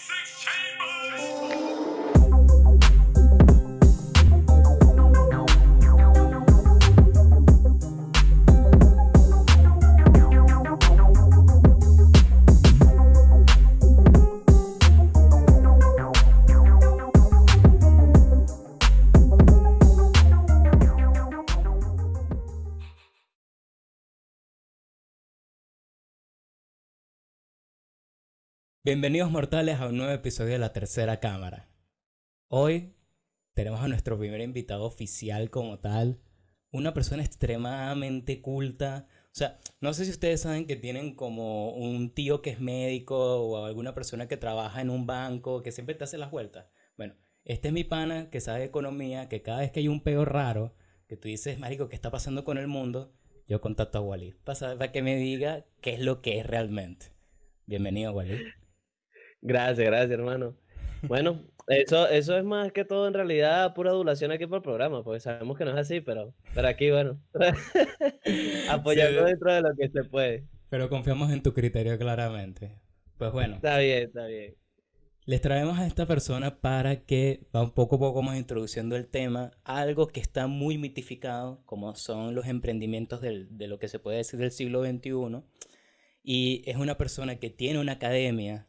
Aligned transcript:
Six 0.00 0.46
Chambers! 0.46 1.69
Bienvenidos 28.82 29.30
mortales 29.30 29.78
a 29.78 29.88
un 29.88 29.98
nuevo 29.98 30.10
episodio 30.10 30.52
de 30.52 30.58
La 30.58 30.72
Tercera 30.72 31.20
Cámara. 31.20 31.68
Hoy 32.48 32.94
tenemos 33.52 33.82
a 33.82 33.88
nuestro 33.88 34.18
primer 34.18 34.40
invitado 34.40 34.84
oficial 34.84 35.50
como 35.50 35.80
tal, 35.80 36.22
una 36.70 36.94
persona 36.94 37.22
extremadamente 37.22 38.40
culta. 38.40 39.06
O 39.24 39.34
sea, 39.34 39.58
no 39.82 39.92
sé 39.92 40.06
si 40.06 40.12
ustedes 40.12 40.40
saben 40.40 40.66
que 40.66 40.76
tienen 40.76 41.14
como 41.14 41.74
un 41.74 42.14
tío 42.14 42.40
que 42.40 42.48
es 42.48 42.60
médico 42.60 43.42
o 43.42 43.66
alguna 43.66 43.94
persona 43.94 44.28
que 44.28 44.38
trabaja 44.38 44.80
en 44.80 44.88
un 44.88 45.06
banco 45.06 45.62
que 45.62 45.72
siempre 45.72 45.94
te 45.94 46.04
hace 46.04 46.16
las 46.16 46.30
vueltas. 46.30 46.64
Bueno, 46.96 47.16
este 47.44 47.68
es 47.68 47.74
mi 47.74 47.84
pana 47.84 48.30
que 48.30 48.40
sabe 48.40 48.64
economía, 48.64 49.28
que 49.28 49.42
cada 49.42 49.58
vez 49.58 49.72
que 49.72 49.80
hay 49.80 49.88
un 49.88 50.02
peo 50.02 50.24
raro, 50.24 50.74
que 51.06 51.18
tú 51.18 51.28
dices, 51.28 51.58
marico, 51.58 51.90
¿qué 51.90 51.96
está 51.96 52.10
pasando 52.10 52.44
con 52.44 52.56
el 52.56 52.66
mundo? 52.66 53.12
Yo 53.46 53.60
contacto 53.60 53.98
a 53.98 54.00
Wally 54.00 54.36
para, 54.42 54.78
para 54.78 54.90
que 54.90 55.02
me 55.02 55.16
diga 55.16 55.66
qué 55.82 55.92
es 55.92 56.00
lo 56.00 56.22
que 56.22 56.38
es 56.38 56.46
realmente. 56.46 57.08
Bienvenido, 57.66 58.12
Wally. 58.12 58.38
Gracias, 59.42 59.86
gracias, 59.86 60.10
hermano. 60.10 60.54
Bueno, 61.02 61.40
eso, 61.66 62.08
eso 62.08 62.36
es 62.36 62.44
más 62.44 62.72
que 62.72 62.84
todo 62.84 63.08
en 63.08 63.14
realidad 63.14 63.74
pura 63.74 63.90
adulación 63.90 64.32
aquí 64.32 64.46
por 64.46 64.56
el 64.56 64.62
programa, 64.62 65.02
porque 65.02 65.20
sabemos 65.20 65.56
que 65.56 65.64
no 65.64 65.70
es 65.70 65.78
así, 65.78 66.00
pero, 66.00 66.34
pero 66.54 66.68
aquí, 66.68 66.90
bueno, 66.90 67.20
apoyando 68.70 69.24
dentro 69.24 69.52
de 69.52 69.62
lo 69.62 69.74
que 69.74 69.88
se 69.88 70.04
puede. 70.04 70.44
Pero 70.68 70.88
confiamos 70.88 71.32
en 71.32 71.42
tu 71.42 71.52
criterio 71.52 71.98
claramente. 71.98 72.76
Pues 73.18 73.32
bueno. 73.32 73.56
Está 73.56 73.78
bien, 73.78 74.04
está 74.04 74.26
bien. 74.26 74.54
Les 75.26 75.40
traemos 75.40 75.78
a 75.78 75.86
esta 75.86 76.06
persona 76.06 76.60
para 76.60 77.04
que 77.04 77.46
va 77.54 77.62
un 77.62 77.72
poco 77.72 77.96
a 77.96 77.98
poco 77.98 78.22
más 78.22 78.36
introduciendo 78.36 78.96
el 78.96 79.06
tema, 79.06 79.52
algo 79.64 80.08
que 80.08 80.20
está 80.20 80.46
muy 80.46 80.78
mitificado, 80.78 81.62
como 81.66 81.94
son 81.94 82.34
los 82.34 82.46
emprendimientos 82.46 83.20
del, 83.20 83.46
de 83.56 83.68
lo 83.68 83.78
que 83.78 83.88
se 83.88 83.98
puede 83.98 84.16
decir 84.16 84.40
del 84.40 84.50
siglo 84.50 84.82
XXI. 84.82 85.42
Y 86.22 86.62
es 86.66 86.76
una 86.76 86.96
persona 86.96 87.36
que 87.36 87.50
tiene 87.50 87.78
una 87.78 87.92
academia, 87.92 88.66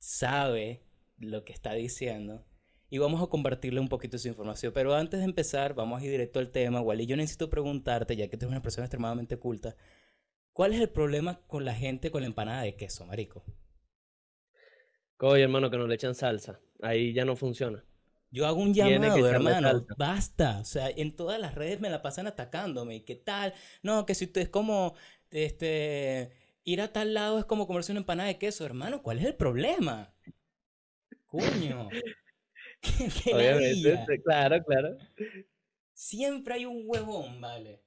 sabe 0.00 0.82
lo 1.18 1.44
que 1.44 1.52
está 1.52 1.74
diciendo 1.74 2.44
y 2.88 2.98
vamos 2.98 3.22
a 3.22 3.28
compartirle 3.28 3.78
un 3.78 3.88
poquito 3.88 4.18
su 4.18 4.26
información. 4.26 4.72
Pero 4.74 4.94
antes 4.94 5.20
de 5.20 5.26
empezar, 5.26 5.74
vamos 5.74 6.00
a 6.00 6.04
ir 6.04 6.10
directo 6.10 6.40
al 6.40 6.50
tema. 6.50 6.80
Wally, 6.80 7.06
yo 7.06 7.16
necesito 7.16 7.48
preguntarte, 7.48 8.16
ya 8.16 8.28
que 8.28 8.36
tú 8.36 8.46
eres 8.46 8.52
una 8.52 8.62
persona 8.62 8.86
extremadamente 8.86 9.36
culta, 9.36 9.76
¿cuál 10.52 10.72
es 10.72 10.80
el 10.80 10.88
problema 10.88 11.40
con 11.46 11.64
la 11.64 11.74
gente 11.74 12.10
con 12.10 12.22
la 12.22 12.26
empanada 12.26 12.62
de 12.62 12.74
queso, 12.74 13.06
marico? 13.06 13.44
Oye, 15.20 15.42
hermano, 15.42 15.70
que 15.70 15.76
no 15.76 15.86
le 15.86 15.94
echan 15.94 16.16
salsa. 16.16 16.60
Ahí 16.82 17.12
ya 17.12 17.24
no 17.24 17.36
funciona. 17.36 17.84
Yo 18.32 18.46
hago 18.46 18.60
un 18.60 18.74
llamado, 18.74 19.28
hermano, 19.28 19.86
basta. 19.96 20.58
O 20.60 20.64
sea, 20.64 20.88
en 20.88 21.14
todas 21.14 21.38
las 21.40 21.54
redes 21.54 21.80
me 21.80 21.90
la 21.90 22.00
pasan 22.02 22.26
atacándome. 22.26 23.04
¿Qué 23.04 23.16
tal? 23.16 23.54
No, 23.82 24.06
que 24.06 24.14
si 24.14 24.24
usted 24.24 24.42
es 24.42 24.48
como, 24.48 24.94
este, 25.30 26.32
ir 26.64 26.80
a 26.80 26.92
tal 26.92 27.14
lado 27.14 27.38
es 27.38 27.44
como 27.44 27.66
comerse 27.66 27.92
una 27.92 28.00
empanada 28.00 28.28
de 28.28 28.38
queso, 28.38 28.64
hermano. 28.64 29.02
¿Cuál 29.02 29.18
es 29.18 29.24
el 29.24 29.34
problema? 29.34 30.14
Coño. 31.26 31.88
Obviamente, 33.32 34.22
claro, 34.22 34.62
claro. 34.64 34.96
Siempre 35.92 36.54
hay 36.54 36.64
un 36.64 36.82
huevón, 36.86 37.40
vale. 37.40 37.82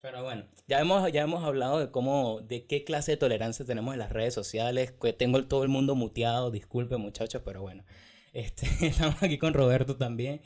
Pero 0.00 0.22
bueno, 0.22 0.48
ya 0.68 0.80
hemos, 0.80 1.10
ya 1.12 1.22
hemos 1.22 1.44
hablado 1.44 1.80
de 1.80 1.90
cómo, 1.90 2.40
de 2.40 2.66
qué 2.66 2.84
clase 2.84 3.12
de 3.12 3.16
tolerancia 3.16 3.64
tenemos 3.64 3.94
en 3.94 3.98
las 3.98 4.12
redes 4.12 4.32
sociales. 4.34 4.92
Que 4.92 5.12
tengo 5.12 5.44
todo 5.46 5.64
el 5.64 5.68
mundo 5.68 5.94
muteado, 5.96 6.50
disculpe 6.50 6.96
muchachos, 6.96 7.42
pero 7.44 7.62
bueno. 7.62 7.84
Este, 8.32 8.66
estamos 8.86 9.22
aquí 9.22 9.38
con 9.38 9.54
Roberto 9.54 9.96
también. 9.96 10.40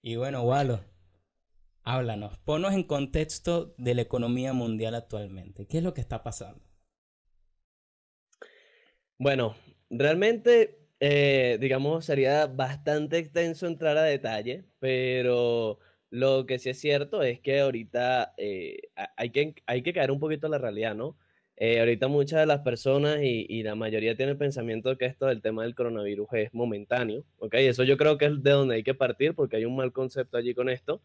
Y 0.00 0.16
bueno, 0.16 0.42
Walo, 0.42 0.80
háblanos, 1.82 2.38
ponnos 2.38 2.72
en 2.72 2.84
contexto 2.84 3.74
de 3.78 3.94
la 3.94 4.02
economía 4.02 4.52
mundial 4.52 4.94
actualmente. 4.94 5.66
¿Qué 5.66 5.78
es 5.78 5.84
lo 5.84 5.94
que 5.94 6.00
está 6.00 6.22
pasando? 6.22 6.63
Bueno, 9.18 9.54
realmente, 9.90 10.78
eh, 10.98 11.56
digamos, 11.60 12.04
sería 12.04 12.46
bastante 12.46 13.18
extenso 13.18 13.66
entrar 13.66 13.96
a 13.96 14.02
detalle, 14.02 14.64
pero 14.80 15.78
lo 16.10 16.46
que 16.46 16.58
sí 16.58 16.70
es 16.70 16.80
cierto 16.80 17.22
es 17.22 17.40
que 17.40 17.60
ahorita 17.60 18.34
eh, 18.36 18.78
hay, 19.16 19.30
que, 19.30 19.54
hay 19.66 19.82
que 19.82 19.92
caer 19.92 20.10
un 20.10 20.18
poquito 20.18 20.46
en 20.48 20.52
la 20.52 20.58
realidad, 20.58 20.94
¿no? 20.96 21.16
Eh, 21.56 21.78
ahorita 21.78 22.08
muchas 22.08 22.40
de 22.40 22.46
las 22.46 22.60
personas 22.62 23.20
y, 23.22 23.62
la 23.62 23.76
mayoría 23.76 24.16
tienen 24.16 24.36
pensamiento 24.36 24.98
que 24.98 25.06
esto 25.06 25.26
del 25.26 25.40
tema 25.40 25.62
del 25.62 25.76
coronavirus 25.76 26.28
es 26.32 26.52
momentáneo, 26.52 27.24
¿ok? 27.38 27.54
Eso 27.54 27.84
yo 27.84 27.96
creo 27.96 28.18
que 28.18 28.26
es 28.26 28.42
de 28.42 28.50
donde 28.50 28.74
hay 28.76 28.82
que 28.82 28.94
partir 28.94 29.34
porque 29.34 29.56
hay 29.56 29.64
un 29.64 29.76
mal 29.76 29.92
concepto 29.92 30.36
allí 30.36 30.54
con 30.54 30.68
esto 30.68 31.02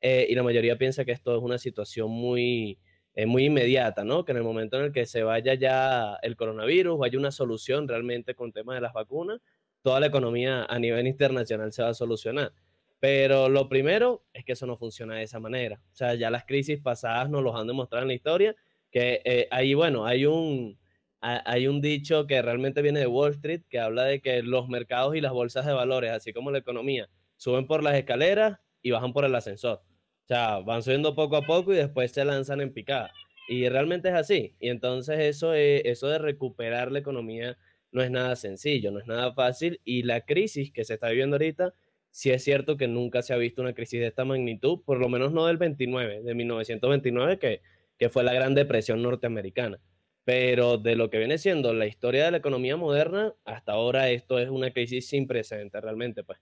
y 0.00 0.34
la 0.34 0.44
mayoría 0.44 0.78
piensa 0.78 1.04
que 1.04 1.12
esto 1.12 1.36
es 1.36 1.42
una 1.42 1.58
situación 1.58 2.10
muy, 2.10 2.78
es 3.18 3.26
muy 3.26 3.46
inmediata, 3.46 4.04
¿no? 4.04 4.24
Que 4.24 4.30
en 4.30 4.38
el 4.38 4.44
momento 4.44 4.78
en 4.78 4.84
el 4.84 4.92
que 4.92 5.04
se 5.04 5.24
vaya 5.24 5.54
ya 5.54 6.14
el 6.22 6.36
coronavirus 6.36 7.00
o 7.00 7.04
haya 7.04 7.18
una 7.18 7.32
solución 7.32 7.88
realmente 7.88 8.36
con 8.36 8.52
temas 8.52 8.76
de 8.76 8.80
las 8.80 8.92
vacunas, 8.92 9.40
toda 9.82 9.98
la 9.98 10.06
economía 10.06 10.64
a 10.66 10.78
nivel 10.78 11.08
internacional 11.08 11.72
se 11.72 11.82
va 11.82 11.88
a 11.88 11.94
solucionar. 11.94 12.52
Pero 13.00 13.48
lo 13.48 13.68
primero 13.68 14.22
es 14.32 14.44
que 14.44 14.52
eso 14.52 14.66
no 14.66 14.76
funciona 14.76 15.16
de 15.16 15.24
esa 15.24 15.40
manera. 15.40 15.80
O 15.92 15.96
sea, 15.96 16.14
ya 16.14 16.30
las 16.30 16.44
crisis 16.44 16.78
pasadas 16.80 17.28
nos 17.28 17.42
los 17.42 17.56
han 17.56 17.66
demostrado 17.66 18.02
en 18.02 18.08
la 18.08 18.14
historia, 18.14 18.54
que 18.88 19.20
eh, 19.24 19.48
ahí, 19.50 19.74
bueno, 19.74 20.06
hay 20.06 20.24
un, 20.24 20.78
hay 21.20 21.66
un 21.66 21.80
dicho 21.80 22.24
que 22.28 22.40
realmente 22.40 22.82
viene 22.82 23.00
de 23.00 23.08
Wall 23.08 23.32
Street, 23.32 23.62
que 23.68 23.80
habla 23.80 24.04
de 24.04 24.20
que 24.20 24.44
los 24.44 24.68
mercados 24.68 25.16
y 25.16 25.20
las 25.20 25.32
bolsas 25.32 25.66
de 25.66 25.72
valores, 25.72 26.12
así 26.12 26.32
como 26.32 26.52
la 26.52 26.58
economía, 26.58 27.08
suben 27.36 27.66
por 27.66 27.82
las 27.82 27.96
escaleras 27.96 28.60
y 28.80 28.92
bajan 28.92 29.12
por 29.12 29.24
el 29.24 29.34
ascensor. 29.34 29.82
O 30.28 30.34
sea, 30.34 30.58
van 30.58 30.82
subiendo 30.82 31.14
poco 31.14 31.36
a 31.36 31.46
poco 31.46 31.72
y 31.72 31.76
después 31.76 32.12
se 32.12 32.22
lanzan 32.22 32.60
en 32.60 32.70
picada. 32.70 33.10
Y 33.48 33.66
realmente 33.70 34.10
es 34.10 34.14
así. 34.14 34.54
Y 34.60 34.68
entonces 34.68 35.18
eso, 35.20 35.54
eso 35.54 36.08
de 36.08 36.18
recuperar 36.18 36.92
la 36.92 36.98
economía 36.98 37.56
no 37.92 38.02
es 38.02 38.10
nada 38.10 38.36
sencillo, 38.36 38.90
no 38.90 38.98
es 39.00 39.06
nada 39.06 39.32
fácil. 39.32 39.80
Y 39.84 40.02
la 40.02 40.26
crisis 40.26 40.70
que 40.70 40.84
se 40.84 40.94
está 40.94 41.08
viviendo 41.08 41.36
ahorita, 41.36 41.72
sí 42.10 42.28
es 42.30 42.44
cierto 42.44 42.76
que 42.76 42.88
nunca 42.88 43.22
se 43.22 43.32
ha 43.32 43.38
visto 43.38 43.62
una 43.62 43.72
crisis 43.72 44.00
de 44.00 44.08
esta 44.08 44.26
magnitud, 44.26 44.82
por 44.84 44.98
lo 44.98 45.08
menos 45.08 45.32
no 45.32 45.46
del 45.46 45.56
29, 45.56 46.22
de 46.22 46.34
1929, 46.34 47.38
que, 47.38 47.62
que 47.96 48.10
fue 48.10 48.22
la 48.22 48.34
Gran 48.34 48.54
Depresión 48.54 49.00
norteamericana. 49.00 49.80
Pero 50.24 50.76
de 50.76 50.94
lo 50.94 51.08
que 51.08 51.16
viene 51.16 51.38
siendo 51.38 51.72
la 51.72 51.86
historia 51.86 52.26
de 52.26 52.32
la 52.32 52.36
economía 52.36 52.76
moderna, 52.76 53.34
hasta 53.46 53.72
ahora 53.72 54.10
esto 54.10 54.38
es 54.38 54.50
una 54.50 54.72
crisis 54.72 55.08
sin 55.08 55.26
precedentes 55.26 55.80
realmente, 55.80 56.22
pues. 56.22 56.38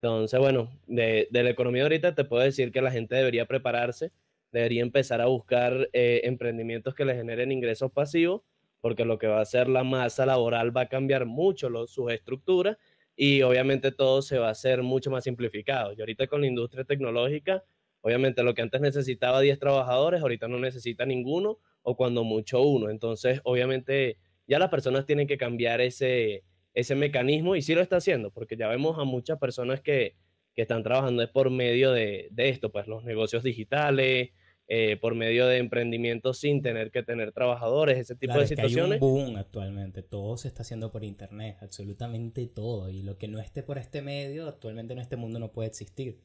Entonces, 0.00 0.38
bueno, 0.38 0.70
de, 0.86 1.28
la 1.32 1.50
economía 1.50 1.82
ahorita 1.82 2.14
te 2.14 2.24
puedo 2.24 2.42
decir 2.44 2.70
que 2.70 2.80
la 2.80 2.92
gente 2.92 3.16
debería 3.16 3.46
prepararse, 3.46 4.12
debería 4.52 4.82
empezar 4.82 5.20
a 5.20 5.26
buscar 5.26 5.88
eh, 5.92 6.20
emprendimientos 6.24 6.94
que 6.94 7.04
le 7.04 7.16
generen 7.16 7.50
ingresos 7.50 7.90
pasivos, 7.90 8.42
porque 8.80 9.04
lo 9.04 9.18
que 9.18 9.26
va 9.26 9.38
a 9.38 9.42
hacer 9.42 9.68
la 9.68 9.82
masa 9.82 10.24
laboral 10.24 10.76
va 10.76 10.82
a 10.82 10.88
cambiar 10.88 11.26
mucho 11.26 11.68
sus 11.88 12.12
estructuras 12.12 12.76
y 13.16 13.42
obviamente 13.42 13.90
todo 13.90 14.22
se 14.22 14.38
va 14.38 14.48
a 14.48 14.52
hacer 14.52 14.84
mucho 14.84 15.10
más 15.10 15.24
simplificado. 15.24 15.92
Y 15.92 16.00
ahorita 16.00 16.28
con 16.28 16.42
la 16.42 16.46
industria 16.46 16.84
tecnológica, 16.84 17.64
obviamente 18.00 18.44
lo 18.44 18.54
que 18.54 18.62
antes 18.62 18.80
necesitaba 18.80 19.40
10 19.40 19.58
trabajadores, 19.58 20.22
ahorita 20.22 20.46
no 20.46 20.60
necesita 20.60 21.04
ninguno 21.06 21.58
o 21.82 21.96
cuando 21.96 22.22
mucho 22.22 22.62
uno. 22.62 22.88
Entonces, 22.88 23.40
obviamente 23.42 24.18
ya 24.46 24.60
las 24.60 24.70
personas 24.70 25.06
tienen 25.06 25.26
que 25.26 25.36
cambiar 25.36 25.80
ese, 25.80 26.44
ese 26.78 26.94
mecanismo 26.94 27.56
y 27.56 27.62
sí 27.62 27.74
lo 27.74 27.80
está 27.80 27.96
haciendo, 27.96 28.30
porque 28.30 28.56
ya 28.56 28.68
vemos 28.68 28.98
a 28.98 29.04
muchas 29.04 29.38
personas 29.38 29.80
que, 29.80 30.14
que 30.54 30.62
están 30.62 30.84
trabajando 30.84 31.28
por 31.32 31.50
medio 31.50 31.90
de, 31.90 32.28
de, 32.30 32.48
esto, 32.50 32.70
pues 32.70 32.86
los 32.86 33.02
negocios 33.02 33.42
digitales, 33.42 34.30
eh, 34.68 34.96
por 34.96 35.16
medio 35.16 35.48
de 35.48 35.58
emprendimientos 35.58 36.38
sin 36.38 36.62
tener 36.62 36.92
que 36.92 37.02
tener 37.02 37.32
trabajadores, 37.32 37.98
ese 37.98 38.14
tipo 38.14 38.38
de 38.38 38.46
situaciones. 38.46 39.02
hay 39.02 39.08
un 39.08 39.12
boom 39.12 39.36
actualmente, 39.36 40.04
todo 40.04 40.36
se 40.36 40.46
está 40.46 40.62
haciendo 40.62 40.92
por 40.92 41.02
internet, 41.02 41.56
absolutamente 41.62 42.46
todo, 42.46 42.88
y 42.90 43.02
lo 43.02 43.18
que 43.18 43.26
no 43.26 43.40
esté 43.40 43.64
por 43.64 43.78
este 43.78 44.00
medio, 44.00 44.46
actualmente 44.46 44.92
en 44.92 45.00
este 45.00 45.16
mundo 45.16 45.40
no 45.40 45.50
puede 45.50 45.68
existir. 45.68 46.20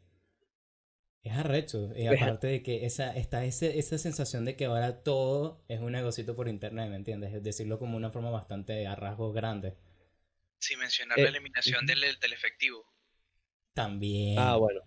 Es 1.23 1.33
arrecho, 1.33 1.89
y 1.95 2.05
aparte 2.05 2.45
de 2.45 2.61
que 2.61 2.85
esa, 2.85 3.15
está 3.15 3.43
ese, 3.43 3.79
esa 3.79 3.97
sensación 3.97 4.45
de 4.45 4.55
que 4.55 4.65
ahora 4.65 5.01
todo 5.01 5.63
es 5.67 5.79
un 5.79 5.93
negocito 5.93 6.35
por 6.35 6.47
internet, 6.47 6.91
¿me 6.91 6.97
entiendes? 6.97 7.33
Es 7.33 7.41
decirlo 7.41 7.79
como 7.79 7.97
una 7.97 8.11
forma 8.11 8.29
bastante 8.29 8.85
a 8.85 8.95
rasgos 8.95 9.33
grandes. 9.33 9.73
Sin 10.63 10.79
mencionar 10.79 11.17
la 11.17 11.25
eh, 11.25 11.27
eliminación 11.27 11.85
del, 11.85 11.99
del, 11.99 12.33
efectivo. 12.33 12.85
También. 13.73 14.39
Ah, 14.39 14.55
bueno. 14.55 14.79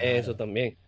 Eso 0.00 0.36
también. 0.36 0.78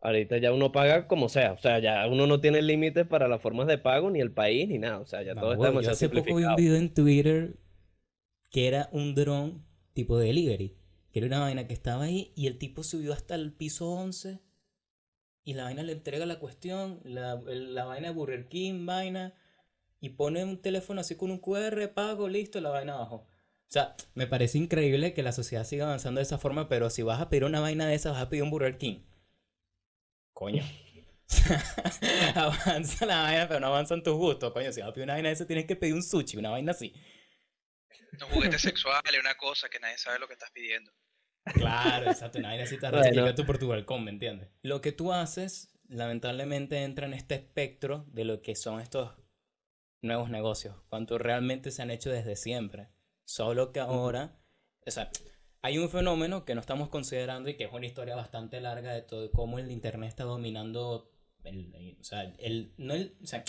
Ahorita 0.00 0.38
ya 0.38 0.50
uno 0.50 0.72
paga 0.72 1.06
como 1.06 1.28
sea. 1.28 1.52
O 1.52 1.58
sea, 1.58 1.78
ya 1.78 2.06
uno 2.06 2.26
no 2.26 2.40
tiene 2.40 2.62
límites 2.62 3.06
para 3.06 3.28
las 3.28 3.42
formas 3.42 3.66
de 3.66 3.76
pago, 3.76 4.10
ni 4.10 4.20
el 4.20 4.32
país, 4.32 4.66
ni 4.66 4.78
nada. 4.78 4.98
O 4.98 5.06
sea, 5.06 5.22
ya 5.22 5.34
todo 5.34 5.52
está 5.52 5.66
demasiado 5.66 5.82
Yo 5.82 6.06
hace 6.06 6.08
poco 6.08 6.36
vi 6.36 6.44
un 6.44 6.56
video 6.56 6.76
en 6.76 6.94
Twitter 6.94 7.56
que 8.50 8.66
era 8.66 8.88
un 8.92 9.14
dron 9.14 9.66
tipo 9.92 10.18
de 10.18 10.28
delivery. 10.28 10.74
Que 11.12 11.18
era 11.18 11.26
una 11.26 11.40
vaina 11.40 11.66
que 11.66 11.74
estaba 11.74 12.04
ahí 12.04 12.32
y 12.34 12.46
el 12.46 12.56
tipo 12.56 12.82
subió 12.82 13.12
hasta 13.12 13.34
el 13.34 13.52
piso 13.52 13.90
11 13.90 14.40
y 15.44 15.52
la 15.52 15.64
vaina 15.64 15.82
le 15.82 15.92
entrega 15.92 16.24
la 16.24 16.38
cuestión, 16.38 17.00
la, 17.04 17.36
la 17.44 17.84
vaina 17.84 18.08
de 18.08 18.14
Burger 18.14 18.48
King, 18.48 18.86
vaina, 18.86 19.34
y 20.00 20.10
pone 20.10 20.44
un 20.44 20.62
teléfono 20.62 21.02
así 21.02 21.14
con 21.14 21.30
un 21.30 21.38
QR, 21.38 21.92
pago, 21.94 22.28
listo, 22.28 22.60
la 22.60 22.70
vaina 22.70 22.94
abajo. 22.94 23.26
O 23.68 23.72
sea, 23.72 23.96
me 24.14 24.28
parece 24.28 24.58
increíble 24.58 25.12
que 25.12 25.24
la 25.24 25.32
sociedad 25.32 25.64
siga 25.64 25.86
avanzando 25.86 26.20
de 26.20 26.22
esa 26.22 26.38
forma, 26.38 26.68
pero 26.68 26.88
si 26.88 27.02
vas 27.02 27.20
a 27.20 27.28
pedir 27.28 27.44
una 27.44 27.60
vaina 27.60 27.86
de 27.86 27.94
esa, 27.94 28.12
vas 28.12 28.22
a 28.22 28.28
pedir 28.28 28.44
un 28.44 28.50
Burger 28.50 28.78
King. 28.78 29.00
Coño. 30.32 30.62
Avanza 32.36 33.06
la 33.06 33.22
vaina, 33.22 33.48
pero 33.48 33.58
no 33.58 33.66
avanzan 33.66 34.04
tus 34.04 34.14
gustos. 34.14 34.52
Coño, 34.52 34.72
si 34.72 34.80
vas 34.80 34.90
a 34.90 34.92
pedir 34.92 35.04
una 35.04 35.14
vaina 35.14 35.28
de 35.28 35.34
esa, 35.34 35.46
tienes 35.46 35.66
que 35.66 35.74
pedir 35.74 35.94
un 35.94 36.02
sushi, 36.02 36.36
una 36.36 36.50
vaina 36.50 36.70
así. 36.70 36.94
Un 38.12 38.28
juguete 38.28 38.58
sexual, 38.58 39.02
una 39.20 39.34
cosa 39.34 39.68
que 39.68 39.80
nadie 39.80 39.98
sabe 39.98 40.20
lo 40.20 40.28
que 40.28 40.34
estás 40.34 40.50
pidiendo. 40.52 40.92
Claro, 41.54 42.10
exacto. 42.10 42.38
Una 42.38 42.48
vaina 42.48 42.64
así 42.64 42.78
te 42.78 42.88
bueno. 42.88 43.34
tú 43.34 43.44
por 43.44 43.58
tu 43.58 43.68
balcón, 43.68 44.04
¿me 44.04 44.10
entiendes? 44.12 44.48
Lo 44.62 44.80
que 44.80 44.92
tú 44.92 45.12
haces, 45.12 45.76
lamentablemente, 45.88 46.84
entra 46.84 47.06
en 47.06 47.14
este 47.14 47.34
espectro 47.34 48.04
de 48.08 48.24
lo 48.24 48.42
que 48.42 48.54
son 48.54 48.80
estos 48.80 49.16
nuevos 50.02 50.30
negocios, 50.30 50.76
cuanto 50.88 51.18
realmente 51.18 51.70
se 51.72 51.82
han 51.82 51.90
hecho 51.90 52.10
desde 52.10 52.36
siempre. 52.36 52.88
Solo 53.26 53.72
que 53.72 53.80
ahora, 53.80 54.38
o 54.86 54.90
sea, 54.90 55.10
hay 55.60 55.78
un 55.78 55.90
fenómeno 55.90 56.44
que 56.44 56.54
no 56.54 56.60
estamos 56.60 56.88
considerando 56.88 57.50
y 57.50 57.56
que 57.56 57.64
es 57.64 57.72
una 57.72 57.86
historia 57.86 58.14
bastante 58.14 58.60
larga 58.60 58.94
de 58.94 59.02
todo 59.02 59.28
cómo 59.32 59.58
el 59.58 59.70
internet 59.72 60.08
está 60.08 60.22
dominando 60.22 61.10
el, 61.42 61.96
o 62.00 62.04
sea, 62.04 62.22
el, 62.38 62.72
no 62.76 62.94
el, 62.94 63.16
o 63.20 63.26
sea, 63.26 63.44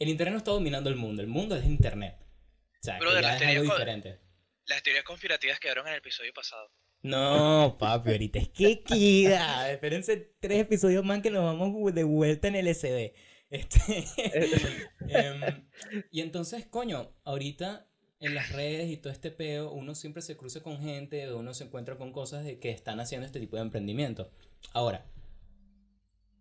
el 0.00 0.08
internet 0.08 0.32
no 0.32 0.38
está 0.38 0.50
dominando 0.50 0.90
el 0.90 0.96
mundo, 0.96 1.22
el 1.22 1.28
mundo 1.28 1.54
es 1.54 1.64
internet. 1.64 2.16
O 2.20 2.82
sea, 2.82 2.98
que 2.98 3.22
ya 3.22 3.36
es 3.36 3.42
algo 3.42 3.62
diferente. 3.62 4.20
Las 4.66 4.82
teorías 4.82 5.04
conspirativas 5.04 5.60
quedaron 5.60 5.86
en 5.86 5.92
el 5.92 5.98
episodio 6.00 6.32
pasado. 6.34 6.72
No, 7.02 7.76
papi, 7.78 8.10
ahorita 8.10 8.40
es 8.40 8.48
que 8.48 8.82
queda. 8.82 9.70
Espérense 9.70 10.34
tres 10.40 10.62
episodios 10.62 11.04
más 11.04 11.22
que 11.22 11.30
nos 11.30 11.44
vamos 11.44 11.94
de 11.94 12.02
vuelta 12.02 12.48
en 12.48 12.56
el 12.56 12.74
SD. 12.74 13.14
Este, 13.50 14.04
em, 15.08 15.68
y 16.10 16.20
entonces, 16.20 16.66
coño, 16.66 17.14
ahorita 17.22 17.88
en 18.20 18.34
las 18.34 18.52
redes 18.52 18.90
y 18.90 18.96
todo 18.96 19.12
este 19.12 19.30
peo, 19.30 19.72
uno 19.72 19.94
siempre 19.94 20.22
se 20.22 20.36
cruza 20.36 20.62
con 20.62 20.80
gente, 20.80 21.32
uno 21.32 21.52
se 21.54 21.64
encuentra 21.64 21.96
con 21.96 22.12
cosas 22.12 22.44
de 22.44 22.58
que 22.58 22.70
están 22.70 23.00
haciendo 23.00 23.26
este 23.26 23.40
tipo 23.40 23.56
de 23.56 23.62
emprendimiento. 23.62 24.30
Ahora, 24.72 25.06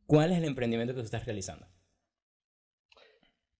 ¿cuál 0.05 0.31
es 0.31 0.37
el 0.37 0.45
emprendimiento 0.45 0.93
que 0.93 1.01
tú 1.01 1.05
estás 1.05 1.25
realizando? 1.25 1.67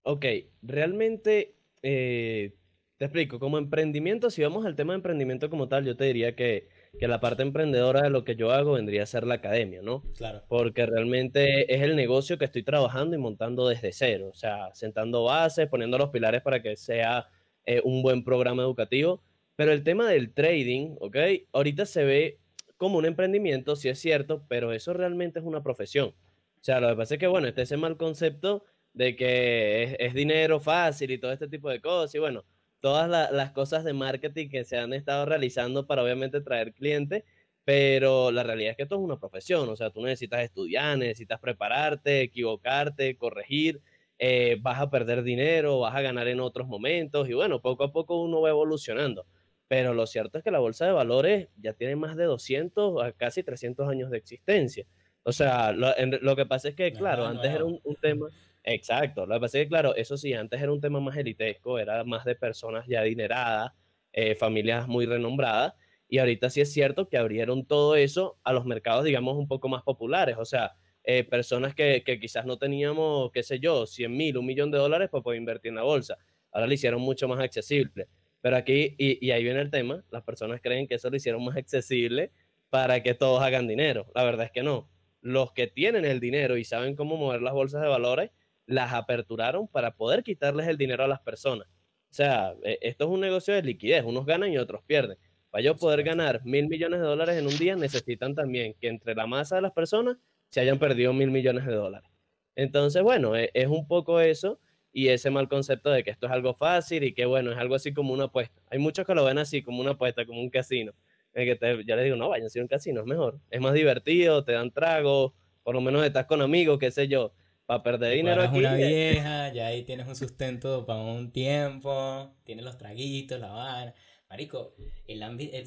Ok, 0.02 0.24
realmente 0.62 1.56
eh, 1.82 2.56
te 2.98 3.04
explico, 3.06 3.38
como 3.38 3.58
emprendimiento, 3.58 4.30
si 4.30 4.42
vamos 4.42 4.64
al 4.64 4.76
tema 4.76 4.92
de 4.92 4.98
emprendimiento 4.98 5.50
como 5.50 5.68
tal, 5.68 5.84
yo 5.84 5.96
te 5.96 6.04
diría 6.04 6.34
que 6.36 6.68
que 6.98 7.08
la 7.08 7.20
parte 7.20 7.42
emprendedora 7.42 8.02
de 8.02 8.10
lo 8.10 8.24
que 8.24 8.36
yo 8.36 8.52
hago 8.52 8.72
vendría 8.72 9.02
a 9.02 9.06
ser 9.06 9.26
la 9.26 9.34
academia, 9.34 9.82
¿no? 9.82 10.02
Claro. 10.16 10.44
Porque 10.48 10.86
realmente 10.86 11.72
es 11.74 11.82
el 11.82 11.96
negocio 11.96 12.38
que 12.38 12.44
estoy 12.44 12.62
trabajando 12.62 13.16
y 13.16 13.18
montando 13.18 13.68
desde 13.68 13.92
cero, 13.92 14.28
o 14.30 14.34
sea, 14.34 14.72
sentando 14.74 15.24
bases, 15.24 15.68
poniendo 15.68 15.98
los 15.98 16.10
pilares 16.10 16.42
para 16.42 16.62
que 16.62 16.76
sea 16.76 17.28
eh, 17.66 17.80
un 17.84 18.02
buen 18.02 18.24
programa 18.24 18.62
educativo. 18.62 19.22
Pero 19.56 19.72
el 19.72 19.84
tema 19.84 20.08
del 20.08 20.32
trading, 20.32 20.96
¿ok? 21.00 21.16
Ahorita 21.52 21.86
se 21.86 22.04
ve 22.04 22.38
como 22.76 22.98
un 22.98 23.06
emprendimiento, 23.06 23.76
sí 23.76 23.88
es 23.88 23.98
cierto, 23.98 24.44
pero 24.48 24.72
eso 24.72 24.92
realmente 24.92 25.38
es 25.38 25.44
una 25.44 25.62
profesión. 25.62 26.08
O 26.08 26.64
sea, 26.64 26.80
lo 26.80 26.88
que 26.88 26.96
pasa 26.96 27.14
es 27.14 27.20
que, 27.20 27.26
bueno, 27.26 27.46
este 27.46 27.62
ese 27.62 27.76
mal 27.76 27.96
concepto 27.96 28.64
de 28.94 29.16
que 29.16 29.96
es, 29.98 30.14
dinero 30.14 30.60
fácil 30.60 31.10
y 31.10 31.18
todo 31.18 31.32
este 31.32 31.48
tipo 31.48 31.68
de 31.68 31.80
cosas, 31.80 32.14
y 32.14 32.18
bueno, 32.18 32.44
todas 32.80 33.08
las 33.32 33.50
cosas 33.52 33.84
de 33.84 33.92
marketing 33.92 34.48
que 34.48 34.64
se 34.64 34.78
han 34.78 34.92
estado 34.92 35.26
realizando 35.26 35.86
para 35.86 36.02
obviamente 36.02 36.40
traer 36.40 36.72
clientes, 36.72 37.24
pero 37.64 38.30
la 38.30 38.42
realidad 38.42 38.72
es 38.72 38.76
que 38.76 38.82
esto 38.84 38.96
es 38.96 39.00
una 39.00 39.18
profesión, 39.18 39.68
o 39.68 39.76
sea, 39.76 39.90
tú 39.90 40.02
necesitas 40.02 40.42
estudiar, 40.42 40.98
necesitas 40.98 41.40
prepararte, 41.40 42.22
equivocarte, 42.22 43.16
corregir, 43.16 43.80
eh, 44.18 44.58
vas 44.60 44.80
a 44.80 44.90
perder 44.90 45.22
dinero, 45.22 45.80
vas 45.80 45.94
a 45.94 46.02
ganar 46.02 46.28
en 46.28 46.40
otros 46.40 46.68
momentos 46.68 47.28
y 47.28 47.32
bueno, 47.32 47.60
poco 47.60 47.84
a 47.84 47.92
poco 47.92 48.20
uno 48.20 48.40
va 48.40 48.50
evolucionando. 48.50 49.26
Pero 49.66 49.94
lo 49.94 50.06
cierto 50.06 50.38
es 50.38 50.44
que 50.44 50.50
la 50.50 50.58
bolsa 50.58 50.86
de 50.86 50.92
valores 50.92 51.48
ya 51.56 51.72
tiene 51.72 51.96
más 51.96 52.16
de 52.16 52.24
200 52.24 53.02
a 53.02 53.12
casi 53.12 53.42
300 53.42 53.88
años 53.88 54.10
de 54.10 54.18
existencia. 54.18 54.86
O 55.22 55.32
sea, 55.32 55.72
lo, 55.72 56.36
que 56.36 56.46
pasa 56.46 56.68
es 56.68 56.74
que, 56.74 56.92
claro, 56.92 57.24
antes 57.24 57.50
era 57.50 57.64
un, 57.64 57.80
un 57.82 57.96
tema 57.96 58.28
Exacto. 58.64 59.26
Lo 59.26 59.34
que 59.34 59.40
pasa 59.40 59.58
es 59.58 59.64
que, 59.64 59.68
claro, 59.68 59.94
eso 59.94 60.16
sí, 60.16 60.32
antes 60.32 60.60
era 60.60 60.72
un 60.72 60.80
tema 60.80 60.98
más 60.98 61.16
elitesco, 61.16 61.78
era 61.78 62.02
más 62.04 62.24
de 62.24 62.34
personas 62.34 62.86
ya 62.88 63.00
adineradas, 63.00 63.72
eh, 64.12 64.34
familias 64.34 64.88
muy 64.88 65.06
renombradas, 65.06 65.74
y 66.08 66.18
ahorita 66.18 66.48
sí 66.50 66.60
es 66.62 66.72
cierto 66.72 67.08
que 67.08 67.18
abrieron 67.18 67.66
todo 67.66 67.94
eso 67.96 68.38
a 68.42 68.52
los 68.52 68.64
mercados, 68.64 69.04
digamos, 69.04 69.36
un 69.36 69.48
poco 69.48 69.68
más 69.68 69.82
populares, 69.82 70.36
o 70.38 70.44
sea, 70.44 70.72
eh, 71.04 71.22
personas 71.24 71.74
que, 71.74 72.02
que, 72.04 72.18
quizás 72.18 72.46
no 72.46 72.56
teníamos, 72.56 73.30
qué 73.32 73.42
sé 73.42 73.58
yo, 73.60 73.86
100 73.86 74.16
mil, 74.16 74.38
un 74.38 74.46
millón 74.46 74.70
de 74.70 74.78
dólares 74.78 75.10
para 75.10 75.22
poder 75.22 75.38
invertir 75.38 75.68
en 75.68 75.76
la 75.76 75.82
bolsa. 75.82 76.16
Ahora 76.50 76.66
lo 76.66 76.72
hicieron 76.72 77.00
mucho 77.02 77.28
más 77.28 77.40
accesible. 77.40 78.08
Pero 78.40 78.56
aquí, 78.56 78.94
y, 78.98 79.24
y 79.26 79.30
ahí 79.30 79.42
viene 79.42 79.60
el 79.60 79.70
tema, 79.70 80.04
las 80.10 80.22
personas 80.22 80.60
creen 80.62 80.86
que 80.86 80.94
eso 80.94 81.10
lo 81.10 81.16
hicieron 81.16 81.44
más 81.44 81.56
accesible 81.56 82.30
para 82.70 83.02
que 83.02 83.14
todos 83.14 83.42
hagan 83.42 83.68
dinero. 83.68 84.06
La 84.14 84.24
verdad 84.24 84.46
es 84.46 84.52
que 84.52 84.62
no. 84.62 84.90
Los 85.20 85.52
que 85.52 85.66
tienen 85.66 86.04
el 86.04 86.20
dinero 86.20 86.56
y 86.56 86.64
saben 86.64 86.96
cómo 86.96 87.16
mover 87.16 87.40
las 87.42 87.54
bolsas 87.54 87.82
de 87.82 87.88
valores, 87.88 88.30
las 88.66 88.92
aperturaron 88.92 89.68
para 89.68 89.94
poder 89.96 90.22
quitarles 90.22 90.66
el 90.68 90.78
dinero 90.78 91.04
a 91.04 91.08
las 91.08 91.20
personas. 91.20 91.68
O 91.68 92.14
sea, 92.14 92.54
e, 92.62 92.78
esto 92.80 93.04
es 93.04 93.10
un 93.10 93.20
negocio 93.20 93.54
de 93.54 93.62
liquidez, 93.62 94.04
unos 94.04 94.24
ganan 94.26 94.52
y 94.52 94.58
otros 94.58 94.82
pierden. 94.84 95.18
Para 95.50 95.62
yo 95.62 95.76
poder 95.76 96.02
ganar 96.02 96.44
mil 96.44 96.68
millones 96.68 97.00
de 97.00 97.06
dólares 97.06 97.36
en 97.36 97.46
un 97.46 97.56
día, 97.58 97.76
necesitan 97.76 98.34
también 98.34 98.74
que 98.80 98.88
entre 98.88 99.14
la 99.14 99.26
masa 99.26 99.56
de 99.56 99.62
las 99.62 99.72
personas 99.72 100.16
se 100.54 100.60
hayan 100.60 100.78
perdido 100.78 101.12
mil 101.12 101.32
millones 101.32 101.66
de 101.66 101.74
dólares. 101.74 102.08
Entonces, 102.54 103.02
bueno, 103.02 103.34
e, 103.36 103.50
es 103.54 103.66
un 103.66 103.88
poco 103.88 104.20
eso 104.20 104.60
y 104.92 105.08
ese 105.08 105.28
mal 105.28 105.48
concepto 105.48 105.90
de 105.90 106.04
que 106.04 106.12
esto 106.12 106.26
es 106.26 106.32
algo 106.32 106.54
fácil 106.54 107.02
y 107.02 107.12
que, 107.12 107.26
bueno, 107.26 107.50
es 107.50 107.58
algo 107.58 107.74
así 107.74 107.92
como 107.92 108.12
una 108.12 108.26
apuesta. 108.26 108.62
Hay 108.70 108.78
muchos 108.78 109.04
que 109.04 109.16
lo 109.16 109.24
ven 109.24 109.38
así, 109.38 109.62
como 109.64 109.80
una 109.80 109.90
apuesta, 109.90 110.24
como 110.24 110.40
un 110.40 110.50
casino. 110.50 110.92
En 111.32 111.44
que 111.44 111.56
te, 111.56 111.84
yo 111.84 111.96
les 111.96 112.04
digo, 112.04 112.14
no, 112.14 112.28
vayan 112.28 112.46
a 112.46 112.60
un 112.60 112.68
casino, 112.68 113.00
es 113.00 113.06
mejor. 113.08 113.40
Es 113.50 113.60
más 113.60 113.74
divertido, 113.74 114.44
te 114.44 114.52
dan 114.52 114.70
trago, 114.70 115.34
por 115.64 115.74
lo 115.74 115.80
menos 115.80 116.04
estás 116.04 116.26
con 116.26 116.40
amigos, 116.40 116.78
qué 116.78 116.92
sé 116.92 117.08
yo 117.08 117.32
para 117.66 117.82
perder 117.82 118.14
dinero 118.14 118.42
aquí. 118.42 118.58
una 118.58 118.76
vieja, 118.76 119.52
ya 119.52 119.66
ahí 119.66 119.82
tienes 119.82 120.06
un 120.06 120.14
sustento 120.14 120.86
para 120.86 121.00
un 121.00 121.32
tiempo, 121.32 122.32
tienes 122.44 122.64
los 122.64 122.78
traguitos, 122.78 123.40
la 123.40 123.50
vaina. 123.50 123.94
Marico, 124.28 124.74
el, 125.06 125.22
el, 125.22 125.66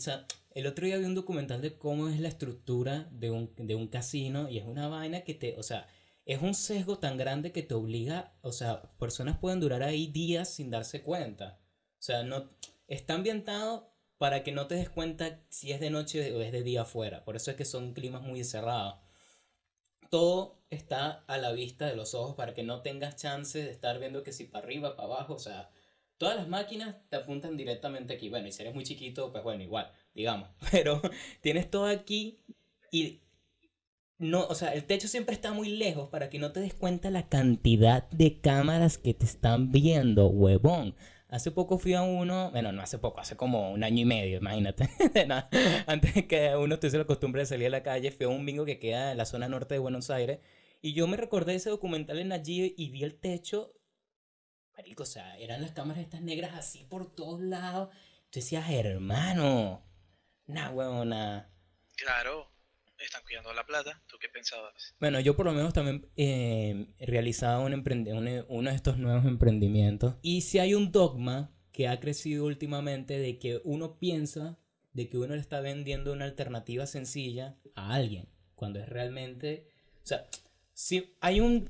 el 0.52 0.68
otro 0.68 0.86
día 0.86 0.98
vi 0.98 1.06
un 1.06 1.16
documental 1.16 1.62
de 1.62 1.78
cómo 1.78 2.10
es 2.10 2.20
la 2.20 2.28
estructura 2.28 3.08
de 3.12 3.32
un, 3.32 3.54
de 3.56 3.76
un 3.76 3.88
casino 3.88 4.50
y 4.50 4.58
es 4.58 4.66
una 4.66 4.88
vaina 4.88 5.22
que 5.22 5.34
te, 5.34 5.58
o 5.58 5.64
sea, 5.64 5.88
es 6.26 6.42
un 6.42 6.54
sesgo 6.54 7.00
tan 7.00 7.18
grande 7.18 7.52
que 7.52 7.64
te 7.64 7.74
obliga, 7.74 8.34
o 8.42 8.52
sea, 8.52 8.82
personas 9.00 9.38
pueden 9.38 9.60
durar 9.60 9.84
ahí 9.84 10.08
días 10.08 10.54
sin 10.54 10.70
darse 10.70 11.02
cuenta. 11.02 11.60
O 12.00 12.02
sea, 12.02 12.24
no, 12.24 12.50
está 12.88 13.14
ambientado 13.14 13.94
para 14.18 14.44
que 14.44 14.52
no 14.52 14.68
te 14.68 14.76
des 14.76 14.90
cuenta 14.90 15.42
si 15.50 15.72
es 15.72 15.80
de 15.80 15.90
noche 15.90 16.34
o 16.34 16.42
es 16.42 16.52
de 16.52 16.64
día 16.64 16.82
afuera. 16.82 17.24
Por 17.24 17.36
eso 17.36 17.52
es 17.52 17.58
que 17.58 17.66
son 17.66 17.94
climas 17.94 18.24
muy 18.24 18.44
cerrados 18.44 18.96
todo 20.10 20.62
está 20.70 21.24
a 21.28 21.38
la 21.38 21.52
vista 21.52 21.86
de 21.86 21.96
los 21.96 22.14
ojos 22.14 22.36
para 22.36 22.54
que 22.54 22.64
no 22.64 22.82
tengas 22.82 23.16
chance 23.16 23.62
de 23.62 23.72
estar 23.72 24.00
viendo 24.00 24.24
que 24.24 24.32
si 24.32 24.46
para 24.46 24.66
arriba, 24.66 24.96
para 24.96 25.08
abajo, 25.08 25.34
o 25.36 25.40
sea, 25.40 25.70
todas 26.18 26.36
las 26.36 26.48
máquinas 26.48 26.96
te 27.10 27.16
apuntan 27.16 27.58
directamente 27.58 28.14
aquí. 28.14 28.30
Bueno, 28.30 28.48
y 28.48 28.52
si 28.52 28.62
eres 28.62 28.74
muy 28.74 28.84
chiquito, 28.84 29.32
pues 29.32 29.44
bueno, 29.44 29.64
igual, 29.64 29.92
digamos, 30.14 30.50
pero 30.72 31.02
tienes 31.42 31.70
todo 31.70 31.86
aquí 31.86 32.40
y 32.92 33.22
no, 34.20 34.48
o 34.48 34.56
sea, 34.56 34.74
el 34.74 34.84
techo 34.86 35.08
siempre 35.08 35.36
está 35.36 35.54
muy 35.54 35.70
lejos 35.70 36.10
para 36.10 36.30
que 36.30 36.40
no 36.40 36.52
te 36.52 36.60
des 36.60 36.74
cuenta 36.74 37.12
la 37.12 37.30
cantidad 37.30 38.10
de 38.10 38.42
cámaras 38.42 38.98
que 38.98 39.14
te 39.14 39.26
están 39.26 39.72
viendo, 39.72 40.28
huevón. 40.28 40.96
Hace 41.30 41.52
poco 41.52 41.78
fui 41.78 41.94
a 41.94 42.02
uno, 42.02 42.50
bueno, 42.52 42.72
no 42.72 42.82
hace 42.82 42.98
poco, 42.98 43.20
hace 43.20 43.36
como 43.36 43.72
un 43.72 43.84
año 43.84 44.02
y 44.02 44.06
medio, 44.06 44.38
imagínate. 44.38 44.90
Antes 45.88 46.16
de 46.16 46.26
que 46.26 46.56
uno 46.56 46.80
tuviese 46.80 46.98
la 46.98 47.04
costumbre 47.04 47.42
de 47.42 47.46
salir 47.46 47.68
a 47.68 47.72
la 47.72 47.84
calle, 47.84 48.12
fui 48.12 48.26
a 48.26 48.30
un 48.30 48.46
bingo 48.46 48.66
que 48.66 48.80
queda 48.80 49.12
en 49.12 49.18
la 49.18 49.26
zona 49.26 49.50
norte 49.50 49.76
de 49.76 49.80
Buenos 49.80 50.10
Aires. 50.10 50.40
Y 50.82 50.94
yo 50.94 51.06
me 51.06 51.18
recordé 51.18 51.56
ese 51.56 51.70
documental 51.70 52.20
en 52.20 52.32
allí 52.32 52.74
y 52.78 52.90
vi 52.90 53.04
el 53.04 53.16
techo. 53.16 53.74
Marico, 54.78 55.04
o 55.04 55.08
sea, 55.08 55.38
eran 55.38 55.62
las 55.62 55.72
cámaras 55.72 56.04
estas 56.04 56.22
negras 56.22 56.54
así 56.54 56.84
por 56.86 57.14
todos 57.14 57.42
lados. 57.42 57.90
Tú 58.30 58.40
decías, 58.40 58.70
hermano, 58.70 59.84
nah, 60.46 60.70
huevona. 60.70 61.50
Claro 61.96 62.58
están 63.06 63.22
cuidando 63.24 63.54
la 63.54 63.66
plata. 63.66 64.02
¿Tú 64.08 64.18
qué 64.20 64.30
pensabas? 64.30 64.96
Bueno, 65.00 65.20
yo 65.20 65.36
por 65.36 65.46
lo 65.46 65.54
menos 65.54 65.74
también 65.74 66.10
eh, 66.16 66.88
realizado 67.00 67.66
un 67.66 67.74
uno 68.48 68.70
de 68.70 68.76
estos 68.76 68.98
nuevos 68.98 69.26
emprendimientos. 69.26 70.16
Y 70.22 70.42
si 70.42 70.60
hay 70.60 70.74
un 70.74 70.92
dogma 70.92 71.52
que 71.72 71.88
ha 71.88 72.00
crecido 72.00 72.46
últimamente 72.46 73.20
de 73.20 73.38
que 73.38 73.62
uno 73.64 74.00
piensa 74.00 74.58
de 74.94 75.10
que 75.10 75.18
uno 75.18 75.36
le 75.36 75.42
está 75.42 75.62
vendiendo 75.62 76.12
una 76.12 76.26
alternativa 76.26 76.88
sencilla 76.88 77.56
a 77.76 77.94
alguien, 77.94 78.30
cuando 78.56 78.80
es 78.80 78.90
realmente... 78.90 79.70
O 80.04 80.08
sea, 80.08 80.26
si 80.74 81.16
hay 81.22 81.40
un, 81.40 81.70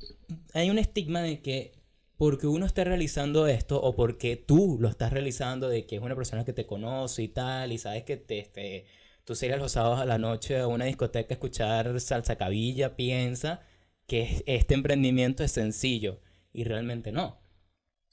hay 0.54 0.70
un 0.70 0.78
estigma 0.78 1.22
de 1.22 1.42
que 1.42 1.74
porque 2.18 2.48
uno 2.48 2.66
está 2.66 2.84
realizando 2.84 3.48
esto 3.48 3.82
o 3.82 3.96
porque 3.96 4.36
tú 4.36 4.78
lo 4.80 4.90
estás 4.90 5.14
realizando 5.14 5.70
de 5.70 5.86
que 5.86 5.98
es 5.98 6.02
una 6.02 6.16
persona 6.16 6.46
que 6.46 6.54
te 6.54 6.66
conoce 6.66 7.24
y 7.24 7.28
tal, 7.28 7.72
y 7.72 7.78
sabes 7.78 8.04
que 8.04 8.18
te, 8.18 8.40
este, 8.40 8.86
tú 9.24 9.36
sales 9.36 9.60
los 9.60 9.74
sábados 9.74 10.00
a 10.00 10.06
la 10.06 10.18
noche 10.18 10.60
a 10.60 10.68
una 10.68 10.86
discoteca 10.86 11.34
a 11.34 11.36
escuchar 11.36 12.00
salsa 12.00 12.36
cabilla, 12.36 12.96
piensa 12.96 13.62
que 14.08 14.44
este 14.48 14.74
emprendimiento 14.74 15.44
es 15.44 15.52
sencillo 15.52 16.20
y 16.54 16.64
realmente 16.64 17.12
no. 17.12 17.40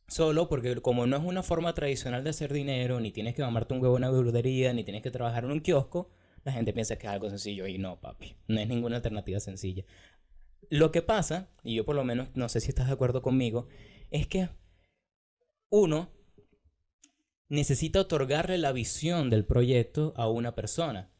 Solo 0.06 0.48
porque 0.48 0.76
como 0.82 1.06
no 1.06 1.16
es 1.16 1.24
una 1.24 1.42
forma 1.42 1.72
tradicional 1.72 2.24
de 2.24 2.30
hacer 2.30 2.52
dinero, 2.52 3.00
ni 3.00 3.10
tienes 3.10 3.34
que 3.34 3.42
mamarte 3.42 3.72
un 3.72 3.80
huevo 3.80 3.96
en 3.96 4.04
una 4.04 4.10
verdulería, 4.10 4.74
ni 4.74 4.84
tienes 4.84 5.02
que 5.02 5.10
trabajar 5.10 5.44
en 5.44 5.52
un 5.52 5.60
kiosco, 5.60 6.10
la 6.44 6.52
gente 6.52 6.74
piensa 6.74 6.96
que 6.96 7.06
es 7.06 7.12
algo 7.12 7.30
sencillo 7.30 7.66
y 7.66 7.78
no, 7.78 8.00
papi. 8.00 8.36
No 8.48 8.60
es 8.60 8.68
ninguna 8.68 8.96
alternativa 8.96 9.40
sencilla. 9.40 9.84
Lo 10.68 10.92
que 10.92 11.00
pasa, 11.00 11.48
y 11.62 11.74
yo 11.74 11.86
por 11.86 11.96
lo 11.96 12.04
menos 12.04 12.28
no 12.34 12.50
sé 12.50 12.60
si 12.60 12.68
estás 12.68 12.88
de 12.88 12.92
acuerdo 12.92 13.22
conmigo, 13.22 13.66
es 14.14 14.28
que 14.28 14.48
uno 15.70 16.10
necesita 17.48 18.00
otorgarle 18.00 18.58
la 18.58 18.72
visión 18.72 19.28
del 19.28 19.44
proyecto 19.44 20.14
a 20.16 20.28
una 20.28 20.54
persona. 20.54 21.10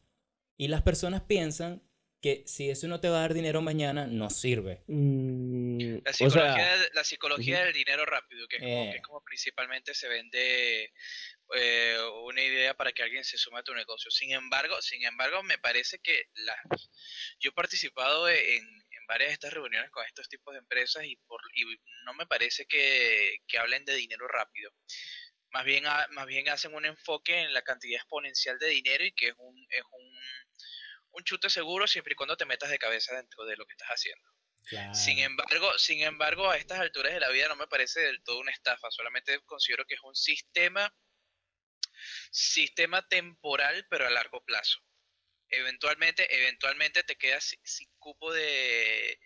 Y 0.56 0.68
las 0.68 0.82
personas 0.82 1.22
piensan 1.22 1.82
que 2.22 2.44
si 2.46 2.70
eso 2.70 2.88
no 2.88 3.00
te 3.00 3.08
va 3.10 3.18
a 3.18 3.20
dar 3.22 3.34
dinero 3.34 3.60
mañana, 3.60 4.06
no 4.06 4.30
sirve. 4.30 4.82
Mm, 4.86 5.98
La 6.04 6.10
o 6.10 6.14
psicología, 6.14 6.54
sea, 6.54 6.76
de- 6.78 6.88
la 6.94 7.04
psicología 7.04 7.64
del 7.64 7.74
dinero 7.74 8.06
rápido, 8.06 8.46
que 8.48 8.56
es, 8.56 8.62
como, 8.62 8.84
que 8.84 8.90
Eh. 8.90 8.96
es 8.96 9.02
como 9.02 9.20
principalmente 9.22 9.92
se 9.94 10.08
vende 10.08 10.92
eh, 11.56 11.96
una 12.24 12.42
idea 12.42 12.72
para 12.74 12.92
que 12.92 13.02
alguien 13.02 13.22
se 13.24 13.36
suma 13.36 13.58
a 13.58 13.62
tu 13.62 13.74
negocio. 13.74 14.10
Sin 14.10 14.32
embargo, 14.32 14.80
sin 14.80 15.04
embargo, 15.04 15.42
me 15.42 15.58
parece 15.58 15.98
que 15.98 16.28
las, 16.36 16.56
yo 17.38 17.50
he 17.50 17.52
participado 17.52 18.26
en, 18.30 18.83
en 19.04 19.06
varias 19.06 19.28
de 19.28 19.34
estas 19.34 19.52
reuniones 19.52 19.90
con 19.90 20.04
estos 20.06 20.28
tipos 20.28 20.54
de 20.54 20.60
empresas 20.60 21.04
y, 21.04 21.16
por, 21.26 21.40
y 21.54 21.64
no 22.04 22.14
me 22.14 22.26
parece 22.26 22.66
que, 22.66 23.38
que 23.46 23.58
hablen 23.58 23.84
de 23.84 23.94
dinero 23.94 24.26
rápido. 24.28 24.72
Más 25.50 25.64
bien, 25.64 25.84
más 26.10 26.26
bien 26.26 26.48
hacen 26.48 26.74
un 26.74 26.84
enfoque 26.84 27.42
en 27.42 27.52
la 27.52 27.62
cantidad 27.62 28.00
exponencial 28.00 28.58
de 28.58 28.68
dinero 28.68 29.04
y 29.04 29.12
que 29.12 29.28
es 29.28 29.34
un, 29.38 29.66
es 29.70 29.82
un, 29.92 30.18
un 31.10 31.24
chute 31.24 31.48
seguro 31.48 31.86
siempre 31.86 32.12
y 32.12 32.16
cuando 32.16 32.36
te 32.36 32.46
metas 32.46 32.70
de 32.70 32.78
cabeza 32.78 33.14
dentro 33.14 33.44
de 33.44 33.56
lo 33.56 33.66
que 33.66 33.74
estás 33.74 33.88
haciendo. 33.88 34.28
Sin 34.94 35.18
embargo, 35.18 35.78
sin 35.78 36.00
embargo, 36.00 36.50
a 36.50 36.56
estas 36.56 36.80
alturas 36.80 37.12
de 37.12 37.20
la 37.20 37.28
vida 37.28 37.48
no 37.48 37.56
me 37.56 37.66
parece 37.66 38.00
del 38.00 38.22
todo 38.22 38.40
una 38.40 38.50
estafa, 38.50 38.90
solamente 38.90 39.38
considero 39.44 39.84
que 39.84 39.94
es 39.94 40.00
un 40.02 40.16
sistema, 40.16 40.90
sistema 42.30 43.06
temporal, 43.06 43.86
pero 43.90 44.06
a 44.06 44.10
largo 44.10 44.42
plazo. 44.42 44.80
Eventualmente, 45.48 46.26
eventualmente 46.34 47.02
te 47.02 47.16
quedas 47.16 47.54
sin, 47.62 47.88
cupo 47.98 48.32
de, 48.32 49.18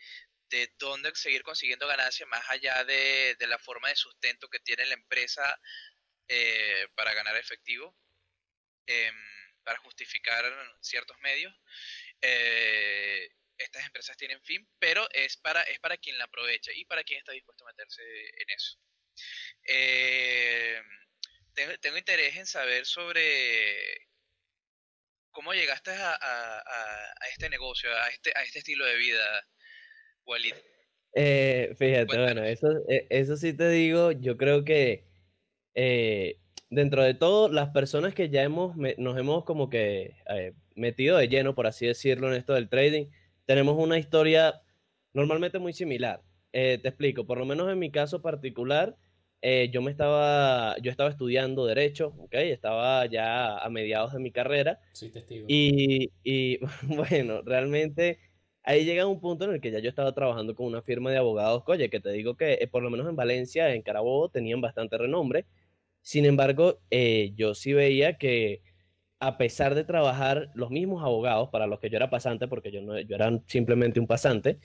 de 0.50 0.72
dónde 0.78 1.14
seguir 1.14 1.42
consiguiendo 1.42 1.86
ganancias 1.86 2.28
más 2.28 2.48
allá 2.50 2.84
de, 2.84 3.36
de 3.38 3.46
la 3.46 3.58
forma 3.58 3.88
de 3.88 3.96
sustento 3.96 4.48
que 4.48 4.60
tiene 4.60 4.86
la 4.86 4.94
empresa 4.94 5.58
eh, 6.28 6.88
para 6.94 7.14
ganar 7.14 7.36
efectivo, 7.36 7.96
em, 8.86 9.14
para 9.62 9.78
justificar 9.78 10.44
ciertos 10.80 11.18
medios. 11.20 11.54
Eh, 12.20 13.28
estas 13.56 13.84
empresas 13.86 14.16
tienen 14.16 14.42
fin, 14.42 14.68
pero 14.78 15.08
es 15.12 15.36
para, 15.36 15.62
es 15.62 15.78
para 15.80 15.96
quien 15.96 16.18
la 16.18 16.24
aprovecha 16.24 16.70
y 16.72 16.84
para 16.84 17.02
quien 17.04 17.18
está 17.20 17.32
dispuesto 17.32 17.64
a 17.64 17.68
meterse 17.68 18.02
en 18.02 18.50
eso. 18.50 18.78
Eh, 19.64 20.82
tengo, 21.54 21.76
tengo 21.78 21.96
interés 21.98 22.36
en 22.36 22.46
saber 22.46 22.86
sobre 22.86 24.07
cómo 25.38 25.52
llegaste 25.54 25.92
a, 25.92 26.10
a- 26.14 26.58
a- 26.58 27.12
a 27.20 27.28
este 27.30 27.48
negocio, 27.48 27.88
a 27.94 28.08
este, 28.08 28.32
a 28.34 28.42
este 28.42 28.58
estilo 28.58 28.84
de 28.84 28.96
vida, 28.96 29.46
Walid. 30.26 30.54
Eh, 31.14 31.76
fíjate, 31.78 32.16
bueno, 32.16 32.42
eso, 32.42 32.66
eh, 32.88 33.06
eso 33.08 33.36
sí 33.36 33.52
te 33.52 33.68
digo, 33.70 34.10
yo 34.10 34.36
creo 34.36 34.64
que 34.64 35.04
eh, 35.76 36.40
dentro 36.70 37.04
de 37.04 37.14
todo, 37.14 37.48
las 37.52 37.68
personas 37.68 38.14
que 38.14 38.30
ya 38.30 38.42
hemos, 38.42 38.76
nos 38.76 39.16
hemos 39.16 39.44
como 39.44 39.70
que 39.70 40.16
eh, 40.28 40.54
metido 40.74 41.16
de 41.16 41.28
lleno, 41.28 41.54
por 41.54 41.68
así 41.68 41.86
decirlo, 41.86 42.26
en 42.26 42.34
esto 42.34 42.54
del 42.54 42.68
trading, 42.68 43.06
tenemos 43.46 43.76
una 43.78 43.96
historia 43.96 44.60
normalmente 45.12 45.60
muy 45.60 45.72
similar. 45.72 46.20
Eh, 46.52 46.80
te 46.82 46.88
explico, 46.88 47.28
por 47.28 47.38
lo 47.38 47.46
menos 47.46 47.70
en 47.70 47.78
mi 47.78 47.92
caso 47.92 48.22
particular, 48.22 48.96
eh, 49.40 49.70
yo 49.72 49.82
me 49.82 49.90
estaba, 49.90 50.76
yo 50.78 50.90
estaba 50.90 51.10
estudiando 51.10 51.66
derecho, 51.66 52.14
¿ok? 52.18 52.34
Estaba 52.34 53.06
ya 53.06 53.58
a 53.58 53.68
mediados 53.70 54.12
de 54.12 54.18
mi 54.18 54.32
carrera. 54.32 54.80
Soy 54.92 55.10
testigo. 55.10 55.46
Y, 55.48 56.10
y, 56.24 56.58
bueno, 56.82 57.42
realmente 57.42 58.18
ahí 58.64 58.84
llega 58.84 59.06
un 59.06 59.20
punto 59.20 59.44
en 59.44 59.52
el 59.52 59.60
que 59.60 59.70
ya 59.70 59.78
yo 59.78 59.88
estaba 59.88 60.12
trabajando 60.12 60.54
con 60.54 60.66
una 60.66 60.82
firma 60.82 61.10
de 61.10 61.18
abogados, 61.18 61.62
oye, 61.66 61.88
que 61.88 62.00
te 62.00 62.10
digo 62.10 62.36
que 62.36 62.54
eh, 62.54 62.66
por 62.66 62.82
lo 62.82 62.90
menos 62.90 63.08
en 63.08 63.16
Valencia, 63.16 63.72
en 63.74 63.82
Carabobo, 63.82 64.28
tenían 64.28 64.60
bastante 64.60 64.98
renombre. 64.98 65.46
Sin 66.02 66.24
embargo, 66.24 66.80
eh, 66.90 67.32
yo 67.36 67.54
sí 67.54 67.72
veía 67.72 68.18
que 68.18 68.62
a 69.20 69.36
pesar 69.38 69.74
de 69.74 69.84
trabajar 69.84 70.50
los 70.54 70.70
mismos 70.70 71.02
abogados 71.02 71.48
para 71.50 71.66
los 71.66 71.80
que 71.80 71.90
yo 71.90 71.96
era 71.96 72.10
pasante, 72.10 72.46
porque 72.48 72.70
yo, 72.70 72.82
no, 72.82 72.98
yo 73.00 73.16
era 73.16 73.40
simplemente 73.46 74.00
un 74.00 74.06
pasante, 74.06 74.58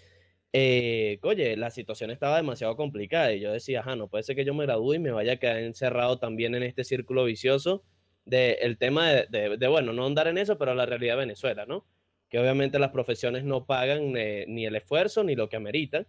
eh, 0.53 1.19
oye, 1.23 1.57
la 1.57 1.71
situación 1.71 2.11
estaba 2.11 2.37
demasiado 2.37 2.75
complicada 2.77 3.33
y 3.33 3.39
yo 3.41 3.51
decía, 3.51 3.81
ajá, 3.81 3.95
no 3.95 4.07
puede 4.09 4.23
ser 4.23 4.35
que 4.35 4.45
yo 4.45 4.53
me 4.53 4.65
gradúe 4.65 4.95
y 4.95 4.99
me 4.99 5.11
vaya 5.11 5.33
a 5.33 5.37
quedar 5.37 5.57
encerrado 5.59 6.19
también 6.19 6.55
en 6.55 6.63
este 6.63 6.83
círculo 6.83 7.25
vicioso 7.25 7.83
del 8.25 8.57
el 8.61 8.77
tema 8.77 9.11
de, 9.11 9.27
de- 9.29 9.57
de, 9.57 9.67
bueno, 9.67 9.93
no 9.93 10.05
andar 10.05 10.27
en 10.27 10.37
eso, 10.37 10.57
pero 10.57 10.75
la 10.75 10.85
realidad 10.85 11.15
de 11.15 11.19
Venezuela, 11.21 11.65
¿no? 11.65 11.87
Que 12.29 12.39
obviamente 12.39 12.79
las 12.79 12.91
profesiones 12.91 13.43
no 13.43 13.65
pagan 13.65 14.15
eh, 14.17 14.45
ni 14.47 14.65
el 14.65 14.75
esfuerzo 14.75 15.23
ni 15.23 15.35
lo 15.35 15.49
que 15.49 15.57
ameritan. 15.57 16.07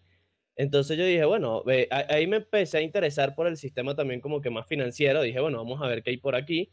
Entonces 0.57 0.97
yo 0.99 1.05
dije, 1.07 1.25
bueno, 1.25 1.63
eh, 1.71 1.89
ahí 1.91 2.27
me 2.29 2.37
empecé 2.39 2.79
a 2.79 2.83
interesar 2.83 3.35
por 3.35 3.47
el 3.49 3.57
sistema 3.57 3.95
también 3.97 4.21
como 4.21 4.41
que 4.41 4.51
más 4.51 4.67
financiero. 4.69 5.23
Dije, 5.23 5.41
bueno, 5.41 5.59
vamos 5.59 5.83
a 5.83 5.89
ver 5.89 6.03
qué 6.03 6.11
hay 6.11 6.17
por 6.19 6.37
aquí. 6.37 6.71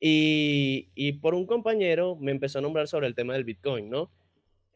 Y, 0.00 0.90
y 0.94 1.14
por 1.14 1.34
un 1.34 1.46
compañero 1.46 2.16
me 2.16 2.30
empezó 2.32 2.58
a 2.58 2.62
nombrar 2.62 2.86
sobre 2.88 3.06
el 3.06 3.14
tema 3.14 3.32
del 3.34 3.44
Bitcoin, 3.44 3.88
¿no? 3.90 4.12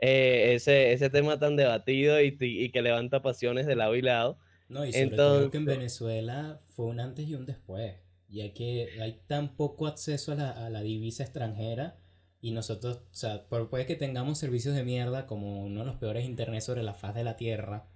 Eh, 0.03 0.55
ese, 0.55 0.93
ese 0.93 1.11
tema 1.11 1.39
tan 1.39 1.57
debatido 1.57 2.21
y, 2.23 2.37
y 2.41 2.71
que 2.71 2.81
levanta 2.83 3.21
pasiones 3.23 3.67
de 3.67 3.77
lado 3.77 3.95
y 3.97 4.03
lado. 4.03 4.39
No, 4.69 4.87
y 4.87 4.93
sobre 4.93 5.11
todo 5.11 5.51
que 5.51 5.57
en 5.59 5.63
Entonces- 5.65 5.77
Venezuela 5.79 6.61
fue 6.69 6.87
un 6.87 7.01
antes 7.01 7.29
y 7.29 7.35
un 7.35 7.45
después, 7.45 7.97
ya 8.29 8.53
que 8.55 8.89
hay 9.03 9.21
tan 9.27 9.57
poco 9.57 9.87
acceso 9.87 10.33
a 10.33 10.37
la, 10.37 10.51
a 10.67 10.71
la 10.71 10.81
divisa 10.83 11.23
extranjera 11.25 11.99
y 12.41 12.53
nosotros, 12.53 12.99
o 13.11 13.15
sea, 13.15 13.47
por, 13.49 13.69
puede 13.69 13.85
que 13.85 13.97
tengamos 13.97 14.39
servicios 14.39 14.75
de 14.75 14.85
mierda 14.85 15.27
como 15.27 15.65
uno 15.65 15.81
de 15.81 15.87
los 15.87 15.97
peores 15.97 16.25
internet 16.25 16.63
sobre 16.63 16.83
la 16.83 16.95
faz 16.95 17.15
de 17.15 17.25
la 17.25 17.37
tierra, 17.37 17.87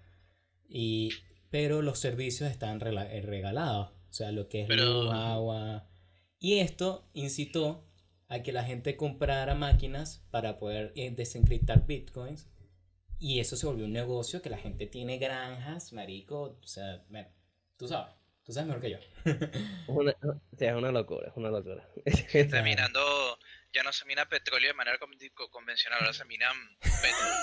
y, 0.69 1.11
pero 1.49 1.81
los 1.81 1.99
servicios 2.01 2.51
están 2.51 2.83
eh, 2.83 3.23
regalados, 3.23 3.93
o 4.11 4.13
sea, 4.13 4.33
lo 4.33 4.49
que 4.49 4.63
es 4.63 4.69
luz, 4.69 5.11
agua, 5.13 5.89
y 6.39 6.59
esto 6.59 7.09
incitó 7.15 7.87
a 8.29 8.43
que 8.43 8.53
la 8.53 8.65
gente 8.65 8.97
comprara 8.97 9.55
máquinas 9.55 10.27
para 10.31 10.59
poder 10.59 10.93
eh, 10.97 11.11
desencriptar 11.11 11.87
bitcoins 11.87 12.49
y 13.19 13.41
eso 13.41 13.57
se 13.57 13.67
volvió 13.67 13.85
un 13.85 13.93
negocio 13.93 14.43
que 14.43 14.51
la 14.51 14.59
gente 14.59 14.87
tiene 14.87 15.19
granjas, 15.19 15.93
marico. 15.93 16.59
O 16.63 16.67
sea, 16.67 17.05
bueno, 17.09 17.29
tú 17.77 17.87
sabes, 17.89 18.15
tú 18.45 18.53
sabes 18.53 18.67
mejor 18.69 18.83
que 18.83 18.91
yo. 18.91 18.99
Una, 19.89 20.11
o 20.23 20.57
sea, 20.59 20.71
es 20.73 20.77
una 20.77 20.91
locura, 20.91 21.29
es 21.29 21.37
una 21.37 21.51
locura. 21.51 21.89
Está 22.05 22.63
minando, 22.63 23.01
ya 23.73 23.83
no 23.83 23.93
se 23.93 24.05
mina 24.07 24.27
petróleo 24.29 24.69
de 24.69 24.75
manera 24.75 24.99
con- 24.99 25.11
co- 25.35 25.51
convencional, 25.51 26.01
ahora 26.01 26.13
se 26.13 26.25
minan 26.25 26.55
petróleo. 26.81 27.35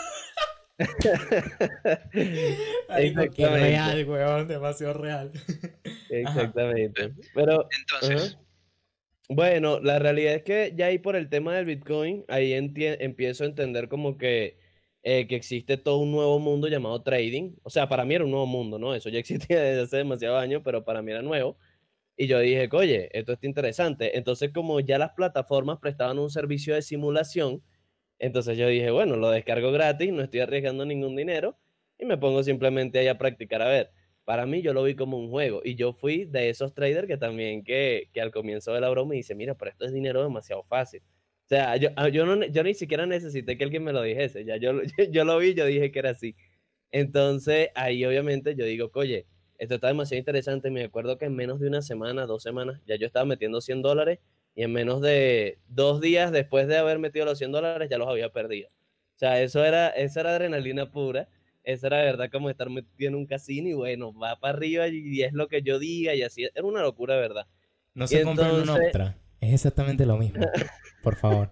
Marico, 2.89 3.21
qué 3.35 3.47
real, 3.49 4.05
weón, 4.07 4.47
demasiado 4.47 4.93
real. 4.93 5.31
Exactamente. 6.09 7.13
Pero, 7.33 7.67
Entonces, 7.79 8.33
ajá. 8.35 8.43
Bueno, 9.33 9.79
la 9.79 9.97
realidad 9.97 10.33
es 10.35 10.43
que 10.43 10.73
ya 10.75 10.87
ahí 10.87 10.99
por 10.99 11.15
el 11.15 11.29
tema 11.29 11.55
del 11.55 11.63
Bitcoin, 11.65 12.25
ahí 12.27 12.51
empiezo 12.51 13.45
a 13.45 13.47
entender 13.47 13.87
como 13.87 14.17
que, 14.17 14.57
eh, 15.03 15.25
que 15.25 15.37
existe 15.37 15.77
todo 15.77 15.99
un 15.99 16.11
nuevo 16.11 16.37
mundo 16.39 16.67
llamado 16.67 17.01
trading. 17.01 17.53
O 17.63 17.69
sea, 17.69 17.87
para 17.87 18.03
mí 18.03 18.13
era 18.15 18.25
un 18.25 18.31
nuevo 18.31 18.45
mundo, 18.45 18.77
¿no? 18.77 18.93
Eso 18.93 19.07
ya 19.09 19.19
existía 19.55 19.61
desde 19.61 19.83
hace 19.83 19.97
demasiados 19.97 20.41
años, 20.41 20.61
pero 20.65 20.83
para 20.83 21.01
mí 21.01 21.11
era 21.11 21.21
nuevo. 21.21 21.57
Y 22.17 22.27
yo 22.27 22.39
dije, 22.39 22.69
oye, 22.73 23.09
esto 23.17 23.33
está 23.33 23.47
interesante. 23.47 24.17
Entonces, 24.17 24.51
como 24.53 24.79
ya 24.81 24.97
las 24.97 25.11
plataformas 25.13 25.79
prestaban 25.79 26.19
un 26.19 26.29
servicio 26.31 26.75
de 26.75 26.81
simulación, 26.81 27.63
entonces 28.19 28.57
yo 28.57 28.67
dije, 28.67 28.91
bueno, 28.91 29.15
lo 29.17 29.29
descargo 29.31 29.71
gratis, 29.71 30.11
no 30.13 30.23
estoy 30.23 30.41
arriesgando 30.41 30.85
ningún 30.85 31.15
dinero 31.15 31.57
y 31.99 32.05
me 32.05 32.17
pongo 32.17 32.43
simplemente 32.43 32.99
ahí 32.99 33.07
a 33.07 33.17
practicar. 33.17 33.61
A 33.61 33.67
ver, 33.69 33.91
para 34.31 34.45
mí 34.45 34.61
yo 34.61 34.71
lo 34.71 34.83
vi 34.83 34.95
como 34.95 35.17
un 35.17 35.29
juego 35.29 35.59
y 35.61 35.75
yo 35.75 35.91
fui 35.91 36.23
de 36.23 36.47
esos 36.47 36.73
traders 36.73 37.05
que 37.05 37.17
también 37.17 37.65
que, 37.65 38.07
que 38.13 38.21
al 38.21 38.31
comienzo 38.31 38.71
de 38.71 38.79
la 38.79 38.87
broma 38.87 39.09
me 39.09 39.17
dice, 39.17 39.35
mira, 39.35 39.55
pero 39.55 39.71
esto 39.71 39.83
es 39.83 39.91
dinero 39.91 40.23
demasiado 40.23 40.63
fácil. 40.63 41.01
O 41.01 41.49
sea, 41.49 41.75
yo, 41.75 41.89
ah, 41.97 42.07
yo, 42.07 42.25
no, 42.25 42.45
yo 42.45 42.63
ni 42.63 42.73
siquiera 42.73 43.05
necesité 43.05 43.57
que 43.57 43.65
alguien 43.65 43.83
me 43.83 43.91
lo 43.91 44.01
dijese, 44.01 44.45
ya 44.45 44.55
yo, 44.57 44.71
yo 45.11 45.25
lo 45.25 45.37
vi, 45.37 45.53
yo 45.53 45.65
dije 45.65 45.91
que 45.91 45.99
era 45.99 46.11
así. 46.11 46.37
Entonces 46.91 47.71
ahí 47.75 48.05
obviamente 48.05 48.55
yo 48.55 48.63
digo, 48.63 48.89
oye, 48.93 49.25
esto 49.57 49.75
está 49.75 49.89
demasiado 49.89 50.19
interesante. 50.19 50.71
Me 50.71 50.85
acuerdo 50.85 51.17
que 51.17 51.25
en 51.25 51.35
menos 51.35 51.59
de 51.59 51.67
una 51.67 51.81
semana, 51.81 52.25
dos 52.25 52.41
semanas, 52.41 52.79
ya 52.87 52.95
yo 52.95 53.07
estaba 53.07 53.25
metiendo 53.25 53.59
100 53.59 53.81
dólares 53.81 54.19
y 54.55 54.63
en 54.63 54.71
menos 54.71 55.01
de 55.01 55.59
dos 55.67 55.99
días 55.99 56.31
después 56.31 56.69
de 56.69 56.77
haber 56.77 56.99
metido 56.99 57.25
los 57.25 57.37
100 57.37 57.51
dólares 57.51 57.89
ya 57.89 57.97
los 57.97 58.07
había 58.07 58.29
perdido. 58.29 58.69
O 58.69 59.19
sea, 59.19 59.41
eso 59.41 59.65
era, 59.65 59.89
eso 59.89 60.21
era 60.21 60.29
adrenalina 60.29 60.89
pura. 60.89 61.27
Eso 61.63 61.87
era 61.87 61.97
de 61.99 62.05
verdad 62.05 62.29
como 62.31 62.49
estar 62.49 62.69
metido 62.69 63.09
en 63.09 63.15
un 63.15 63.25
casino 63.25 63.69
y 63.69 63.73
bueno, 63.73 64.13
va 64.13 64.39
para 64.39 64.57
arriba 64.57 64.87
y 64.87 65.21
es 65.21 65.33
lo 65.33 65.47
que 65.47 65.61
yo 65.61 65.79
diga 65.79 66.15
y 66.15 66.23
así. 66.23 66.43
Era 66.43 66.63
una 66.63 66.81
locura, 66.81 67.15
de 67.15 67.21
verdad. 67.21 67.47
No 67.93 68.07
se 68.07 68.23
compren 68.23 68.51
una 68.51 68.75
Optra. 68.75 69.17
Es 69.39 69.53
exactamente 69.53 70.05
lo 70.05 70.17
mismo. 70.17 70.41
Por 71.03 71.15
favor. 71.15 71.49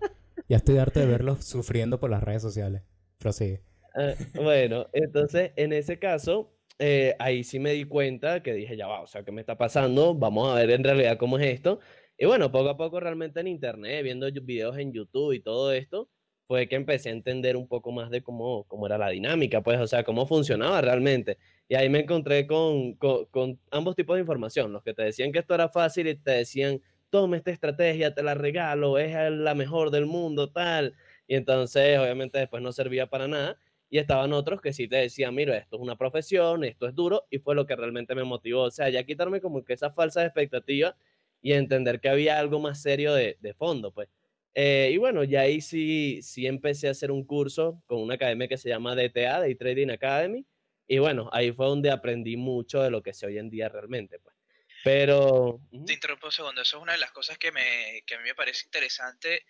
Ya 0.48 0.58
estoy 0.58 0.78
harto 0.78 1.00
de 1.00 1.06
verlos 1.06 1.46
sufriendo 1.46 2.00
por 2.00 2.10
las 2.10 2.24
redes 2.24 2.42
sociales. 2.42 2.82
Prosigue. 3.18 3.62
Ah, 3.96 4.14
bueno, 4.36 4.88
entonces 4.94 5.52
en 5.56 5.74
ese 5.74 6.00
caso, 6.00 6.56
eh, 6.80 7.16
ahí 7.20 7.44
sí 7.44 7.60
me 7.60 7.72
di 7.72 7.86
cuenta 7.86 8.42
que 8.42 8.54
dije, 8.54 8.78
ya 8.78 8.88
va, 8.88 9.02
o 9.02 9.08
sea, 9.08 9.24
¿qué 9.24 9.32
me 9.32 9.42
está 9.42 9.58
pasando? 9.58 10.16
Vamos 10.16 10.50
a 10.50 10.56
ver 10.56 10.72
en 10.72 10.84
realidad 10.84 11.18
cómo 11.18 11.38
es 11.38 11.46
esto. 11.54 11.80
Y 12.18 12.26
bueno, 12.26 12.52
poco 12.52 12.70
a 12.70 12.78
poco 12.78 13.00
realmente 13.00 13.40
en 13.40 13.48
internet, 13.48 14.04
viendo 14.04 14.32
videos 14.32 14.78
en 14.78 14.92
YouTube 14.92 15.34
y 15.34 15.40
todo 15.40 15.72
esto, 15.72 16.10
fue 16.50 16.68
que 16.68 16.76
empecé 16.76 17.10
a 17.10 17.12
entender 17.12 17.56
un 17.56 17.68
poco 17.68 17.92
más 17.92 18.10
de 18.10 18.24
cómo, 18.24 18.64
cómo 18.64 18.88
era 18.88 18.98
la 18.98 19.10
dinámica, 19.10 19.62
pues, 19.62 19.80
o 19.80 19.86
sea, 19.86 20.04
cómo 20.04 20.26
funcionaba 20.26 20.82
realmente. 20.82 21.38
Y 21.68 21.76
ahí 21.76 21.90
me 21.90 22.00
encontré 22.00 22.48
con, 22.48 22.96
con, 22.96 23.60
ambos 23.70 23.96
tipos 23.96 24.16
de 24.16 24.22
información, 24.22 24.74
los 24.74 24.82
que 24.82 24.96
te 24.96 25.04
decían 25.04 25.32
que 25.32 25.38
esto 25.38 25.54
era 25.54 25.70
fácil 25.70 26.08
y 26.08 26.16
te 26.16 26.32
decían, 26.32 26.82
toma 27.12 27.38
esta 27.38 27.52
estrategia, 27.52 28.16
te 28.16 28.24
la 28.24 28.34
regalo, 28.34 28.98
es 28.98 29.14
la 29.32 29.54
mejor 29.54 29.92
del 29.92 30.08
mundo, 30.08 30.50
tal. 30.52 30.96
Y 31.28 31.36
entonces, 31.36 32.00
obviamente, 32.00 32.40
después 32.40 32.64
no 32.64 32.72
servía 32.72 33.06
para 33.06 33.28
nada. 33.28 33.60
Y 33.92 34.00
estaban 34.00 34.34
otros 34.34 34.60
que 34.60 34.74
sí 34.74 34.88
te 34.88 34.96
decían, 34.96 35.36
mira, 35.36 35.56
esto 35.56 35.76
es 35.76 35.84
una 35.84 35.98
profesión, 35.98 36.64
esto 36.64 36.88
es 36.88 36.96
duro, 36.96 37.28
y 37.30 37.38
fue 37.38 37.54
lo 37.54 37.68
que 37.68 37.76
realmente 37.76 38.16
me 38.16 38.24
motivó. 38.24 38.64
O 38.64 38.72
sea, 38.72 38.90
ya 38.90 39.04
quitarme 39.04 39.40
como 39.40 39.64
que 39.64 39.74
esa 39.74 39.92
falsa 39.92 40.26
expectativa 40.26 40.96
y 41.44 41.54
entender 41.54 42.00
que 42.00 42.10
había 42.10 42.40
algo 42.40 42.60
más 42.60 42.82
serio 42.82 43.14
de, 43.14 43.38
de 43.40 43.54
fondo, 43.54 43.92
pues. 43.92 44.10
Eh, 44.54 44.90
y 44.94 44.98
bueno, 44.98 45.24
ya 45.24 45.42
ahí 45.42 45.62
sí, 45.62 46.22
sí 46.22 46.48
empecé 46.48 46.88
a 46.88 46.92
hacer 46.92 47.12
un 47.12 47.26
curso 47.26 47.82
con 47.86 48.02
una 48.02 48.16
academia 48.16 48.48
que 48.48 48.58
se 48.58 48.70
llama 48.70 48.96
DTA, 48.96 49.40
Day 49.40 49.56
Trading 49.56 49.90
Academy. 49.90 50.46
Y 50.88 50.98
bueno, 50.98 51.30
ahí 51.32 51.52
fue 51.52 51.68
donde 51.68 51.92
aprendí 51.92 52.36
mucho 52.36 52.82
de 52.82 52.90
lo 52.90 53.04
que 53.04 53.14
sé 53.14 53.28
hoy 53.28 53.38
en 53.38 53.50
día 53.50 53.70
realmente, 53.70 54.20
pues. 54.20 54.36
Pero... 54.84 55.60
Te 55.86 55.94
interrumpo 55.94 56.28
un 56.28 56.32
segundo, 56.32 56.62
eso 56.62 56.78
es 56.78 56.84
una 56.84 56.94
de 56.94 57.00
las 57.00 57.12
cosas 57.12 57.38
que, 57.38 57.52
me, 57.52 58.04
que 58.06 58.16
a 58.16 58.18
mí 58.18 58.24
me 58.24 58.36
parece 58.36 58.66
interesante 58.66 59.46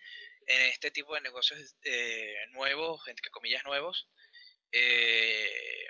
en 0.46 0.62
este 0.62 0.90
tipo 0.90 1.14
de 1.14 1.20
negocios 1.20 1.76
eh, 1.84 2.34
nuevos, 2.50 3.06
entre 3.08 3.30
comillas 3.30 3.64
nuevos, 3.64 4.08
eh, 4.72 5.86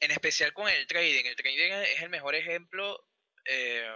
en 0.00 0.10
especial 0.10 0.52
con 0.52 0.68
el 0.68 0.86
trading. 0.86 1.24
El 1.24 1.36
trading 1.36 1.72
es 1.94 2.02
el 2.02 2.10
mejor 2.10 2.34
ejemplo 2.34 3.06
eh, 3.44 3.88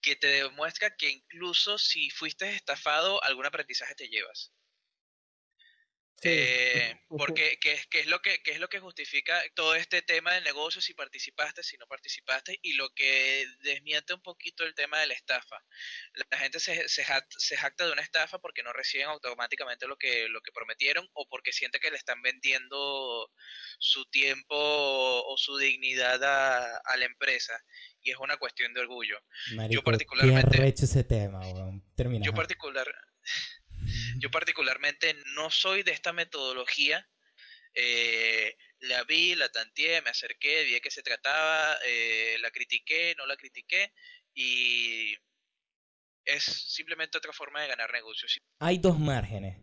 que 0.00 0.16
te 0.16 0.28
demuestra 0.28 0.96
que 0.96 1.10
incluso 1.10 1.78
si 1.78 2.10
fuiste 2.10 2.50
estafado, 2.54 3.22
algún 3.24 3.46
aprendizaje 3.46 3.94
te 3.94 4.08
llevas. 4.08 4.52
Eh, 6.22 7.00
porque 7.08 7.58
¿qué, 7.58 7.80
es 7.92 8.06
lo 8.06 8.20
que, 8.20 8.42
es 8.44 8.60
lo 8.60 8.68
que 8.68 8.78
justifica 8.78 9.42
todo 9.54 9.74
este 9.74 10.02
tema 10.02 10.34
del 10.34 10.44
negocio, 10.44 10.82
si 10.82 10.92
participaste, 10.92 11.62
si 11.62 11.78
no 11.78 11.86
participaste, 11.86 12.58
y 12.60 12.74
lo 12.74 12.90
que 12.90 13.46
desmiente 13.60 14.12
un 14.12 14.22
poquito 14.22 14.64
el 14.64 14.74
tema 14.74 15.00
de 15.00 15.06
la 15.06 15.14
estafa. 15.14 15.64
La 16.30 16.38
gente 16.38 16.60
se, 16.60 16.88
se, 16.88 17.04
jacta 17.04 17.86
de 17.86 17.92
una 17.92 18.02
estafa 18.02 18.38
porque 18.38 18.62
no 18.62 18.72
reciben 18.74 19.06
automáticamente 19.06 19.86
lo 19.86 19.96
que, 19.96 20.28
lo 20.28 20.42
que 20.42 20.52
prometieron 20.52 21.08
o 21.14 21.26
porque 21.26 21.54
siente 21.54 21.80
que 21.80 21.90
le 21.90 21.96
están 21.96 22.20
vendiendo 22.20 23.32
su 23.78 24.04
tiempo 24.10 24.56
o 24.56 25.36
su 25.38 25.56
dignidad 25.56 26.22
a, 26.22 26.96
la 26.98 27.04
empresa. 27.06 27.58
Y 28.02 28.10
es 28.10 28.16
una 28.18 28.36
cuestión 28.36 28.72
de 28.72 28.80
orgullo. 28.80 29.18
yo 29.68 29.82
particularmente... 29.82 30.68
ese 30.68 31.04
tema, 31.04 31.40
Yo 32.22 32.34
particular... 32.34 32.86
Yo 34.18 34.30
particularmente 34.30 35.16
no 35.34 35.50
soy 35.50 35.82
de 35.82 35.92
esta 35.92 36.12
metodología. 36.12 37.08
Eh, 37.74 38.56
la 38.80 39.04
vi, 39.04 39.34
la 39.34 39.48
tanteé, 39.48 40.02
me 40.02 40.10
acerqué, 40.10 40.64
vi 40.64 40.72
de 40.72 40.80
qué 40.80 40.90
se 40.90 41.02
trataba, 41.02 41.76
eh, 41.86 42.36
la 42.40 42.50
critiqué, 42.50 43.14
no 43.16 43.26
la 43.26 43.36
critiqué 43.36 43.92
y 44.34 45.14
es 46.24 46.44
simplemente 46.44 47.18
otra 47.18 47.32
forma 47.32 47.62
de 47.62 47.68
ganar 47.68 47.92
negocios. 47.92 48.38
Hay 48.58 48.78
dos 48.78 48.98
márgenes 48.98 49.60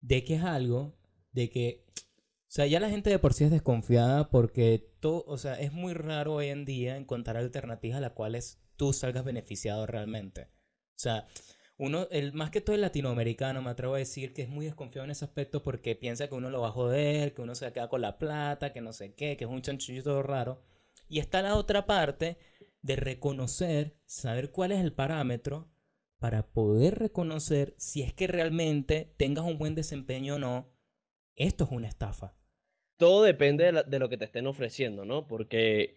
de 0.00 0.24
que 0.24 0.34
es 0.34 0.42
algo, 0.42 0.98
de 1.32 1.50
que, 1.50 1.85
sea, 2.56 2.66
ya 2.66 2.80
la 2.80 2.88
gente 2.88 3.10
de 3.10 3.18
por 3.18 3.34
sí 3.34 3.44
es 3.44 3.50
desconfiada 3.50 4.30
porque 4.30 4.90
todo, 5.00 5.24
o 5.26 5.36
sea, 5.36 5.60
es 5.60 5.74
muy 5.74 5.92
raro 5.92 6.36
hoy 6.36 6.48
en 6.48 6.64
día 6.64 6.96
encontrar 6.96 7.36
alternativas 7.36 7.98
a 7.98 8.00
las 8.00 8.12
cuales 8.12 8.62
tú 8.76 8.94
salgas 8.94 9.26
beneficiado 9.26 9.86
realmente. 9.86 10.48
O 10.96 10.98
sea, 10.98 11.26
uno, 11.76 12.08
el, 12.10 12.32
más 12.32 12.50
que 12.50 12.62
todo 12.62 12.74
el 12.74 12.80
latinoamericano, 12.80 13.60
me 13.60 13.68
atrevo 13.68 13.94
a 13.94 13.98
decir 13.98 14.32
que 14.32 14.40
es 14.40 14.48
muy 14.48 14.64
desconfiado 14.64 15.04
en 15.04 15.10
ese 15.10 15.26
aspecto 15.26 15.62
porque 15.62 15.96
piensa 15.96 16.28
que 16.28 16.34
uno 16.34 16.48
lo 16.48 16.62
va 16.62 16.68
a 16.68 16.72
joder, 16.72 17.34
que 17.34 17.42
uno 17.42 17.54
se 17.54 17.66
va 17.66 17.68
a 17.68 17.72
quedar 17.74 17.90
con 17.90 18.00
la 18.00 18.16
plata, 18.16 18.72
que 18.72 18.80
no 18.80 18.94
sé 18.94 19.14
qué, 19.14 19.36
que 19.36 19.44
es 19.44 19.50
un 19.50 19.60
chanchullo 19.60 20.22
raro. 20.22 20.62
Y 21.10 21.18
está 21.18 21.42
la 21.42 21.56
otra 21.56 21.84
parte 21.84 22.38
de 22.80 22.96
reconocer, 22.96 23.98
saber 24.06 24.50
cuál 24.50 24.72
es 24.72 24.80
el 24.80 24.94
parámetro 24.94 25.68
para 26.18 26.46
poder 26.46 26.98
reconocer 26.98 27.74
si 27.76 28.00
es 28.00 28.14
que 28.14 28.26
realmente 28.26 29.14
tengas 29.18 29.44
un 29.44 29.58
buen 29.58 29.74
desempeño 29.74 30.36
o 30.36 30.38
no. 30.38 30.72
Esto 31.34 31.64
es 31.64 31.70
una 31.70 31.88
estafa. 31.88 32.35
Todo 32.96 33.22
depende 33.22 33.72
de, 33.72 33.82
de 33.84 33.98
lo 33.98 34.08
que 34.08 34.16
te 34.16 34.24
estén 34.24 34.46
ofreciendo, 34.46 35.04
¿no? 35.04 35.26
Porque 35.26 35.94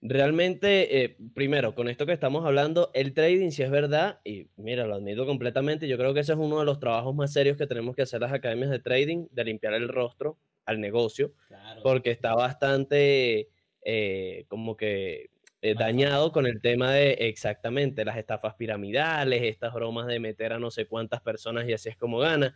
Realmente, 0.00 1.02
eh, 1.02 1.16
primero, 1.34 1.74
con 1.74 1.88
esto 1.88 2.06
que 2.06 2.12
estamos 2.12 2.46
hablando, 2.46 2.92
el 2.94 3.14
trading 3.14 3.50
si 3.50 3.64
es 3.64 3.70
verdad, 3.70 4.20
y 4.22 4.48
mira, 4.56 4.86
lo 4.86 4.94
admito 4.94 5.26
completamente, 5.26 5.88
yo 5.88 5.98
creo 5.98 6.14
que 6.14 6.20
ese 6.20 6.32
es 6.34 6.38
uno 6.38 6.60
de 6.60 6.64
los 6.64 6.78
trabajos 6.78 7.16
más 7.16 7.32
serios 7.32 7.56
que 7.56 7.66
tenemos 7.66 7.96
que 7.96 8.02
hacer 8.02 8.20
las 8.20 8.32
academias 8.32 8.70
de 8.70 8.78
trading, 8.78 9.26
de 9.32 9.44
limpiar 9.44 9.74
el 9.74 9.88
rostro 9.88 10.38
al 10.66 10.80
negocio, 10.80 11.34
porque 11.82 12.12
está 12.12 12.34
bastante 12.36 13.48
eh, 13.82 14.44
como 14.46 14.76
que 14.76 15.30
eh, 15.62 15.74
dañado 15.74 16.30
con 16.30 16.46
el 16.46 16.60
tema 16.60 16.92
de 16.92 17.14
exactamente 17.14 18.04
las 18.04 18.16
estafas 18.16 18.54
piramidales, 18.54 19.42
estas 19.42 19.74
bromas 19.74 20.06
de 20.06 20.20
meter 20.20 20.52
a 20.52 20.60
no 20.60 20.70
sé 20.70 20.86
cuántas 20.86 21.22
personas 21.22 21.68
y 21.68 21.72
así 21.72 21.88
es 21.88 21.96
como 21.96 22.18
gana. 22.18 22.54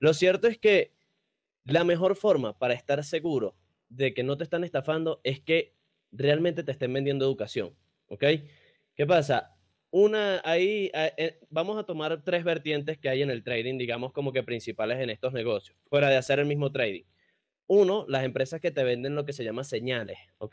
Lo 0.00 0.12
cierto 0.12 0.48
es 0.48 0.58
que 0.58 0.94
la 1.64 1.84
mejor 1.84 2.16
forma 2.16 2.58
para 2.58 2.74
estar 2.74 3.02
seguro 3.04 3.56
de 3.88 4.14
que 4.14 4.22
no 4.22 4.36
te 4.36 4.44
están 4.44 4.64
estafando 4.64 5.20
es 5.24 5.40
que 5.40 5.74
realmente 6.12 6.62
te 6.62 6.72
estén 6.72 6.92
vendiendo 6.92 7.24
educación. 7.24 7.74
¿Ok? 8.08 8.24
¿Qué 8.94 9.06
pasa? 9.06 9.56
Una, 9.90 10.40
ahí 10.44 10.90
eh, 10.94 11.40
vamos 11.48 11.76
a 11.78 11.82
tomar 11.82 12.22
tres 12.22 12.44
vertientes 12.44 12.98
que 12.98 13.08
hay 13.08 13.22
en 13.22 13.30
el 13.30 13.42
trading, 13.42 13.76
digamos 13.76 14.12
como 14.12 14.32
que 14.32 14.42
principales 14.42 15.00
en 15.00 15.10
estos 15.10 15.32
negocios, 15.32 15.76
fuera 15.88 16.08
de 16.08 16.16
hacer 16.16 16.38
el 16.38 16.46
mismo 16.46 16.70
trading. 16.70 17.02
Uno, 17.66 18.04
las 18.08 18.24
empresas 18.24 18.60
que 18.60 18.70
te 18.70 18.84
venden 18.84 19.14
lo 19.14 19.24
que 19.24 19.32
se 19.32 19.44
llama 19.44 19.64
señales, 19.64 20.18
¿ok? 20.38 20.52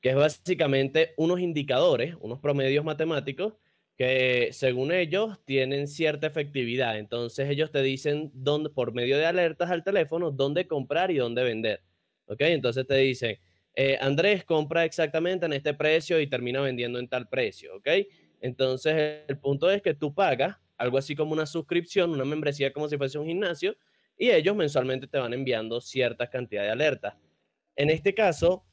Que 0.00 0.10
es 0.10 0.14
básicamente 0.14 1.14
unos 1.16 1.40
indicadores, 1.40 2.14
unos 2.20 2.40
promedios 2.40 2.84
matemáticos 2.84 3.54
que 3.98 4.50
según 4.52 4.92
ellos 4.92 5.40
tienen 5.44 5.88
cierta 5.88 6.28
efectividad. 6.28 6.96
Entonces 6.98 7.50
ellos 7.50 7.72
te 7.72 7.82
dicen 7.82 8.30
dónde, 8.32 8.70
por 8.70 8.94
medio 8.94 9.18
de 9.18 9.26
alertas 9.26 9.70
al 9.72 9.82
teléfono 9.82 10.30
dónde 10.30 10.68
comprar 10.68 11.10
y 11.10 11.16
dónde 11.16 11.42
vender. 11.42 11.82
¿Ok? 12.26 12.42
Entonces 12.42 12.86
te 12.86 12.94
dicen, 12.94 13.40
eh, 13.74 13.98
Andrés 14.00 14.44
compra 14.44 14.84
exactamente 14.84 15.46
en 15.46 15.52
este 15.52 15.74
precio 15.74 16.20
y 16.20 16.28
termina 16.28 16.60
vendiendo 16.60 17.00
en 17.00 17.08
tal 17.08 17.28
precio. 17.28 17.72
Entonces, 18.40 19.24
el 19.26 19.38
punto 19.38 19.68
es 19.68 19.82
que 19.82 19.94
tú 19.94 20.14
pagas 20.14 20.56
algo 20.76 20.96
así 20.96 21.16
como 21.16 21.32
una 21.32 21.46
suscripción, 21.46 22.10
una 22.10 22.24
membresía 22.24 22.72
como 22.72 22.88
si 22.88 22.96
fuese 22.96 23.18
un 23.18 23.26
gimnasio, 23.26 23.76
y 24.16 24.30
ellos 24.30 24.54
mensualmente 24.54 25.08
te 25.08 25.18
van 25.18 25.32
enviando 25.32 25.80
cierta 25.80 26.30
cantidad 26.30 26.62
de 26.62 26.70
alertas. 26.70 27.16
En 27.74 27.90
este 27.90 28.14
caso, 28.14 28.64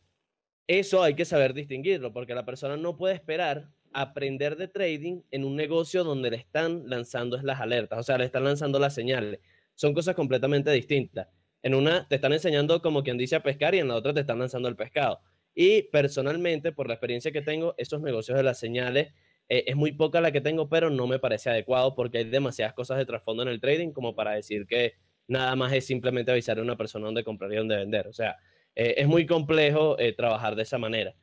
eso 0.68 1.02
hay 1.02 1.16
que 1.16 1.26
saber 1.26 1.56
distinguirlo, 1.56 2.14
porque 2.14 2.36
la 2.36 2.46
persona 2.46 2.78
no 2.78 2.96
puede 2.96 3.16
esperar 3.16 3.70
aprender 3.96 4.58
de 4.58 4.68
trading 4.68 5.22
en 5.32 5.46
un 5.46 5.56
negocio 5.56 6.04
donde 6.04 6.30
le 6.30 6.38
están 6.38 6.84
lanzando 6.88 7.42
las 7.42 7.62
alertas, 7.62 7.98
o 7.98 8.04
sea, 8.04 8.18
le 8.18 8.26
están 8.26 8.44
lanzando 8.44 8.78
las 8.78 8.94
señales. 8.94 9.40
Son 9.74 9.94
cosas 9.94 10.16
completamente 10.16 10.70
distintas. 10.72 11.30
En 11.64 11.74
una 11.74 12.08
te 12.08 12.16
están 12.16 12.34
enseñando 12.34 12.82
como 12.82 13.04
quien 13.04 13.18
dice 13.18 13.38
a 13.38 13.44
pescar 13.44 13.74
y 13.74 13.80
en 13.80 13.88
la 13.88 13.96
otra 13.96 14.14
te 14.14 14.20
están 14.20 14.38
lanzando 14.38 14.68
el 14.68 14.76
pescado. 14.76 15.22
Y 15.56 15.84
personalmente, 15.84 16.74
por 16.74 16.88
la 16.88 16.96
experiencia 16.96 17.32
que 17.32 17.42
tengo, 17.42 17.74
esos 17.78 18.02
negocios 18.02 18.38
de 18.38 18.44
las 18.44 18.60
señales 18.60 19.14
eh, 19.48 19.64
es 19.68 19.76
muy 19.78 19.94
poca 19.94 20.20
la 20.20 20.34
que 20.34 20.42
tengo, 20.42 20.68
pero 20.68 20.90
no 20.90 21.08
me 21.08 21.18
parece 21.18 21.50
adecuado 21.50 21.96
porque 21.96 22.18
hay 22.20 22.24
demasiadas 22.26 22.74
cosas 22.74 22.98
de 22.98 23.06
trasfondo 23.06 23.44
en 23.44 23.50
el 23.50 23.62
trading 23.62 23.92
como 23.92 24.14
para 24.14 24.32
decir 24.32 24.68
que 24.68 24.96
nada 25.28 25.56
más 25.56 25.72
es 25.72 25.86
simplemente 25.86 26.32
avisar 26.32 26.60
a 26.60 26.62
una 26.62 26.76
persona 26.76 27.06
dónde 27.06 27.24
comprar 27.24 27.52
y 27.54 27.56
dónde 27.56 27.78
vender. 27.78 28.08
O 28.08 28.14
sea, 28.14 28.36
eh, 28.76 28.96
es 28.98 29.08
muy 29.08 29.26
complejo 29.26 29.98
eh, 29.98 30.12
trabajar 30.12 30.56
de 30.56 30.64
esa 30.64 30.78
manera. 30.78 31.16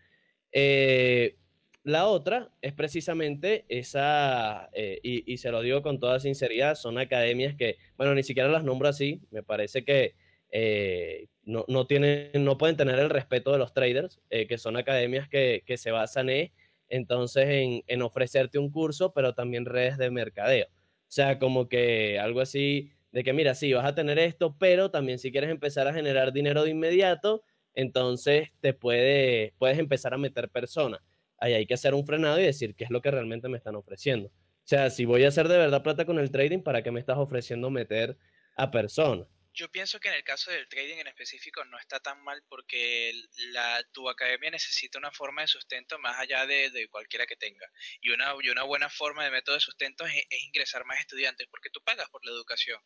La 1.85 2.07
otra 2.07 2.51
es 2.61 2.73
precisamente 2.73 3.65
esa, 3.69 4.71
y, 4.75 5.33
y, 5.33 5.37
se 5.39 5.51
lo 5.51 5.63
digo 5.63 5.83
con 5.83 5.99
toda 5.99 6.21
sinceridad, 6.21 6.77
son 6.77 6.99
academias 6.99 7.57
que, 7.57 7.79
bueno, 7.97 8.15
ni 8.15 8.23
siquiera 8.23 8.49
las 8.49 8.65
nombro 8.65 8.89
así, 8.89 9.21
me 9.31 9.43
parece 9.43 9.85
que 9.85 10.15
eh, 10.53 11.29
no, 11.45 11.65
no, 11.67 11.87
tienen, 11.87 12.31
no 12.45 12.59
pueden 12.59 12.77
tener 12.77 12.99
el 12.99 13.11
respeto 13.11 13.53
de 13.53 13.59
los 13.59 13.73
traders, 13.73 14.21
eh, 14.31 14.47
que 14.47 14.59
son 14.59 14.77
academias 14.77 15.29
que, 15.29 15.65
que, 15.67 15.79
se 15.79 15.91
basan 15.91 16.29
en, 16.29 16.53
entonces 16.89 17.49
en, 17.49 17.83
en, 17.87 18.03
ofrecerte 18.03 18.59
un 18.59 18.71
curso, 18.71 19.13
pero 19.15 19.35
también 19.35 19.65
redes 19.65 19.97
de 19.97 20.11
mercadeo. 20.11 20.67
O 20.67 21.15
sea, 21.15 21.39
como 21.39 21.69
que 21.69 22.19
algo 22.19 22.41
así 22.41 22.93
de 23.13 23.25
que 23.25 23.33
mira, 23.33 23.55
sí, 23.55 23.73
vas 23.73 23.87
a 23.87 23.95
tener 23.95 24.19
esto, 24.19 24.57
pero 24.59 24.91
también 24.91 25.19
si 25.19 25.33
quieres 25.33 25.51
empezar 25.51 25.89
a 25.89 25.95
generar 25.95 26.33
dinero 26.33 26.65
de 26.65 26.71
inmediato, 26.71 27.43
entonces 27.75 28.51
te 28.61 28.75
puede, 28.75 29.55
puedes 29.59 29.79
empezar 29.79 30.13
a 30.15 30.19
meter 30.19 30.51
personas. 30.51 31.01
Ahí 31.43 31.55
hay 31.55 31.67
que 31.67 31.75
hacer 31.75 31.93
un 31.93 32.07
frenado 32.07 32.39
y 32.39 32.45
decir 32.45 32.77
qué 32.77 32.85
es 32.85 32.91
lo 32.91 33.03
que 33.03 33.11
realmente 33.11 33.49
me 33.49 33.59
están 33.59 33.75
ofreciendo. 33.75 34.29
O 34.29 34.69
sea, 34.69 34.91
si 34.91 35.05
voy 35.07 35.25
a 35.25 35.29
hacer 35.29 35.49
de 35.49 35.59
verdad 35.59 35.83
plata 35.83 36.07
con 36.07 36.21
el 36.21 36.31
trading, 36.31 36.63
¿para 36.63 36.85
qué 36.85 36.93
me 36.93 37.01
estás 37.01 37.19
ofreciendo 37.19 37.69
meter 37.69 38.17
a 38.57 38.71
personas? 38.71 39.27
Yo 39.53 39.69
pienso 39.69 39.99
que 39.99 40.07
en 40.07 40.15
el 40.15 40.23
caso 40.23 40.53
del 40.53 40.69
trading 40.69 40.99
en 40.99 41.09
específico 41.09 41.65
no 41.65 41.81
está 41.81 41.99
tan 41.99 42.23
mal 42.23 42.45
porque 42.49 43.13
la, 43.51 43.83
tu 43.93 44.09
academia 44.09 44.53
necesita 44.53 45.01
una 45.01 45.11
forma 45.11 45.43
de 45.43 45.49
sustento 45.49 45.99
más 45.99 46.17
allá 46.21 46.47
de, 46.47 46.71
de 46.71 46.89
cualquiera 46.89 47.27
que 47.27 47.35
tenga. 47.35 47.69
Y 48.01 48.11
una, 48.11 48.35
y 48.41 48.49
una 48.49 48.63
buena 48.63 48.89
forma 48.89 49.25
de 49.25 49.33
método 49.33 49.57
de 49.57 49.61
sustento 49.61 50.07
es, 50.07 50.15
es 50.31 50.43
ingresar 50.45 50.85
más 50.85 51.01
estudiantes 51.01 51.49
porque 51.51 51.71
tú 51.71 51.81
pagas 51.83 52.09
por 52.09 52.25
la 52.25 52.31
educación. 52.31 52.81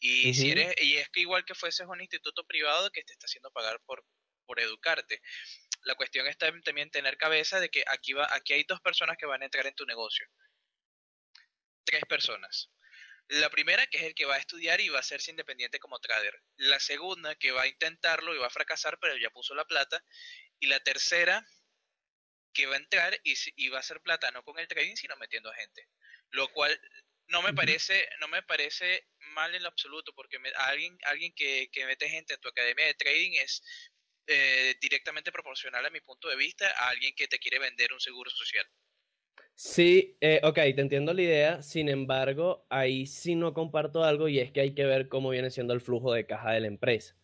Y, 0.00 0.32
si 0.32 0.50
eres, 0.50 0.74
y 0.82 0.96
es 0.96 1.10
que 1.10 1.20
igual 1.20 1.44
que 1.44 1.54
fueses 1.54 1.86
un 1.86 2.00
instituto 2.00 2.42
privado 2.46 2.90
que 2.90 3.04
te 3.04 3.12
está 3.12 3.26
haciendo 3.26 3.50
pagar 3.50 3.78
por, 3.84 4.02
por 4.48 4.58
educarte. 4.60 5.20
La 5.82 5.94
cuestión 5.94 6.26
está 6.26 6.48
en 6.48 6.62
también 6.62 6.90
tener 6.90 7.18
cabeza 7.18 7.60
de 7.60 7.68
que 7.68 7.84
aquí, 7.86 8.14
va, 8.14 8.26
aquí 8.34 8.54
hay 8.54 8.64
dos 8.64 8.80
personas 8.80 9.16
que 9.18 9.26
van 9.26 9.42
a 9.42 9.44
entrar 9.44 9.66
en 9.66 9.74
tu 9.74 9.84
negocio. 9.84 10.26
Tres 11.84 12.02
personas. 12.08 12.70
La 13.28 13.50
primera, 13.50 13.86
que 13.86 13.98
es 13.98 14.04
el 14.04 14.14
que 14.14 14.24
va 14.24 14.36
a 14.36 14.38
estudiar 14.38 14.80
y 14.80 14.88
va 14.88 14.96
a 14.96 15.00
hacerse 15.00 15.30
independiente 15.30 15.78
como 15.78 15.98
trader. 16.00 16.42
La 16.56 16.80
segunda, 16.80 17.34
que 17.34 17.52
va 17.52 17.62
a 17.62 17.66
intentarlo 17.66 18.34
y 18.34 18.38
va 18.38 18.46
a 18.46 18.50
fracasar, 18.50 18.98
pero 18.98 19.16
ya 19.18 19.30
puso 19.30 19.54
la 19.54 19.66
plata. 19.66 20.02
Y 20.58 20.66
la 20.66 20.80
tercera, 20.80 21.46
que 22.54 22.66
va 22.66 22.74
a 22.74 22.78
entrar 22.78 23.20
y, 23.24 23.34
y 23.56 23.68
va 23.68 23.76
a 23.76 23.80
hacer 23.80 24.00
plata 24.00 24.30
no 24.30 24.42
con 24.42 24.58
el 24.58 24.66
trading, 24.66 24.96
sino 24.96 25.14
metiendo 25.16 25.52
gente. 25.52 25.88
Lo 26.30 26.48
cual 26.48 26.80
no 27.28 27.42
me 27.42 27.52
parece, 27.52 28.08
no 28.20 28.28
me 28.28 28.42
parece 28.42 29.06
mal 29.18 29.54
en 29.54 29.62
lo 29.62 29.68
absoluto, 29.68 30.14
porque 30.14 30.38
me- 30.38 30.52
alguien, 30.56 30.98
alguien 31.04 31.32
que, 31.34 31.68
que 31.70 31.84
mete 31.86 32.08
gente 32.08 32.34
en 32.34 32.40
tu 32.40 32.48
academia 32.48 32.86
de 32.86 32.94
trading 32.94 33.32
es 33.34 33.62
eh, 34.30 34.74
directamente 34.80 35.32
proporcional 35.32 35.86
a 35.86 35.90
mi 35.90 36.00
punto 36.00 36.28
de 36.28 36.36
vista 36.36 36.66
a 36.68 36.90
alguien 36.90 37.14
que 37.16 37.28
te 37.28 37.38
quiere 37.38 37.58
vender 37.58 37.92
un 37.94 38.00
seguro 38.00 38.30
social. 38.30 38.66
Sí, 39.54 40.16
eh, 40.20 40.40
ok, 40.44 40.54
te 40.54 40.80
entiendo 40.82 41.14
la 41.14 41.22
idea, 41.22 41.62
sin 41.62 41.88
embargo, 41.88 42.66
ahí 42.68 43.06
sí 43.06 43.34
no 43.34 43.54
comparto 43.54 44.04
algo 44.04 44.28
y 44.28 44.38
es 44.38 44.52
que 44.52 44.60
hay 44.60 44.74
que 44.74 44.84
ver 44.84 45.08
cómo 45.08 45.30
viene 45.30 45.50
siendo 45.50 45.72
el 45.72 45.80
flujo 45.80 46.12
de 46.12 46.26
caja 46.26 46.52
de 46.52 46.60
la 46.60 46.66
empresa, 46.68 47.16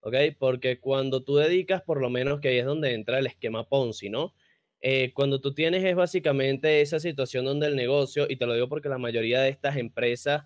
¿ok? 0.00 0.14
Porque 0.38 0.80
cuando 0.80 1.24
tú 1.24 1.36
dedicas, 1.36 1.82
por 1.82 2.00
lo 2.00 2.08
menos 2.08 2.40
que 2.40 2.48
ahí 2.48 2.58
es 2.58 2.64
donde 2.64 2.94
entra 2.94 3.18
el 3.18 3.26
esquema 3.26 3.68
Ponzi, 3.68 4.08
¿no? 4.08 4.34
Eh, 4.80 5.12
cuando 5.14 5.40
tú 5.40 5.54
tienes 5.54 5.84
es 5.84 5.96
básicamente 5.96 6.80
esa 6.80 7.00
situación 7.00 7.44
donde 7.44 7.66
el 7.66 7.76
negocio, 7.76 8.26
y 8.28 8.36
te 8.36 8.46
lo 8.46 8.54
digo 8.54 8.68
porque 8.68 8.88
la 8.88 8.98
mayoría 8.98 9.40
de 9.40 9.50
estas 9.50 9.76
empresas 9.76 10.44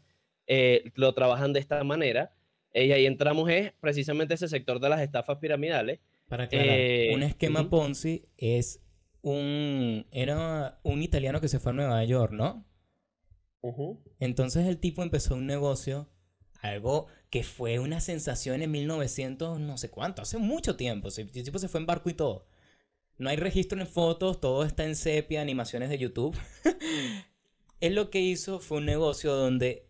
lo 0.95 1.13
trabajan 1.15 1.53
de 1.53 1.61
esta 1.61 1.83
manera, 1.85 2.33
eh, 2.77 2.87
y 2.87 2.93
ahí 2.93 3.07
entramos 3.07 3.49
es 3.51 3.73
precisamente 3.81 4.35
ese 4.35 4.49
sector 4.49 4.81
de 4.81 4.89
las 4.89 5.01
estafas 5.01 5.39
piramidales. 5.39 6.01
Para 6.29 6.45
aclarar, 6.45 6.79
un 7.15 7.23
Eh, 7.23 7.27
esquema 7.27 7.61
ujú. 7.63 7.71
Ponzi 7.71 8.29
es 8.37 8.81
un... 9.23 10.07
Era 10.11 10.79
un 10.83 11.03
italiano 11.03 11.41
que 11.41 11.49
se 11.49 11.59
fue 11.61 11.73
a 11.73 11.75
Nueva 11.75 12.05
York, 12.05 12.33
¿no? 12.33 12.65
Entonces 14.19 14.67
el 14.67 14.79
tipo 14.79 15.03
empezó 15.03 15.35
un 15.35 15.47
negocio, 15.47 16.09
algo 16.61 17.07
que 17.31 17.43
fue 17.43 17.79
una 17.79 18.01
sensación 18.01 18.63
en 18.63 18.71
1900, 18.71 19.61
no 19.61 19.77
sé 19.79 19.91
cuánto, 19.91 20.23
hace 20.23 20.39
mucho 20.39 20.77
tiempo. 20.77 21.09
El 21.17 21.31
tipo 21.45 21.59
se 21.59 21.69
fue 21.69 21.81
en 21.81 21.87
barco 21.87 22.11
y 22.11 22.15
todo. 22.15 22.47
No 23.19 23.31
hay 23.31 23.37
registro 23.37 23.81
en 23.81 23.87
fotos, 23.87 24.41
todo 24.41 24.65
está 24.65 24.85
en 24.85 24.97
sepia, 24.97 25.41
animaciones 25.43 25.89
de 25.91 25.99
YouTube. 25.99 26.37
Él 27.81 27.95
lo 27.95 28.11
que 28.11 28.21
hizo 28.21 28.61
fue 28.61 28.79
un 28.79 28.87
negocio 28.87 29.35
donde 29.35 29.89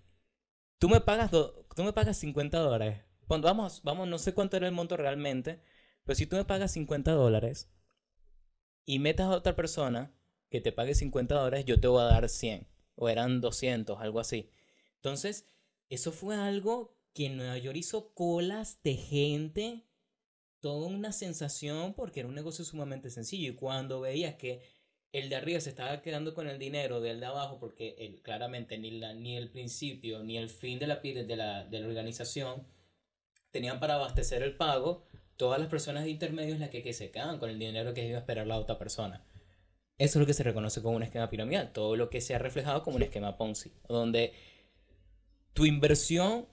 tú 0.79 0.88
me 0.88 1.01
pagas, 1.01 1.31
do- 1.31 1.66
tú 1.77 1.85
me 1.85 1.93
pagas 1.93 2.17
50 2.17 2.59
dólares. 2.59 3.03
Vamos, 3.29 3.83
vamos, 3.85 4.09
no 4.09 4.19
sé 4.19 4.33
cuánto 4.33 4.57
era 4.57 4.67
el 4.67 4.73
monto 4.73 4.97
realmente, 4.97 5.61
pero 6.05 6.17
si 6.17 6.27
tú 6.27 6.37
me 6.37 6.45
pagas 6.45 6.73
50 6.73 7.12
dólares 7.12 7.71
y 8.87 8.99
metas 8.99 9.27
a 9.27 9.37
otra 9.37 9.55
persona 9.55 10.15
que 10.49 10.61
te 10.61 10.73
pague 10.73 10.95
50 10.95 11.35
dólares, 11.35 11.67
yo 11.67 11.79
te 11.79 11.87
voy 11.87 12.01
a 12.01 12.07
dar 12.07 12.29
100. 12.29 12.67
O 12.95 13.11
eran 13.11 13.43
200, 13.43 14.01
algo 14.01 14.21
así. 14.21 14.49
Entonces, 14.97 15.45
eso 15.91 16.12
fue 16.12 16.35
algo 16.37 16.97
que 17.12 17.27
en 17.27 17.37
Nueva 17.37 17.59
York 17.59 17.77
hizo 17.77 18.15
colas 18.15 18.83
de 18.83 18.95
gente. 18.95 19.87
Toda 20.61 20.87
una 20.87 21.12
sensación 21.12 21.93
porque 21.93 22.21
era 22.21 22.29
un 22.29 22.35
negocio 22.35 22.65
sumamente 22.65 23.11
sencillo. 23.11 23.53
Y 23.53 23.55
cuando 23.55 24.01
veías 24.01 24.37
que 24.37 24.62
el 25.19 25.29
de 25.31 25.37
arriba 25.37 25.61
se 25.61 25.71
estaba 25.71 26.03
quedando 26.03 26.35
con 26.35 26.47
el 26.47 26.59
dinero 26.59 27.01
del 27.01 27.21
de 27.21 27.27
abajo, 27.27 27.59
porque 27.59 28.21
claramente 28.23 28.77
ni, 28.77 29.37
el 29.37 29.51
principio 29.51 30.23
ni 30.23 30.37
el 30.37 30.51
fin 30.51 30.79
de 30.79 30.87
la, 30.87 30.97
de 30.97 31.37
la, 31.37 31.65
de 31.65 31.81
la 31.81 31.87
organización 31.87 32.67
tenían 33.51 33.81
para 33.81 33.95
abastecer 33.95 34.43
el 34.43 34.57
pago, 34.57 35.07
todas 35.37 35.59
las 35.59 35.69
personas 35.69 36.05
de 36.05 36.11
intermedios 36.11 36.59
las 36.59 36.69
que, 36.69 36.83
que 36.83 36.93
se 36.93 37.11
quedaban 37.11 37.39
con 37.39 37.49
el 37.49 37.59
dinero 37.59 37.95
que 37.95 38.07
iba 38.07 38.19
a 38.19 38.21
esperar 38.21 38.47
la 38.47 38.59
otra 38.59 38.79
persona. 38.79 39.25
Eso 39.99 40.19
es 40.19 40.21
lo 40.21 40.27
que 40.27 40.35
se 40.35 40.43
reconoce 40.43 40.83
como 40.83 40.97
un 40.97 41.03
esquema 41.03 41.31
piramidal, 41.31 41.73
todo 41.73 41.97
lo 41.97 42.11
que 42.11 42.21
se 42.21 42.35
ha 42.35 42.39
reflejado 42.39 42.83
como 42.83 42.97
un 42.97 43.03
esquema 43.03 43.39
Ponzi, 43.39 43.73
donde 43.89 44.35
tu 45.55 45.65
inversión 45.65 46.47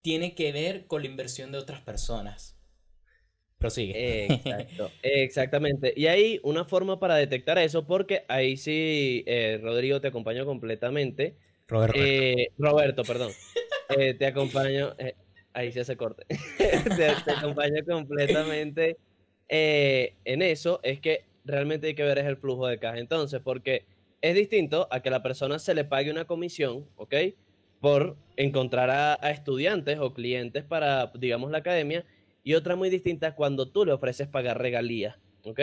tiene 0.00 0.34
que 0.34 0.52
ver 0.52 0.86
con 0.86 1.02
la 1.02 1.08
inversión 1.08 1.52
de 1.52 1.58
otras 1.58 1.82
personas. 1.82 2.56
Prosigue. 3.62 4.24
Exacto, 4.26 4.90
exactamente. 5.02 5.94
Y 5.96 6.06
hay 6.06 6.40
una 6.42 6.64
forma 6.64 6.98
para 6.98 7.14
detectar 7.14 7.58
eso, 7.58 7.86
porque 7.86 8.24
ahí 8.28 8.56
sí, 8.56 9.22
eh, 9.26 9.60
Rodrigo, 9.62 10.00
te 10.00 10.08
acompaño 10.08 10.44
completamente. 10.44 11.36
Roberto. 11.68 11.98
Eh, 11.98 12.48
Roberto, 12.58 13.04
perdón. 13.04 13.30
Eh, 13.96 14.14
te 14.14 14.26
acompaño. 14.26 14.94
ahí 15.52 15.70
se 15.70 15.80
hace 15.80 15.96
corte. 15.96 16.26
te, 16.58 17.12
te 17.24 17.30
acompaño 17.30 17.84
completamente 17.86 18.96
en 19.48 20.42
eso. 20.42 20.80
Es 20.82 21.00
que 21.00 21.24
realmente 21.44 21.86
hay 21.86 21.94
que 21.94 22.02
ver 22.02 22.18
es 22.18 22.26
el 22.26 22.36
flujo 22.36 22.66
de 22.66 22.78
caja. 22.78 22.98
Entonces, 22.98 23.40
porque 23.42 23.84
es 24.20 24.34
distinto 24.34 24.88
a 24.90 25.00
que 25.00 25.10
la 25.10 25.22
persona 25.22 25.58
se 25.58 25.74
le 25.74 25.84
pague 25.84 26.10
una 26.10 26.24
comisión, 26.24 26.86
¿ok? 26.96 27.14
Por 27.80 28.16
encontrar 28.36 28.90
a, 28.90 29.18
a 29.20 29.30
estudiantes 29.30 29.98
o 30.00 30.14
clientes 30.14 30.64
para, 30.64 31.12
digamos, 31.14 31.50
la 31.50 31.58
academia. 31.58 32.04
Y 32.42 32.54
otra 32.54 32.76
muy 32.76 32.90
distinta 32.90 33.34
cuando 33.34 33.70
tú 33.70 33.84
le 33.84 33.92
ofreces 33.92 34.28
pagar 34.28 34.58
regalías, 34.60 35.16
¿ok? 35.44 35.60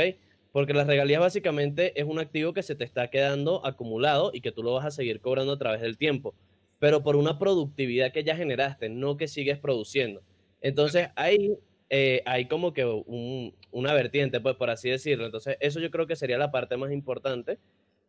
Porque 0.52 0.74
las 0.74 0.88
regalías 0.88 1.20
básicamente 1.22 2.00
es 2.00 2.06
un 2.08 2.20
activo 2.20 2.54
que 2.54 2.64
se 2.64 2.76
te 2.76 2.84
está 2.84 3.10
quedando 3.10 3.66
acumulado 3.66 4.32
y 4.34 4.42
que 4.42 4.52
tú 4.52 4.64
lo 4.64 4.74
vas 4.74 4.86
a 4.86 4.92
seguir 4.92 5.20
cobrando 5.22 5.54
a 5.54 5.58
través 5.60 5.82
del 5.82 5.98
tiempo, 5.98 6.34
pero 6.80 7.04
por 7.04 7.16
una 7.16 7.38
productividad 7.38 8.12
que 8.12 8.24
ya 8.24 8.36
generaste, 8.36 8.90
no 8.90 9.18
que 9.18 9.28
sigues 9.28 9.60
produciendo. 9.60 10.22
Entonces 10.62 11.10
ahí 11.16 11.54
eh, 11.90 12.22
hay 12.26 12.46
como 12.48 12.74
que 12.74 12.86
un- 12.86 13.54
una 13.72 13.94
vertiente, 13.94 14.40
pues 14.40 14.56
por 14.56 14.70
así 14.70 14.90
decirlo. 14.90 15.26
Entonces 15.26 15.58
eso 15.60 15.80
yo 15.80 15.92
creo 15.92 16.08
que 16.08 16.16
sería 16.16 16.38
la 16.38 16.52
parte 16.52 16.78
más 16.78 16.92
importante 16.92 17.58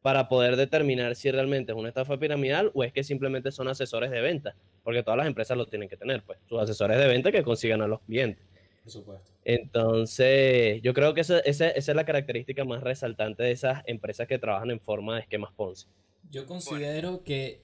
para 0.02 0.28
poder 0.28 0.56
determinar 0.56 1.14
si 1.16 1.30
realmente 1.30 1.72
es 1.72 1.78
una 1.78 1.88
estafa 1.88 2.18
piramidal 2.18 2.70
o 2.74 2.85
es 2.85 2.92
que 2.92 3.04
simplemente 3.04 3.50
son 3.52 3.68
asesores 3.68 4.11
de 4.11 4.20
venta, 4.20 4.54
porque 4.83 5.02
todas 5.02 5.18
las 5.18 5.26
empresas 5.26 5.56
lo 5.59 5.66
tienen 5.66 5.88
que 5.90 5.96
tener, 5.96 6.22
pues 6.22 6.38
sus 6.48 6.59
asesores 6.61 6.98
de 6.98 7.06
venta 7.06 7.30
que 7.33 7.42
consigan 7.42 7.83
a 7.83 7.87
los 7.88 8.00
clientes. 8.02 8.42
Por 8.90 9.03
supuesto. 9.03 9.31
Entonces, 9.44 10.83
yo 10.83 10.92
creo 10.94 11.14
que 11.14 11.20
esa, 11.20 11.38
esa- 11.40 11.70
esa 11.70 11.92
es 11.92 11.96
la 11.96 12.05
característica 12.05 12.64
más 12.64 12.83
resaltante 12.83 13.42
de 13.42 13.53
esas 13.53 13.83
empresas 13.87 14.26
que 14.26 14.38
trabajan 14.38 14.70
en 14.70 14.81
forma 14.81 15.14
de 15.14 15.20
esquemas 15.22 15.53
Ponzi. 15.53 15.87
Yo 16.31 16.46
considero 16.46 17.22
que 17.22 17.62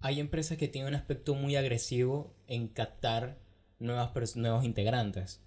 hay 0.00 0.20
empresas 0.20 0.58
que 0.58 0.68
tienen 0.68 0.88
un 0.88 0.94
aspecto 0.94 1.34
muy 1.34 1.56
agresivo 1.56 2.34
en 2.46 2.68
captar 2.68 3.38
nuevas 3.78 4.36
nuevos 4.36 4.64
integrantes. 4.64 5.42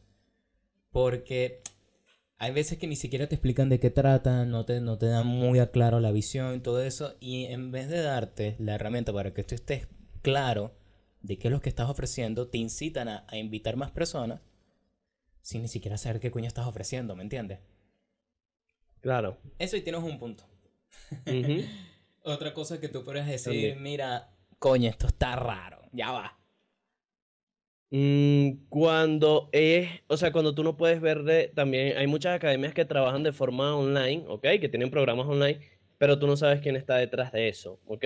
Porque 0.92 1.62
hay 2.38 2.52
veces 2.54 2.78
que 2.78 2.88
ni 2.88 2.96
siquiera 2.96 3.28
te 3.28 3.36
explican 3.36 3.70
de 3.70 3.80
qué 3.80 3.90
tratan, 3.90 4.52
no 4.52 4.66
te, 4.66 4.82
no 4.82 4.98
te 4.98 5.08
dan 5.08 5.28
muy 5.28 5.60
a 5.60 5.72
claro 5.72 6.00
la 6.00 6.12
visión 6.12 6.56
y 6.56 6.60
todo 6.60 6.84
eso. 6.84 7.16
Y 7.20 7.46
en 7.46 7.72
vez 7.72 7.90
de 7.90 8.02
darte 8.02 8.56
la 8.60 8.76
herramienta 8.76 9.14
para 9.14 9.34
que 9.34 9.44
tú 9.44 9.56
estés 9.56 9.88
claro 10.22 10.74
de 11.22 11.38
qué 11.38 11.48
es 11.48 11.52
lo 11.52 11.62
que 11.62 11.70
estás 11.70 11.90
ofreciendo, 11.90 12.48
te 12.48 12.58
incitan 12.58 13.10
a, 13.10 13.26
a 13.28 13.38
invitar 13.38 13.76
más 13.76 13.92
personas 13.92 14.42
sin 15.48 15.62
ni 15.62 15.70
siquiera 15.70 15.98
saber 15.98 16.20
qué 16.20 16.30
coño 16.30 16.46
estás 16.46 16.68
ofreciendo, 16.68 17.16
¿me 17.16 17.24
entiendes? 17.24 17.60
Claro. 19.00 19.38
Eso 19.58 19.78
y 19.78 19.82
tienes 19.82 20.04
un 20.04 20.20
punto. 20.20 20.44
Otra 22.22 22.54
cosa 22.54 22.82
que 22.82 22.90
tú 22.90 23.06
puedes 23.06 23.26
decir, 23.26 23.54
También. 23.54 23.82
mira, 23.82 24.30
coño, 24.60 24.90
esto 24.90 25.08
está 25.08 25.38
raro, 25.38 25.80
ya 25.94 26.12
va. 26.12 26.38
Mm, 27.92 28.66
cuando 28.68 29.48
es, 29.54 29.90
o 30.08 30.18
sea, 30.18 30.34
cuando 30.34 30.54
tú 30.54 30.66
no 30.66 30.76
puedes 30.76 31.00
ver 31.00 31.24
de, 31.24 31.48
también 31.56 31.98
hay 31.98 32.08
muchas 32.08 32.36
academias 32.36 32.74
que 32.74 32.84
trabajan 32.84 33.24
de 33.24 33.32
forma 33.32 33.74
online, 33.74 34.26
¿ok? 34.28 34.44
Que 34.60 34.68
tienen 34.68 34.92
programas 34.92 35.28
online, 35.28 35.62
pero 35.98 36.20
tú 36.20 36.28
no 36.28 36.36
sabes 36.36 36.60
quién 36.60 36.76
está 36.76 36.98
detrás 36.98 37.32
de 37.32 37.48
eso, 37.48 37.80
¿ok? 37.86 38.04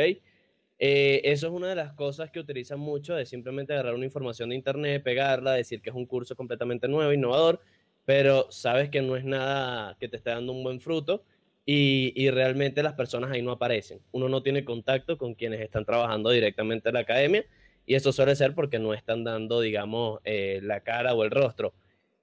Eh, 0.83 1.21
eso 1.31 1.45
es 1.45 1.53
una 1.53 1.67
de 1.67 1.75
las 1.75 1.93
cosas 1.93 2.31
que 2.31 2.39
utilizan 2.39 2.79
mucho, 2.79 3.13
de 3.13 3.27
simplemente 3.27 3.71
agarrar 3.71 3.93
una 3.93 4.05
información 4.05 4.49
de 4.49 4.55
internet, 4.55 5.03
pegarla, 5.03 5.53
decir 5.53 5.79
que 5.79 5.91
es 5.91 5.95
un 5.95 6.07
curso 6.07 6.35
completamente 6.35 6.87
nuevo, 6.87 7.13
innovador, 7.13 7.61
pero 8.03 8.51
sabes 8.51 8.89
que 8.89 8.99
no 9.03 9.15
es 9.15 9.23
nada 9.23 9.95
que 9.99 10.07
te 10.09 10.17
esté 10.17 10.31
dando 10.31 10.53
un 10.53 10.63
buen 10.63 10.79
fruto 10.79 11.23
y, 11.67 12.27
realmente 12.31 12.81
las 12.81 12.93
personas 12.93 13.29
ahí 13.29 13.43
no 13.43 13.51
aparecen. 13.51 14.01
Uno 14.11 14.27
no 14.27 14.41
tiene 14.41 14.65
contacto 14.65 15.19
con 15.19 15.35
quienes 15.35 15.61
están 15.61 15.85
trabajando 15.85 16.31
directamente 16.31 16.89
en 16.89 16.95
la 16.95 17.01
academia 17.01 17.45
y 17.85 17.93
eso 17.93 18.11
suele 18.11 18.35
ser 18.35 18.55
porque 18.55 18.79
no 18.79 18.95
están 18.95 19.23
dando, 19.23 19.61
digamos, 19.61 20.19
eh, 20.23 20.61
la 20.63 20.81
cara 20.81 21.13
o 21.13 21.23
el 21.23 21.29
rostro. 21.29 21.75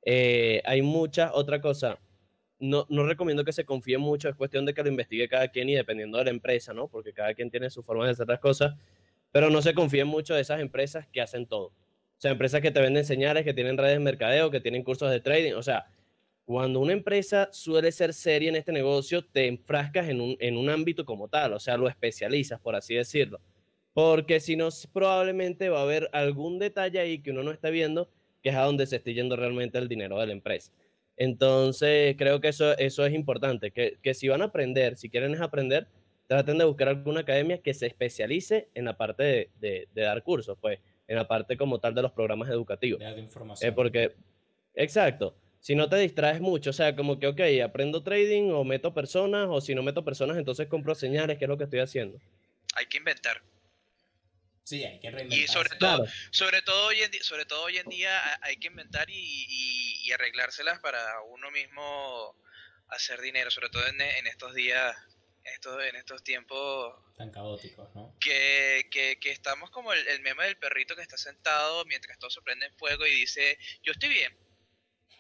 Eh, 0.04 0.62
hay 0.64 0.82
muchas, 0.82 1.30
otra 1.32 1.60
cosa, 1.60 2.00
no, 2.58 2.86
no 2.88 3.06
recomiendo 3.06 3.44
que 3.44 3.52
se 3.52 3.64
confíe 3.64 3.98
mucho, 3.98 4.28
es 4.28 4.34
cuestión 4.34 4.64
de 4.66 4.74
que 4.74 4.82
lo 4.82 4.88
investigue 4.88 5.28
cada 5.28 5.48
quien 5.48 5.68
y 5.68 5.74
dependiendo 5.74 6.18
de 6.18 6.24
la 6.24 6.30
empresa, 6.30 6.72
¿no? 6.72 6.88
Porque 6.88 7.12
cada 7.12 7.34
quien 7.34 7.50
tiene 7.50 7.70
su 7.70 7.82
forma 7.82 8.04
de 8.04 8.12
hacer 8.12 8.28
las 8.28 8.40
cosas, 8.40 8.74
pero 9.30 9.50
no 9.50 9.62
se 9.62 9.74
confíen 9.74 10.06
mucho 10.06 10.34
de 10.34 10.40
esas 10.40 10.60
empresas 10.60 11.06
que 11.08 11.20
hacen 11.20 11.46
todo. 11.46 11.66
O 11.66 12.20
sea, 12.20 12.32
empresas 12.32 12.60
que 12.60 12.70
te 12.70 12.80
venden 12.80 13.04
señales, 13.04 13.44
que 13.44 13.54
tienen 13.54 13.78
redes 13.78 13.94
de 13.94 14.00
mercadeo, 14.00 14.50
que 14.50 14.60
tienen 14.60 14.82
cursos 14.82 15.10
de 15.10 15.20
trading, 15.20 15.52
o 15.52 15.62
sea, 15.62 15.86
cuando 16.44 16.80
una 16.80 16.94
empresa 16.94 17.50
suele 17.52 17.92
ser 17.92 18.14
seria 18.14 18.48
en 18.48 18.56
este 18.56 18.72
negocio, 18.72 19.22
te 19.22 19.46
enfrascas 19.46 20.08
en 20.08 20.20
un, 20.20 20.36
en 20.40 20.56
un 20.56 20.70
ámbito 20.70 21.04
como 21.04 21.28
tal, 21.28 21.52
o 21.52 21.60
sea, 21.60 21.76
lo 21.76 21.88
especializas, 21.88 22.58
por 22.58 22.74
así 22.74 22.94
decirlo. 22.94 23.38
Porque 23.92 24.40
si 24.40 24.56
no, 24.56 24.70
probablemente 24.92 25.68
va 25.68 25.80
a 25.80 25.82
haber 25.82 26.08
algún 26.12 26.58
detalle 26.58 27.00
ahí 27.00 27.20
que 27.20 27.32
uno 27.32 27.42
no 27.42 27.50
está 27.50 27.68
viendo, 27.68 28.08
que 28.42 28.48
es 28.48 28.54
a 28.54 28.62
donde 28.62 28.86
se 28.86 28.96
está 28.96 29.10
yendo 29.10 29.36
realmente 29.36 29.76
el 29.76 29.88
dinero 29.88 30.18
de 30.18 30.26
la 30.26 30.32
empresa. 30.32 30.72
Entonces, 31.18 32.16
creo 32.16 32.40
que 32.40 32.48
eso, 32.48 32.78
eso 32.78 33.04
es 33.04 33.12
importante, 33.12 33.70
que, 33.70 33.98
que 34.02 34.14
si 34.14 34.28
van 34.28 34.40
a 34.40 34.46
aprender, 34.46 34.96
si 34.96 35.10
quieren 35.10 35.34
es 35.34 35.40
aprender, 35.40 35.88
traten 36.26 36.56
de 36.58 36.64
buscar 36.64 36.88
alguna 36.88 37.20
academia 37.20 37.58
que 37.58 37.74
se 37.74 37.86
especialice 37.86 38.68
en 38.74 38.86
la 38.86 38.96
parte 38.96 39.22
de, 39.22 39.50
de, 39.60 39.88
de 39.94 40.02
dar 40.02 40.22
cursos, 40.22 40.56
pues, 40.60 40.78
en 41.06 41.16
la 41.16 41.28
parte 41.28 41.56
como 41.56 41.80
tal 41.80 41.94
de 41.94 42.02
los 42.02 42.12
programas 42.12 42.48
educativos. 42.48 43.00
De 43.00 43.20
información. 43.20 43.68
Eh, 43.68 43.72
porque, 43.72 44.14
exacto 44.74 45.34
si 45.60 45.74
no 45.74 45.88
te 45.88 45.96
distraes 45.96 46.40
mucho, 46.40 46.70
o 46.70 46.72
sea, 46.72 46.94
como 46.94 47.18
que, 47.18 47.26
ok, 47.26 47.40
aprendo 47.64 48.02
trading 48.02 48.50
o 48.52 48.64
meto 48.64 48.94
personas, 48.94 49.48
o 49.50 49.60
si 49.60 49.74
no 49.74 49.82
meto 49.82 50.04
personas, 50.04 50.36
entonces 50.38 50.68
compro 50.68 50.94
señales, 50.94 51.38
que 51.38 51.44
es 51.44 51.48
lo 51.48 51.58
que 51.58 51.64
estoy 51.64 51.80
haciendo. 51.80 52.18
Hay 52.74 52.86
que 52.86 52.98
inventar. 52.98 53.42
Sí, 54.68 54.84
hay 54.84 55.00
que 55.00 55.10
reinventar. 55.10 55.38
Y 55.38 55.48
sobre 55.48 55.78
todo, 55.78 56.06
sobre 56.30 56.60
todo 56.60 56.88
hoy 56.88 57.00
en 57.00 57.10
día, 57.10 57.22
sobre 57.22 57.46
todo 57.46 57.62
hoy 57.62 57.78
en 57.78 57.88
día 57.88 58.38
hay 58.42 58.58
que 58.58 58.66
inventar 58.66 59.08
y, 59.08 59.14
y, 59.16 60.06
y 60.06 60.12
arreglárselas 60.12 60.78
para 60.80 61.22
uno 61.22 61.50
mismo 61.50 62.36
hacer 62.88 63.18
dinero, 63.22 63.50
sobre 63.50 63.70
todo 63.70 63.86
en, 63.86 63.98
en 63.98 64.26
estos 64.26 64.52
días, 64.52 64.94
en 65.44 65.54
estos, 65.54 65.82
en 65.82 65.96
estos 65.96 66.22
tiempos 66.22 66.94
tan 67.16 67.30
caóticos, 67.30 67.94
¿no? 67.94 68.14
Que, 68.20 68.88
que, 68.90 69.18
que 69.18 69.30
estamos 69.30 69.70
como 69.70 69.94
el, 69.94 70.06
el, 70.06 70.20
meme 70.20 70.44
del 70.44 70.58
perrito 70.58 70.94
que 70.94 71.00
está 71.00 71.16
sentado 71.16 71.86
mientras 71.86 72.18
todo 72.18 72.28
se 72.28 72.42
prende 72.42 72.66
en 72.66 72.76
fuego 72.76 73.06
y 73.06 73.20
dice, 73.20 73.56
yo 73.82 73.92
estoy 73.92 74.10
bien, 74.10 74.36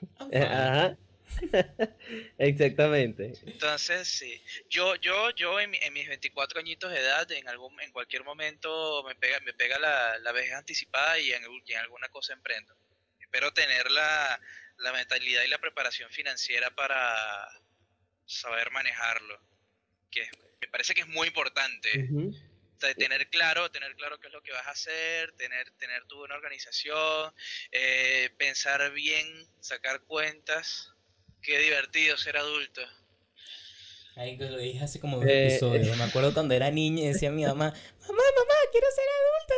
ajá. 0.42 0.94
Exactamente. 2.38 3.32
Entonces, 3.46 4.08
sí. 4.08 4.42
Yo, 4.68 4.94
yo, 4.96 5.30
yo 5.30 5.60
en, 5.60 5.74
en, 5.74 5.92
mis 5.92 6.08
24 6.08 6.60
añitos 6.60 6.90
de 6.90 6.98
edad, 6.98 7.30
en 7.32 7.48
algún, 7.48 7.80
en 7.80 7.92
cualquier 7.92 8.24
momento 8.24 9.02
me 9.06 9.14
pega, 9.14 9.40
me 9.40 9.52
pega 9.52 9.78
la, 9.78 10.18
la 10.18 10.32
vejez 10.32 10.54
anticipada 10.54 11.18
y 11.18 11.32
en, 11.32 11.42
y 11.64 11.72
en, 11.72 11.78
alguna 11.78 12.08
cosa 12.08 12.32
emprendo. 12.32 12.76
Espero 13.20 13.52
tener 13.52 13.90
la, 13.90 14.40
la 14.78 14.92
mentalidad 14.92 15.42
y 15.42 15.48
la 15.48 15.58
preparación 15.58 16.10
financiera 16.10 16.70
para 16.74 17.48
saber 18.26 18.70
manejarlo. 18.70 19.40
Que 20.10 20.28
me 20.60 20.68
parece 20.68 20.94
que 20.94 21.02
es 21.02 21.08
muy 21.08 21.28
importante. 21.28 21.90
Uh 22.10 22.30
-huh. 22.32 22.48
O 22.76 22.80
sea, 22.80 22.94
tener 22.94 23.28
claro, 23.28 23.68
tener 23.72 23.96
claro 23.96 24.20
qué 24.20 24.28
es 24.28 24.32
lo 24.32 24.40
que 24.40 24.52
vas 24.52 24.66
a 24.68 24.70
hacer, 24.70 25.32
tener, 25.32 25.68
tener 25.78 26.04
tu 26.04 26.18
buena 26.18 26.36
organización, 26.36 27.34
eh, 27.72 28.30
pensar 28.38 28.92
bien, 28.92 29.26
sacar 29.60 30.02
cuentas. 30.02 30.94
Qué 31.48 31.58
divertido 31.60 32.14
ser 32.18 32.36
adulto. 32.36 32.82
Ahí 34.16 34.36
lo 34.36 34.58
dije 34.58 34.84
hace 34.84 35.00
como 35.00 35.16
dos 35.16 35.24
eh, 35.24 35.46
episodios. 35.46 35.96
Me 35.96 36.04
acuerdo 36.04 36.34
cuando 36.34 36.52
era 36.52 36.70
niña 36.70 37.04
y 37.04 37.06
decía 37.06 37.30
a 37.30 37.32
mi 37.32 37.42
mamá, 37.42 37.72
mamá, 37.72 38.22
mamá, 38.36 38.54
quiero 38.70 38.86
ser 38.94 39.04
adulta. 39.08 39.54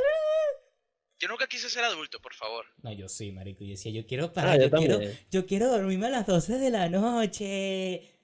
Yo 1.18 1.26
nunca 1.26 1.48
quise 1.48 1.68
ser 1.68 1.82
adulto, 1.82 2.22
por 2.22 2.32
favor. 2.32 2.64
No, 2.80 2.92
yo 2.92 3.08
sí, 3.08 3.32
marico. 3.32 3.64
Yo 3.64 3.70
decía, 3.70 3.90
yo 3.90 4.06
quiero 4.06 4.32
parar, 4.32 4.52
ah, 4.52 4.58
yo, 4.58 4.68
yo 4.68 4.78
quiero, 4.78 5.00
yo 5.32 5.46
quiero 5.46 5.66
dormirme 5.66 6.06
a 6.06 6.10
las 6.10 6.28
12 6.28 6.58
de 6.58 6.70
la 6.70 6.88
noche. 6.88 8.20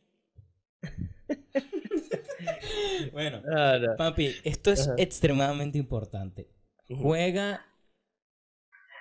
bueno, 3.11 3.43
ah, 3.53 3.79
no. 3.81 3.97
papi, 3.97 4.33
esto 4.45 4.71
es 4.71 4.87
Ajá. 4.87 4.95
extremadamente 4.97 5.77
importante. 5.77 6.49
Juega 6.89 7.67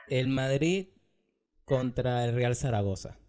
el 0.08 0.28
Madrid 0.28 0.88
contra 1.66 2.26
el 2.26 2.34
Real 2.34 2.56
Zaragoza. 2.56 3.20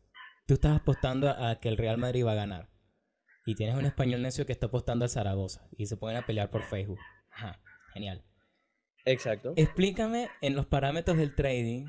Tú 0.46 0.54
estás 0.54 0.76
apostando 0.76 1.28
a 1.28 1.59
que 1.59 1.68
el 1.68 1.76
Real 1.76 1.98
Madrid 1.98 2.24
va 2.24 2.32
a 2.32 2.37
ganar. 2.37 2.70
Y 3.44 3.56
tienes 3.56 3.74
un 3.74 3.85
español 3.85 4.22
necio 4.22 4.46
que 4.46 4.52
está 4.52 4.66
apostando 4.66 5.04
al 5.04 5.11
Zaragoza. 5.11 5.68
Y 5.76 5.87
se 5.87 5.96
ponen 5.96 6.18
a 6.18 6.26
pelear 6.26 6.50
por 6.50 6.62
Facebook. 6.62 7.00
Ajá, 7.30 7.61
genial. 7.92 8.24
Exacto. 9.04 9.54
Explícame 9.56 10.28
en 10.40 10.54
los 10.54 10.66
parámetros 10.66 11.16
del 11.16 11.35
trading 11.35 11.87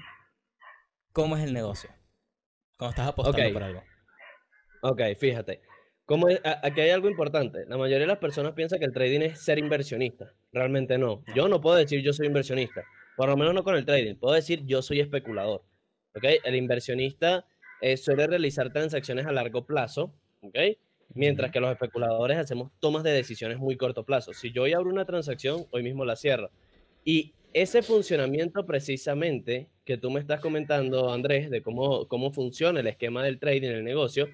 cómo 1.12 1.38
es 1.38 1.43
el 1.43 1.54
negocio. 1.54 1.91
Cuando 2.78 2.91
estás 2.91 3.08
apostando 3.10 3.38
okay. 3.38 3.54
por 3.54 3.62
algo. 3.62 3.84
Ok, 4.82 5.02
fíjate. 5.20 5.62
Como 6.06 6.28
es, 6.28 6.41
aquí 6.43 6.82
hay 6.82 6.89
algo 6.89 7.10
importante. 7.10 7.63
La 7.67 7.78
mayoría 7.78 8.00
de 8.00 8.08
las 8.08 8.17
personas 8.17 8.54
piensa 8.54 8.80
que 8.80 8.86
el 8.86 8.93
trading 8.93 9.22
es 9.22 9.39
ser 9.39 9.60
inversionista. 9.60 10.34
Realmente 10.52 10.98
no. 10.98 11.24
Yo 11.36 11.48
no 11.48 11.62
puedo 11.62 11.76
decir 11.76 12.02
yo 12.02 12.12
soy 12.12 12.26
inversionista. 12.26 12.84
Por 13.15 13.30
lo 13.30 13.38
menos 13.38 13.54
no 13.54 13.63
con 13.63 13.76
el 13.76 13.86
trading. 13.86 14.15
Puedo 14.15 14.34
decir 14.34 14.65
yo 14.65 14.82
soy 14.82 15.00
especulador. 15.00 15.63
¿Ok? 16.15 16.24
El 16.43 16.56
inversionista 16.56 17.46
eh, 17.82 17.98
suele 17.98 18.28
realizar 18.28 18.72
transacciones 18.72 19.26
a 19.26 19.32
largo 19.32 19.66
plazo. 19.66 20.13
¿Ok? 20.42 20.58
Mientras 21.13 21.52
que 21.52 21.60
los 21.60 21.72
especuladores 21.72 22.38
hacemos 22.38 22.72
tomas 22.80 23.04
de 23.04 23.12
decisiones 23.12 23.58
muy 23.58 23.78
corto 23.78 24.04
plazo. 24.04 24.34
Si 24.34 24.52
yo 24.52 24.63
hoy 24.63 24.74
abro 24.74 24.90
una 24.90 25.06
transacción, 25.06 25.66
hoy 25.72 25.84
mismo 25.84 26.06
la 26.06 26.16
cierro. 26.16 26.52
Y 27.04 27.34
ese 27.54 27.82
funcionamiento 27.82 28.66
precisamente 28.66 29.68
que 29.86 29.98
tú 29.98 30.12
me 30.12 30.20
estás 30.20 30.42
comentando, 30.42 31.12
Andrés, 31.12 31.50
de 31.50 31.62
cómo, 31.62 32.08
cómo 32.08 32.32
funciona 32.32 32.82
el 32.82 32.88
esquema 32.88 33.24
del 33.24 33.40
trading 33.40 33.70
en 33.70 33.76
el 33.78 33.84
negocio, 33.84 34.28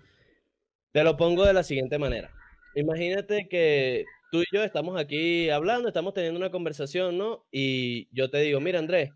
te 0.92 1.04
lo 1.04 1.16
pongo 1.16 1.46
de 1.46 1.54
la 1.54 1.64
siguiente 1.64 1.98
manera. 2.00 2.32
Imagínate 2.76 3.48
que 3.48 4.06
tú 4.32 4.42
y 4.42 4.46
yo 4.52 4.64
estamos 4.64 5.00
aquí 5.00 5.50
hablando, 5.50 5.88
estamos 5.88 6.14
teniendo 6.14 6.40
una 6.40 6.50
conversación, 6.50 7.18
¿no? 7.18 7.46
Y 7.52 8.08
yo 8.12 8.30
te 8.30 8.40
digo, 8.40 8.60
mira, 8.60 8.80
Andrés, 8.80 9.12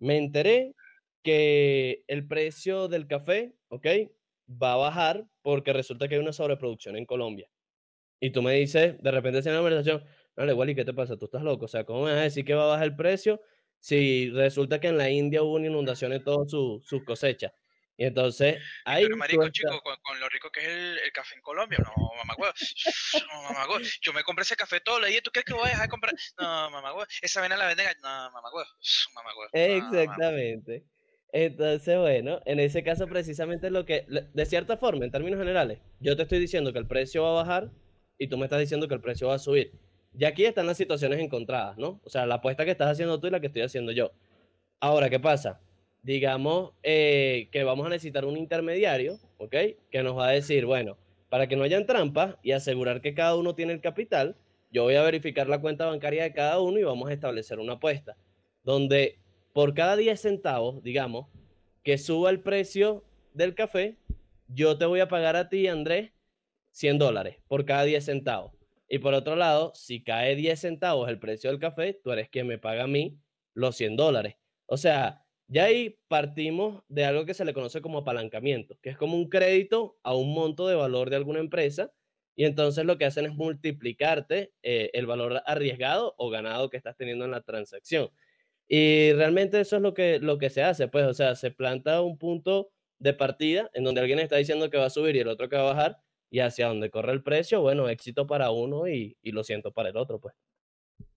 me 0.00 0.18
enteré 0.18 0.74
que 1.22 2.04
el 2.08 2.26
precio 2.26 2.88
del 2.88 3.06
café, 3.06 3.54
¿ok? 3.68 3.86
Va 4.50 4.74
a 4.74 4.76
bajar 4.76 5.26
porque 5.42 5.72
resulta 5.72 6.08
que 6.08 6.16
hay 6.16 6.20
una 6.20 6.32
sobreproducción 6.32 6.96
en 6.96 7.06
Colombia. 7.06 7.48
Y 8.20 8.30
tú 8.30 8.42
me 8.42 8.54
dices, 8.54 9.00
de 9.02 9.10
repente 9.10 9.38
en 9.38 9.54
la 9.54 9.60
conversación, 9.60 10.04
Vale, 10.36 10.54
Wally, 10.54 10.74
¿qué 10.74 10.84
te 10.84 10.94
pasa? 10.94 11.16
Tú 11.16 11.26
estás 11.26 11.42
loco. 11.42 11.66
O 11.66 11.68
sea, 11.68 11.84
¿cómo 11.84 12.04
me 12.04 12.12
vas 12.12 12.20
a 12.20 12.24
decir 12.24 12.44
que 12.44 12.54
va 12.54 12.64
a 12.64 12.68
bajar 12.68 12.84
el 12.84 12.96
precio 12.96 13.40
si 13.78 14.30
resulta 14.30 14.80
que 14.80 14.88
en 14.88 14.96
la 14.96 15.10
India 15.10 15.42
hubo 15.42 15.54
una 15.54 15.66
inundación 15.66 16.12
en 16.12 16.24
todas 16.24 16.50
sus 16.50 16.86
su 16.86 17.04
cosechas? 17.04 17.52
Y 17.98 18.06
entonces, 18.06 18.58
ahí. 18.86 19.04
Pero, 19.04 19.18
marico, 19.18 19.48
chico, 19.50 19.78
con, 19.82 19.94
con, 20.02 20.18
lo 20.18 20.28
rico 20.30 20.50
que 20.50 20.60
es 20.60 20.68
el, 20.68 20.98
el, 20.98 21.12
café 21.12 21.34
en 21.34 21.42
Colombia, 21.42 21.78
no, 21.84 21.92
mamá, 22.16 22.34
No, 23.28 23.42
mamá, 23.42 23.66
Yo 24.00 24.14
me 24.14 24.24
compré 24.24 24.42
ese 24.44 24.56
café 24.56 24.80
todo 24.80 24.98
el 24.98 25.10
día. 25.10 25.20
¿Tú 25.20 25.30
crees 25.30 25.44
que 25.44 25.52
voy 25.52 25.66
a 25.66 25.70
dejar 25.70 25.84
de 25.84 25.90
comprar? 25.90 26.14
No, 26.40 26.70
mamá, 26.70 27.06
Esa 27.20 27.42
vena 27.42 27.56
la 27.58 27.66
venden. 27.66 27.86
No, 28.02 28.08
mamá, 28.30 28.48
Mamá, 29.14 29.30
Exactamente. 29.52 30.86
Entonces, 31.32 31.98
bueno, 31.98 32.40
en 32.44 32.60
ese 32.60 32.82
caso, 32.82 33.06
precisamente 33.06 33.70
lo 33.70 33.86
que, 33.86 34.06
de 34.06 34.46
cierta 34.46 34.76
forma, 34.76 35.06
en 35.06 35.10
términos 35.10 35.38
generales, 35.38 35.78
yo 35.98 36.14
te 36.14 36.22
estoy 36.22 36.38
diciendo 36.38 36.72
que 36.74 36.78
el 36.78 36.86
precio 36.86 37.22
va 37.22 37.30
a 37.30 37.44
bajar 37.44 37.70
y 38.18 38.28
tú 38.28 38.36
me 38.36 38.44
estás 38.44 38.60
diciendo 38.60 38.86
que 38.86 38.94
el 38.94 39.00
precio 39.00 39.28
va 39.28 39.34
a 39.34 39.38
subir. 39.38 39.72
Y 40.16 40.26
aquí 40.26 40.44
están 40.44 40.66
las 40.66 40.76
situaciones 40.76 41.18
encontradas, 41.20 41.78
¿no? 41.78 42.00
O 42.04 42.10
sea, 42.10 42.26
la 42.26 42.36
apuesta 42.36 42.66
que 42.66 42.70
estás 42.70 42.90
haciendo 42.90 43.18
tú 43.18 43.28
y 43.28 43.30
la 43.30 43.40
que 43.40 43.46
estoy 43.46 43.62
haciendo 43.62 43.92
yo. 43.92 44.12
Ahora, 44.78 45.08
¿qué 45.08 45.18
pasa? 45.18 45.60
Digamos 46.02 46.72
eh, 46.82 47.48
que 47.50 47.64
vamos 47.64 47.86
a 47.86 47.88
necesitar 47.88 48.26
un 48.26 48.36
intermediario, 48.36 49.18
¿ok? 49.38 49.54
Que 49.90 50.02
nos 50.02 50.18
va 50.18 50.28
a 50.28 50.32
decir, 50.32 50.66
bueno, 50.66 50.98
para 51.30 51.46
que 51.46 51.56
no 51.56 51.62
hayan 51.62 51.86
trampas 51.86 52.36
y 52.42 52.52
asegurar 52.52 53.00
que 53.00 53.14
cada 53.14 53.36
uno 53.36 53.54
tiene 53.54 53.72
el 53.72 53.80
capital, 53.80 54.36
yo 54.70 54.82
voy 54.82 54.96
a 54.96 55.02
verificar 55.02 55.48
la 55.48 55.62
cuenta 55.62 55.86
bancaria 55.86 56.24
de 56.24 56.34
cada 56.34 56.60
uno 56.60 56.78
y 56.78 56.82
vamos 56.82 57.08
a 57.08 57.12
establecer 57.14 57.58
una 57.58 57.74
apuesta, 57.74 58.16
donde 58.64 59.21
por 59.52 59.74
cada 59.74 59.96
10 59.96 60.20
centavos, 60.20 60.82
digamos, 60.82 61.28
que 61.82 61.98
suba 61.98 62.30
el 62.30 62.40
precio 62.40 63.04
del 63.34 63.54
café, 63.54 63.98
yo 64.48 64.78
te 64.78 64.86
voy 64.86 65.00
a 65.00 65.08
pagar 65.08 65.36
a 65.36 65.48
ti, 65.48 65.66
Andrés, 65.66 66.12
100 66.72 66.98
dólares 66.98 67.36
por 67.48 67.64
cada 67.64 67.84
10 67.84 68.04
centavos. 68.04 68.52
Y 68.88 68.98
por 68.98 69.14
otro 69.14 69.36
lado, 69.36 69.72
si 69.74 70.02
cae 70.02 70.36
10 70.36 70.60
centavos 70.60 71.08
el 71.08 71.18
precio 71.18 71.50
del 71.50 71.58
café, 71.58 71.98
tú 72.02 72.12
eres 72.12 72.28
quien 72.28 72.46
me 72.46 72.58
paga 72.58 72.84
a 72.84 72.86
mí 72.86 73.18
los 73.54 73.76
100 73.76 73.96
dólares. 73.96 74.36
O 74.66 74.76
sea, 74.76 75.24
ya 75.48 75.64
ahí 75.64 75.98
partimos 76.08 76.82
de 76.88 77.04
algo 77.04 77.24
que 77.24 77.34
se 77.34 77.44
le 77.44 77.54
conoce 77.54 77.80
como 77.80 77.98
apalancamiento, 77.98 78.78
que 78.82 78.90
es 78.90 78.96
como 78.96 79.16
un 79.16 79.28
crédito 79.28 79.98
a 80.02 80.14
un 80.14 80.32
monto 80.34 80.66
de 80.66 80.74
valor 80.74 81.10
de 81.10 81.16
alguna 81.16 81.40
empresa. 81.40 81.92
Y 82.34 82.44
entonces 82.44 82.84
lo 82.86 82.96
que 82.96 83.04
hacen 83.04 83.26
es 83.26 83.34
multiplicarte 83.34 84.52
eh, 84.62 84.90
el 84.94 85.06
valor 85.06 85.42
arriesgado 85.44 86.14
o 86.16 86.30
ganado 86.30 86.70
que 86.70 86.78
estás 86.78 86.96
teniendo 86.96 87.24
en 87.24 87.32
la 87.32 87.42
transacción. 87.42 88.10
Y 88.74 89.12
realmente 89.12 89.60
eso 89.60 89.76
es 89.76 89.82
lo 89.82 89.92
que, 89.92 90.18
lo 90.18 90.38
que 90.38 90.48
se 90.48 90.62
hace, 90.62 90.88
pues, 90.88 91.04
o 91.04 91.12
sea, 91.12 91.34
se 91.34 91.50
planta 91.50 92.00
un 92.00 92.16
punto 92.16 92.70
de 92.98 93.12
partida 93.12 93.68
en 93.74 93.84
donde 93.84 94.00
alguien 94.00 94.18
está 94.18 94.36
diciendo 94.36 94.70
que 94.70 94.78
va 94.78 94.86
a 94.86 94.90
subir 94.90 95.14
y 95.14 95.18
el 95.18 95.28
otro 95.28 95.50
que 95.50 95.56
va 95.56 95.62
a 95.62 95.74
bajar, 95.74 95.98
y 96.30 96.40
hacia 96.40 96.68
donde 96.68 96.88
corre 96.88 97.12
el 97.12 97.22
precio, 97.22 97.60
bueno, 97.60 97.90
éxito 97.90 98.26
para 98.26 98.50
uno 98.50 98.88
y, 98.88 99.18
y 99.20 99.32
lo 99.32 99.44
siento 99.44 99.72
para 99.72 99.90
el 99.90 99.98
otro, 99.98 100.20
pues. 100.20 100.34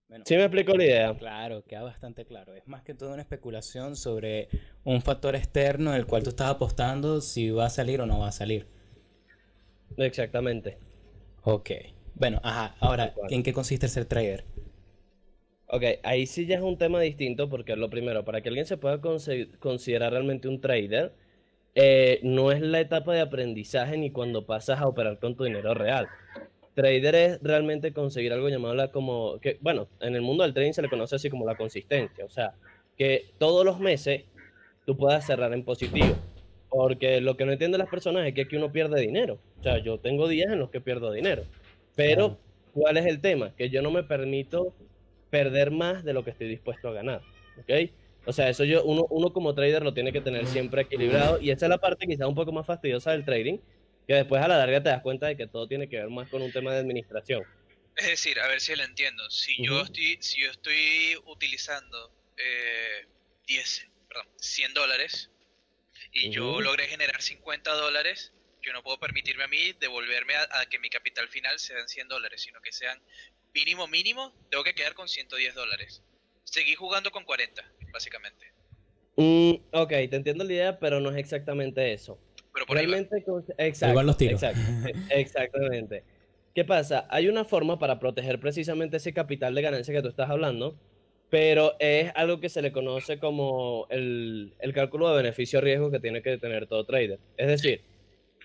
Bueno, 0.06 0.24
¿Sí 0.26 0.36
me 0.36 0.42
explico 0.42 0.74
la 0.74 0.84
idea? 0.84 1.16
Claro, 1.16 1.64
queda 1.64 1.82
bastante 1.82 2.26
claro. 2.26 2.54
Es 2.54 2.68
más 2.68 2.82
que 2.82 2.92
todo 2.92 3.14
una 3.14 3.22
especulación 3.22 3.96
sobre 3.96 4.50
un 4.84 5.00
factor 5.00 5.34
externo 5.34 5.92
en 5.92 5.96
el 5.96 6.06
cual 6.06 6.24
tú 6.24 6.28
estás 6.28 6.50
apostando 6.50 7.22
si 7.22 7.50
va 7.50 7.64
a 7.64 7.70
salir 7.70 8.02
o 8.02 8.06
no 8.06 8.18
va 8.18 8.28
a 8.28 8.32
salir. 8.32 8.68
Exactamente. 9.96 10.76
Ok. 11.42 11.70
Bueno, 12.14 12.38
ajá. 12.44 12.76
Ahora. 12.80 13.14
¿en 13.30 13.42
qué 13.42 13.54
consiste 13.54 13.86
el 13.86 13.92
ser 13.92 14.04
trader? 14.04 14.44
Ok, 15.68 15.82
ahí 16.04 16.26
sí 16.26 16.46
ya 16.46 16.56
es 16.56 16.62
un 16.62 16.78
tema 16.78 17.00
distinto 17.00 17.48
porque 17.48 17.74
lo 17.74 17.90
primero, 17.90 18.24
para 18.24 18.40
que 18.40 18.48
alguien 18.48 18.66
se 18.66 18.76
pueda 18.76 19.00
considerar 19.00 20.12
realmente 20.12 20.46
un 20.48 20.60
trader, 20.60 21.12
eh, 21.74 22.20
no 22.22 22.52
es 22.52 22.60
la 22.60 22.80
etapa 22.80 23.12
de 23.14 23.20
aprendizaje 23.20 23.96
ni 23.98 24.10
cuando 24.10 24.46
pasas 24.46 24.80
a 24.80 24.86
operar 24.86 25.18
con 25.18 25.36
tu 25.36 25.44
dinero 25.44 25.74
real. 25.74 26.06
Trader 26.74 27.14
es 27.14 27.42
realmente 27.42 27.92
conseguir 27.92 28.32
algo 28.32 28.48
llamado 28.48 28.74
la 28.74 28.92
como, 28.92 29.40
que, 29.40 29.58
bueno, 29.60 29.88
en 30.00 30.14
el 30.14 30.22
mundo 30.22 30.44
del 30.44 30.54
trading 30.54 30.72
se 30.72 30.82
le 30.82 30.88
conoce 30.88 31.16
así 31.16 31.30
como 31.30 31.44
la 31.44 31.56
consistencia, 31.56 32.24
o 32.24 32.30
sea, 32.30 32.54
que 32.96 33.26
todos 33.38 33.64
los 33.64 33.80
meses 33.80 34.24
tú 34.84 34.96
puedas 34.96 35.26
cerrar 35.26 35.52
en 35.52 35.64
positivo. 35.64 36.14
Porque 36.68 37.20
lo 37.20 37.36
que 37.36 37.46
no 37.46 37.52
entienden 37.52 37.78
las 37.78 37.88
personas 37.88 38.26
es 38.26 38.34
que 38.34 38.42
aquí 38.42 38.56
uno 38.56 38.72
pierde 38.72 39.00
dinero. 39.00 39.38
O 39.60 39.62
sea, 39.62 39.78
yo 39.78 39.98
tengo 39.98 40.28
días 40.28 40.52
en 40.52 40.58
los 40.58 40.70
que 40.70 40.80
pierdo 40.80 41.12
dinero. 41.12 41.44
Pero. 41.94 42.38
¿cuál 42.76 42.98
es 42.98 43.06
el 43.06 43.20
tema? 43.20 43.52
Que 43.56 43.70
yo 43.70 43.80
no 43.80 43.90
me 43.90 44.02
permito 44.02 44.74
perder 45.36 45.70
más 45.70 46.02
de 46.02 46.14
lo 46.14 46.24
que 46.24 46.30
estoy 46.30 46.48
dispuesto 46.48 46.88
a 46.88 46.92
ganar. 46.92 47.22
¿Ok? 47.56 47.70
O 48.24 48.32
sea, 48.32 48.48
eso 48.48 48.64
yo, 48.64 48.82
uno, 48.84 49.02
uno 49.10 49.32
como 49.32 49.54
trader 49.54 49.82
lo 49.82 49.92
tiene 49.92 50.12
que 50.12 50.20
tener 50.20 50.46
siempre 50.46 50.82
equilibrado. 50.82 51.38
Y 51.40 51.50
esa 51.50 51.66
es 51.66 51.70
la 51.70 51.78
parte 51.78 52.06
quizás 52.06 52.26
un 52.26 52.34
poco 52.34 52.52
más 52.52 52.66
fastidiosa 52.66 53.12
del 53.12 53.24
trading, 53.24 53.58
que 54.06 54.14
después 54.14 54.42
a 54.42 54.48
la 54.48 54.58
larga 54.58 54.82
te 54.82 54.88
das 54.88 55.02
cuenta 55.02 55.26
de 55.26 55.36
que 55.36 55.46
todo 55.46 55.68
tiene 55.68 55.88
que 55.88 55.96
ver 55.96 56.08
más 56.08 56.28
con 56.28 56.42
un 56.42 56.52
tema 56.52 56.72
de 56.72 56.80
administración. 56.80 57.44
Es 57.96 58.06
decir, 58.06 58.40
a 58.40 58.48
ver 58.48 58.60
si 58.60 58.74
lo 58.74 58.82
entiendo. 58.82 59.28
Si 59.30 59.62
yo 59.64 59.74
Ujú. 59.74 59.84
estoy, 59.84 60.18
si 60.20 60.42
yo 60.42 60.50
estoy 60.50 61.16
utilizando 61.26 62.10
eh, 62.36 63.06
10, 63.46 63.86
perdón, 64.08 64.26
100 64.36 64.74
dólares 64.74 65.30
y 66.12 66.30
yo 66.30 66.50
Ujú. 66.50 66.60
logré 66.62 66.86
generar 66.88 67.20
50 67.22 67.72
dólares, 67.74 68.32
yo 68.60 68.72
no 68.72 68.82
puedo 68.82 68.98
permitirme 68.98 69.44
a 69.44 69.48
mí 69.48 69.72
devolverme 69.78 70.34
a, 70.34 70.60
a 70.60 70.66
que 70.66 70.78
mi 70.78 70.90
capital 70.90 71.28
final 71.28 71.58
sean 71.58 71.86
100 71.88 72.08
dólares, 72.08 72.42
sino 72.42 72.60
que 72.60 72.72
sean 72.72 73.00
mínimo, 73.56 73.88
mínimo, 73.88 74.32
tengo 74.50 74.62
que 74.62 74.74
quedar 74.74 74.94
con 74.94 75.08
110 75.08 75.54
dólares. 75.54 76.02
Seguí 76.44 76.74
jugando 76.74 77.10
con 77.10 77.24
40, 77.24 77.62
básicamente. 77.92 78.46
Mm, 79.16 79.54
ok, 79.72 79.88
te 79.88 80.16
entiendo 80.16 80.44
la 80.44 80.52
idea, 80.52 80.78
pero 80.78 81.00
no 81.00 81.10
es 81.10 81.16
exactamente 81.16 81.92
eso. 81.92 82.18
Pero 82.52 82.66
por 82.66 82.76
ahí 82.76 82.84
va. 82.86 82.92
Realmente, 82.92 83.24
con- 83.24 83.44
exacto, 83.58 83.94
van 83.96 84.06
los 84.06 84.16
tiros. 84.18 84.42
exacto, 84.42 84.60
e- 85.10 85.20
exactamente. 85.20 86.04
¿Qué 86.54 86.64
pasa? 86.64 87.06
Hay 87.10 87.28
una 87.28 87.44
forma 87.44 87.78
para 87.78 87.98
proteger 87.98 88.38
precisamente 88.40 88.98
ese 88.98 89.12
capital 89.12 89.54
de 89.54 89.62
ganancia 89.62 89.92
que 89.94 90.02
tú 90.02 90.08
estás 90.08 90.30
hablando, 90.30 90.78
pero 91.30 91.74
es 91.78 92.12
algo 92.14 92.40
que 92.40 92.48
se 92.48 92.62
le 92.62 92.72
conoce 92.72 93.18
como 93.18 93.86
el, 93.90 94.54
el 94.60 94.72
cálculo 94.72 95.08
de 95.10 95.16
beneficio-riesgo 95.22 95.90
que 95.90 96.00
tiene 96.00 96.22
que 96.22 96.38
tener 96.38 96.66
todo 96.66 96.84
trader. 96.84 97.18
Es 97.36 97.48
decir, 97.48 97.82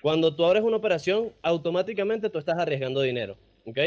cuando 0.01 0.35
tú 0.35 0.45
abres 0.45 0.63
una 0.63 0.77
operación, 0.77 1.33
automáticamente 1.41 2.29
tú 2.29 2.39
estás 2.39 2.57
arriesgando 2.57 3.01
dinero, 3.01 3.37
¿ok? 3.65 3.77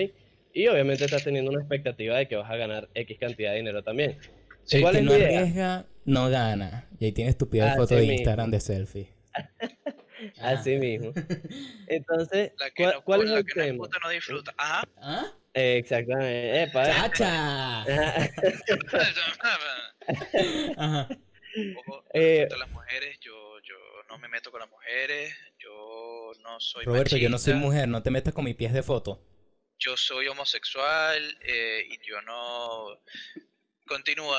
Y 0.55 0.69
obviamente 0.69 1.05
estás 1.05 1.25
teniendo 1.25 1.51
una 1.51 1.61
expectativa 1.61 2.17
de 2.17 2.29
que 2.29 2.37
vas 2.37 2.51
a 2.51 2.57
ganar 2.57 2.89
X 2.95 3.19
cantidad 3.19 3.51
de 3.51 3.57
dinero 3.59 3.83
también. 3.83 4.19
El 4.71 4.81
¿Cuál 4.81 4.95
que 4.95 4.99
es 5.01 5.05
no 5.05 5.11
la 5.13 5.19
idea? 5.19 5.39
arriesga, 5.41 5.87
no 6.05 6.31
gana. 6.31 6.89
Y 6.99 7.05
ahí 7.07 7.13
tienes 7.13 7.37
tu 7.37 7.51
pie 7.51 7.63
de 7.63 7.69
Así 7.71 7.77
foto 7.79 7.95
de 7.97 8.01
mismo. 8.03 8.15
Instagram 8.15 8.51
de 8.51 8.61
selfie. 8.61 9.09
Así 10.41 10.77
mismo. 10.77 11.13
Entonces, 11.89 12.53
La 12.59 12.71
que 12.71 12.85
¿cuál, 12.85 12.95
no, 12.95 13.03
cuál 13.05 13.21
cu- 13.21 13.25
es 13.27 13.31
la 13.33 13.39
el 13.41 13.45
que 13.45 13.55
no 13.55 13.63
tema? 13.65 13.73
disfruta 13.85 13.99
no 14.03 14.11
disfruta. 14.11 14.55
Ajá. 14.57 14.89
¿Ah? 14.97 15.27
Exactamente. 15.55 16.63
Epa, 16.63 16.85
epa. 16.85 16.95
¡Chacha! 16.95 17.83
Ajá. 17.83 18.31
Ajá. 20.77 21.09
Ojo, 21.87 22.05
Eh, 22.15 22.49
las 22.59 22.71
mujeres, 22.71 23.19
yo, 23.21 23.33
yo 23.61 23.75
no 24.09 24.19
me 24.19 24.29
meto 24.29 24.51
con 24.51 24.61
las 24.61 24.71
mujeres, 24.71 25.33
yo 25.59 26.33
no 26.43 26.59
soy 26.59 26.85
Roberto, 26.85 27.17
yo 27.17 27.29
no 27.29 27.39
soy 27.39 27.55
mujer, 27.55 27.89
no 27.89 28.03
te 28.03 28.11
metas 28.11 28.35
con 28.35 28.45
mis 28.45 28.57
pies 28.57 28.73
de 28.73 28.83
foto. 28.83 29.21
Yo 29.79 29.97
soy 29.97 30.29
homosexual 30.29 31.23
eh, 31.41 31.87
y 31.89 31.99
yo 32.07 32.21
no... 32.23 32.99
Continúa, 33.87 34.39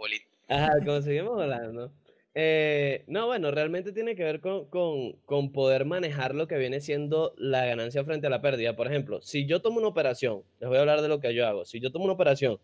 Walid. 0.00 0.22
Ajá, 0.48 0.72
como 0.84 1.00
seguimos 1.00 1.40
hablando. 1.40 1.92
Eh, 2.34 3.04
no, 3.06 3.26
bueno, 3.26 3.52
realmente 3.52 3.92
tiene 3.92 4.16
que 4.16 4.24
ver 4.24 4.40
con, 4.40 4.68
con, 4.68 5.12
con 5.24 5.52
poder 5.52 5.84
manejar 5.84 6.34
lo 6.34 6.48
que 6.48 6.58
viene 6.58 6.80
siendo 6.80 7.34
la 7.38 7.64
ganancia 7.64 8.04
frente 8.04 8.26
a 8.26 8.30
la 8.30 8.42
pérdida. 8.42 8.74
Por 8.74 8.88
ejemplo, 8.88 9.22
si 9.22 9.46
yo 9.46 9.62
tomo 9.62 9.78
una 9.78 9.86
operación, 9.86 10.42
les 10.58 10.68
voy 10.68 10.78
a 10.78 10.80
hablar 10.80 11.02
de 11.02 11.08
lo 11.08 11.20
que 11.20 11.32
yo 11.32 11.46
hago. 11.46 11.64
Si 11.64 11.78
yo 11.78 11.92
tomo 11.92 12.06
una 12.06 12.14
operación 12.14 12.58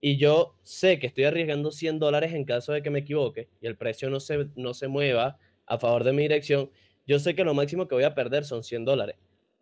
y 0.00 0.16
yo 0.16 0.56
sé 0.64 0.98
que 0.98 1.06
estoy 1.06 1.24
arriesgando 1.24 1.70
100 1.70 2.00
dólares 2.00 2.32
en 2.34 2.44
caso 2.44 2.72
de 2.72 2.82
que 2.82 2.90
me 2.90 3.00
equivoque 3.00 3.48
y 3.60 3.66
el 3.68 3.76
precio 3.76 4.10
no 4.10 4.18
se, 4.18 4.48
no 4.56 4.74
se 4.74 4.88
mueva 4.88 5.38
a 5.66 5.78
favor 5.78 6.02
de 6.02 6.12
mi 6.12 6.22
dirección, 6.22 6.70
yo 7.06 7.20
sé 7.20 7.36
que 7.36 7.44
lo 7.44 7.54
máximo 7.54 7.86
que 7.86 7.94
voy 7.94 8.04
a 8.04 8.14
perder 8.14 8.44
son 8.44 8.64
100 8.64 8.84
dólares. 8.84 9.16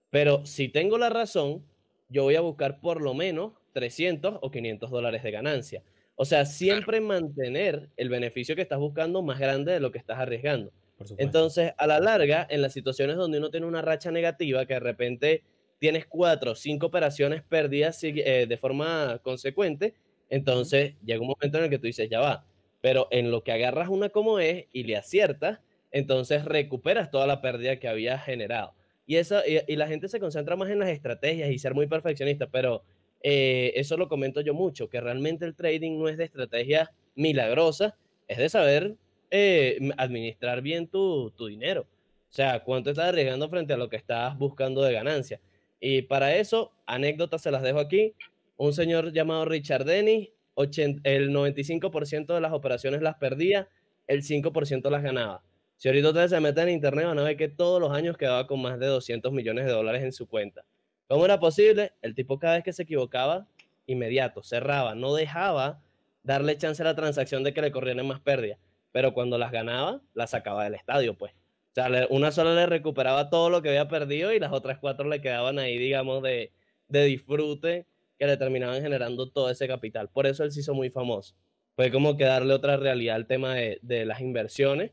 Pero 0.09 0.47
si 0.47 0.69
tengo 0.69 0.97
la 0.97 1.11
razón, 1.11 1.65
yo 2.13 2.25
voy 2.25 2.37
a 2.37 2.41
buscar 2.41 2.81
por 2.81 3.01
lo 3.01 3.15
menos 3.15 3.53
300 3.73 4.39
o 4.41 4.51
500 4.51 4.91
dólares 4.91 5.23
de 5.23 5.31
ganancia. 5.31 5.83
O 6.15 6.25
sea, 6.25 6.45
siempre 6.47 7.01
mantener 7.01 7.89
el 7.97 8.09
beneficio 8.09 8.55
que 8.55 8.63
estás 8.63 8.79
buscando 8.79 9.23
más 9.23 9.41
grande 9.41 9.73
de 9.73 9.81
lo 9.81 9.91
que 9.91 9.99
estás 9.99 10.19
arriesgando. 10.19 10.71
Entonces, 11.19 11.73
a 11.79 11.87
la 11.87 11.99
larga, 11.99 12.47
en 12.49 12.63
las 12.63 12.73
situaciones 12.73 13.17
donde 13.17 13.39
uno 13.39 13.51
tiene 13.51 13.67
una 13.67 13.83
racha 13.83 14.11
negativa, 14.13 14.67
que 14.67 14.75
de 14.75 14.81
repente 14.81 15.43
tienes 15.79 16.07
cuatro 16.07 16.53
o 16.53 16.55
cinco 16.55 16.87
operaciones 16.87 17.43
perdidas 17.43 17.99
eh, 18.05 18.47
de 18.49 18.57
forma 18.57 19.19
consecuente, 19.25 19.95
entonces 20.31 20.95
llega 21.05 21.21
un 21.21 21.29
momento 21.29 21.59
en 21.59 21.65
el 21.65 21.71
que 21.71 21.79
tú 21.79 21.87
dices, 21.87 22.09
ya 22.09 22.21
va, 22.21 22.47
pero 22.81 23.09
en 23.11 23.31
lo 23.31 23.43
que 23.43 23.53
agarras 23.53 23.89
una 23.89 24.11
como 24.11 24.39
es 24.39 24.67
y 24.73 24.85
le 24.85 24.97
aciertas, 24.97 25.61
entonces 25.91 26.45
recuperas 26.45 27.11
toda 27.11 27.27
la 27.27 27.41
pérdida 27.41 27.81
que 27.81 27.89
habías 27.89 28.25
generado. 28.25 28.75
Y, 29.13 29.17
eso, 29.17 29.43
y, 29.47 29.77
la 29.77 29.89
gente 29.89 30.09
se 30.09 30.19
concentra 30.19 30.57
más 30.57 30.71
en 30.71 30.79
las 30.79 30.89
estrategias 30.89 31.51
y 31.51 31.59
ser 31.59 31.75
muy 31.75 31.87
perfeccionista, 31.87 32.47
pero 32.47 32.83
eh, 33.23 33.71
eso 33.77 33.99
lo 33.99 34.09
comento 34.09 34.41
yo 34.41 34.55
mucho, 34.55 34.89
que 34.89 35.03
realmente 35.03 35.45
el 35.45 35.55
trading 35.55 35.99
no 35.99 36.09
es 36.09 36.17
de 36.17 36.25
estrategias 36.25 36.89
milagrosas, 37.15 37.93
es 38.27 38.39
de 38.39 38.49
saber 38.49 38.97
eh, 39.31 39.91
administrar 39.99 40.63
bien 40.63 40.89
tu, 40.89 41.31
tu 41.33 41.49
dinero. 41.49 41.83
O 41.83 42.33
sea, 42.33 42.61
cuánto 42.61 42.89
estás 42.89 43.09
arriesgando 43.09 43.51
frente 43.51 43.75
a 43.75 43.77
lo 43.77 43.91
que 43.91 43.97
estás 43.97 44.39
buscando 44.39 44.81
de 44.81 44.95
ganancia. 44.95 45.43
Y 45.79 46.01
para 46.01 46.35
eso, 46.35 46.73
anécdotas 46.87 47.43
se 47.43 47.51
las 47.51 47.61
dejo 47.63 47.81
aquí. 47.81 48.15
Un 48.57 48.73
señor 48.73 49.13
llamado 49.13 49.45
Richard 49.45 49.85
Dennis, 49.85 50.31
80 50.55 51.03
el 51.05 51.33
95% 51.33 52.33
de 52.33 52.41
las 52.41 52.53
operaciones 52.55 53.03
las 53.03 53.17
perdía, 53.17 53.69
el 54.07 54.23
5% 54.23 54.89
las 54.91 55.03
ganaba. 55.03 55.43
Si 55.83 55.89
ahorita 55.89 56.11
ustedes 56.11 56.31
se 56.31 56.39
meten 56.39 56.69
en 56.69 56.75
internet 56.75 57.07
van 57.07 57.19
a 57.19 57.25
ver 57.25 57.37
que 57.37 57.49
todos 57.49 57.81
los 57.81 57.91
años 57.91 58.17
quedaba 58.17 58.47
con 58.47 58.63
más 58.63 58.79
de 58.79 58.87
200 58.87 59.33
millones 59.33 59.65
de 59.65 59.73
dólares 59.73 60.05
en 60.05 60.13
su 60.13 60.29
cuenta. 60.29 60.65
¿Cómo 61.09 61.25
era 61.25 61.41
posible? 61.41 61.91
El 62.03 62.15
tipo 62.15 62.39
cada 62.39 62.55
vez 62.55 62.63
que 62.63 62.73
se 62.73 62.85
equivocaba, 62.85 63.49
inmediato, 63.87 64.45
cerraba, 64.45 64.95
no 64.95 65.13
dejaba 65.13 65.83
darle 66.23 66.57
chance 66.57 66.81
a 66.83 66.85
la 66.85 66.95
transacción 66.95 67.43
de 67.43 67.53
que 67.53 67.63
le 67.63 67.73
corrieran 67.73 68.07
más 68.07 68.21
pérdidas. 68.21 68.61
Pero 68.93 69.13
cuando 69.13 69.39
las 69.39 69.51
ganaba, 69.51 70.01
las 70.15 70.31
sacaba 70.31 70.63
del 70.63 70.77
estadio, 70.77 71.19
pues. 71.19 71.33
O 71.33 71.75
sea, 71.75 72.07
una 72.11 72.31
sola 72.31 72.55
le 72.55 72.67
recuperaba 72.67 73.29
todo 73.29 73.51
lo 73.51 73.61
que 73.61 73.71
había 73.71 73.89
perdido 73.89 74.33
y 74.33 74.39
las 74.39 74.53
otras 74.53 74.79
cuatro 74.79 75.09
le 75.09 75.21
quedaban 75.21 75.59
ahí, 75.59 75.79
digamos, 75.79 76.23
de, 76.23 76.53
de 76.87 77.05
disfrute 77.07 77.87
que 78.21 78.29
le 78.29 78.37
terminaban 78.37 78.81
generando 78.83 79.31
todo 79.31 79.51
ese 79.51 79.67
capital. 79.67 80.09
Por 80.11 80.29
eso 80.29 80.45
él 80.45 80.53
se 80.53 80.61
hizo 80.61 80.75
muy 80.75 80.91
famoso. 80.91 81.35
Fue 81.75 81.91
como 81.91 82.17
que 82.17 82.23
darle 82.23 82.55
otra 82.55 82.77
realidad 82.77 83.17
al 83.17 83.27
tema 83.27 83.57
de, 83.57 83.81
de 83.83 84.07
las 84.07 84.21
inversiones 84.21 84.93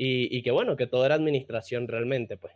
y, 0.00 0.42
que 0.42 0.52
bueno, 0.52 0.76
que 0.76 0.86
todo 0.86 1.04
era 1.04 1.16
administración 1.16 1.88
realmente, 1.88 2.36
pues. 2.36 2.54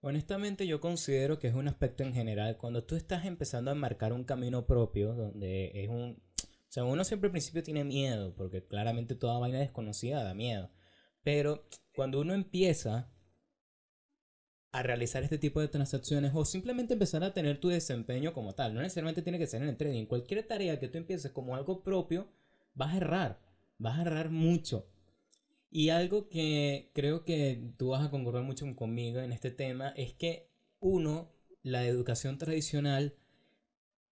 Honestamente 0.00 0.64
yo 0.64 0.80
considero 0.80 1.40
que 1.40 1.48
es 1.48 1.54
un 1.54 1.66
aspecto 1.66 2.04
en 2.04 2.14
general, 2.14 2.56
cuando 2.56 2.84
tú 2.84 2.94
estás 2.94 3.26
empezando 3.26 3.72
a 3.72 3.74
marcar 3.74 4.12
un 4.12 4.22
camino 4.22 4.64
propio, 4.64 5.12
donde 5.14 5.72
es 5.74 5.88
un... 5.88 6.22
O 6.40 6.70
sea, 6.70 6.84
uno 6.84 7.02
siempre 7.02 7.26
al 7.26 7.32
principio 7.32 7.64
tiene 7.64 7.82
miedo, 7.82 8.32
porque 8.36 8.64
claramente 8.64 9.16
toda 9.16 9.40
vaina 9.40 9.58
desconocida 9.58 10.22
da 10.22 10.34
miedo. 10.34 10.70
Pero 11.24 11.66
cuando 11.96 12.20
uno 12.20 12.32
empieza 12.32 13.10
a 14.70 14.82
realizar 14.82 15.24
este 15.24 15.38
tipo 15.38 15.60
de 15.60 15.68
transacciones 15.68 16.30
o 16.34 16.44
simplemente 16.44 16.92
empezar 16.92 17.24
a 17.24 17.32
tener 17.32 17.58
tu 17.58 17.68
desempeño 17.68 18.32
como 18.32 18.54
tal, 18.54 18.74
no 18.74 18.82
necesariamente 18.82 19.22
tiene 19.22 19.38
que 19.38 19.46
ser 19.48 19.62
en 19.62 19.68
el 19.68 19.76
trading, 19.76 20.06
cualquier 20.06 20.46
tarea 20.46 20.78
que 20.78 20.88
tú 20.88 20.98
empieces 20.98 21.32
como 21.32 21.56
algo 21.56 21.82
propio, 21.82 22.28
vas 22.74 22.94
a 22.94 22.98
errar, 22.98 23.40
vas 23.78 23.98
a 23.98 24.02
errar 24.02 24.30
mucho. 24.30 24.86
Y 25.70 25.90
algo 25.90 26.28
que 26.28 26.90
creo 26.94 27.24
que 27.24 27.72
tú 27.76 27.90
vas 27.90 28.04
a 28.06 28.10
concordar 28.10 28.42
mucho 28.42 28.64
conmigo 28.74 29.20
en 29.20 29.32
este 29.32 29.50
tema 29.50 29.90
es 29.96 30.14
que 30.14 30.50
uno, 30.80 31.30
la 31.62 31.84
educación 31.84 32.38
tradicional, 32.38 33.16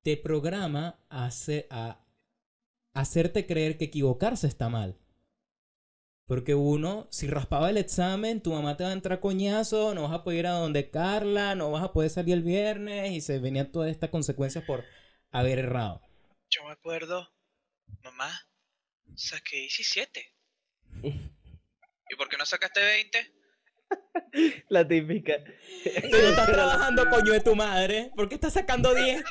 te 0.03 0.17
programa 0.17 1.01
a, 1.09 1.27
hacer, 1.27 1.67
a 1.71 2.05
hacerte 2.93 3.47
creer 3.47 3.79
que 3.79 3.87
equivocarse 3.87 4.47
está 4.47 4.69
mal. 4.69 4.99
Porque 6.27 6.55
uno, 6.55 7.07
si 7.11 7.29
raspaba 7.29 7.71
el 7.71 7.77
examen, 7.77 8.43
tu 8.43 8.53
mamá 8.53 8.77
te 8.77 8.85
va 8.85 8.91
a 8.91 8.93
entrar 8.93 9.21
coñazo, 9.21 9.95
no 9.95 10.03
vas 10.03 10.13
a 10.13 10.25
poder 10.25 10.41
ir 10.41 10.47
a 10.49 10.59
donde 10.59 10.91
Carla, 10.91 11.55
no 11.55 11.71
vas 11.71 11.85
a 11.85 11.93
poder 11.93 12.11
salir 12.11 12.35
el 12.35 12.43
viernes 12.43 13.13
y 13.13 13.21
se 13.21 13.39
venían 13.39 13.71
todas 13.71 13.91
estas 13.91 14.11
consecuencias 14.11 14.65
por 14.65 14.85
haber 15.31 15.61
errado. 15.61 16.03
Yo 16.51 16.65
me 16.65 16.73
acuerdo, 16.73 17.29
mamá, 18.03 18.31
saqué 19.15 19.57
17. 19.57 20.35
¿Y 22.11 22.17
por 22.17 22.29
qué 22.29 22.37
no 22.37 22.47
sacaste 22.47 22.81
20? 22.81 23.33
La 24.69 24.87
típica. 24.87 25.45
Si 25.83 26.11
no 26.11 26.17
estás 26.17 26.47
trabajando, 26.47 27.09
coño 27.09 27.33
de 27.33 27.41
tu 27.41 27.55
madre, 27.55 28.11
¿por 28.15 28.29
qué 28.29 28.35
estás 28.35 28.53
sacando 28.53 28.95
10? 28.95 29.25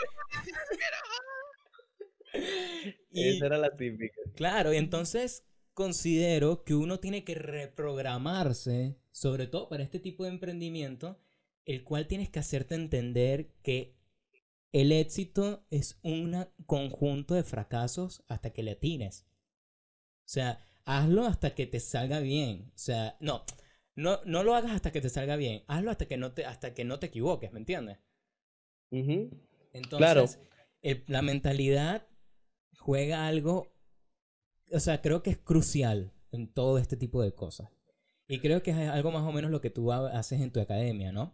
Y, 3.12 3.30
Esa 3.36 3.46
era 3.46 3.58
la 3.58 3.76
típica. 3.76 4.16
claro, 4.36 4.74
y 4.74 4.78
entonces 4.78 5.46
considero 5.74 6.64
que 6.64 6.74
uno 6.76 7.00
tiene 7.00 7.24
que 7.24 7.36
reprogramarse, 7.36 8.98
sobre 9.12 9.48
todo 9.48 9.70
para 9.70 9.84
este 9.84 10.00
tipo 10.00 10.24
de 10.24 10.30
emprendimiento, 10.30 11.20
el 11.66 11.84
cual 11.84 12.08
tienes 12.08 12.30
que 12.30 12.40
hacerte 12.40 12.76
entender 12.76 13.52
que 13.62 13.96
el 14.72 14.92
éxito 14.92 15.66
es 15.70 15.98
un 16.02 16.48
conjunto 16.66 17.34
de 17.34 17.44
fracasos 17.44 18.24
hasta 18.28 18.52
que 18.52 18.64
le 18.64 18.72
atines. 18.72 19.26
O 20.26 20.28
sea, 20.28 20.60
hazlo 20.86 21.26
hasta 21.26 21.54
que 21.56 21.68
te 21.68 21.80
salga 21.80 22.20
bien. 22.20 22.72
O 22.74 22.78
sea, 22.78 23.18
no, 23.20 23.44
no, 23.96 24.20
no 24.26 24.44
lo 24.44 24.56
hagas 24.56 24.72
hasta 24.72 24.92
que 24.92 25.02
te 25.02 25.10
salga 25.10 25.36
bien. 25.36 25.64
Hazlo 25.68 25.92
hasta 25.92 26.06
que 26.08 26.18
no 26.18 26.34
te, 26.34 26.46
hasta 26.46 26.74
que 26.74 26.84
no 26.86 27.00
te 27.00 27.08
equivoques, 27.08 27.52
¿me 27.52 27.60
entiendes? 27.60 27.98
Entonces, 29.74 29.98
Claro. 29.98 30.26
el- 30.82 31.04
la 31.08 31.22
mentalidad 31.22 32.08
juega 32.80 33.28
algo, 33.28 33.74
o 34.72 34.80
sea, 34.80 35.02
creo 35.02 35.22
que 35.24 35.32
es 35.32 35.38
crucial 35.38 36.14
en 36.32 36.52
todo 36.52 36.78
este 36.78 36.98
tipo 36.98 37.22
de 37.22 37.34
cosas. 37.34 37.70
Y 38.28 38.40
creo 38.40 38.64
que 38.64 38.72
es 38.72 38.78
algo 38.90 39.12
más 39.12 39.24
o 39.24 39.32
menos 39.32 39.52
lo 39.52 39.62
que 39.62 39.70
tú 39.70 39.92
ha- 39.92 40.18
haces 40.18 40.42
en 40.42 40.52
tu 40.52 40.60
academia, 40.60 41.12
¿no? 41.12 41.34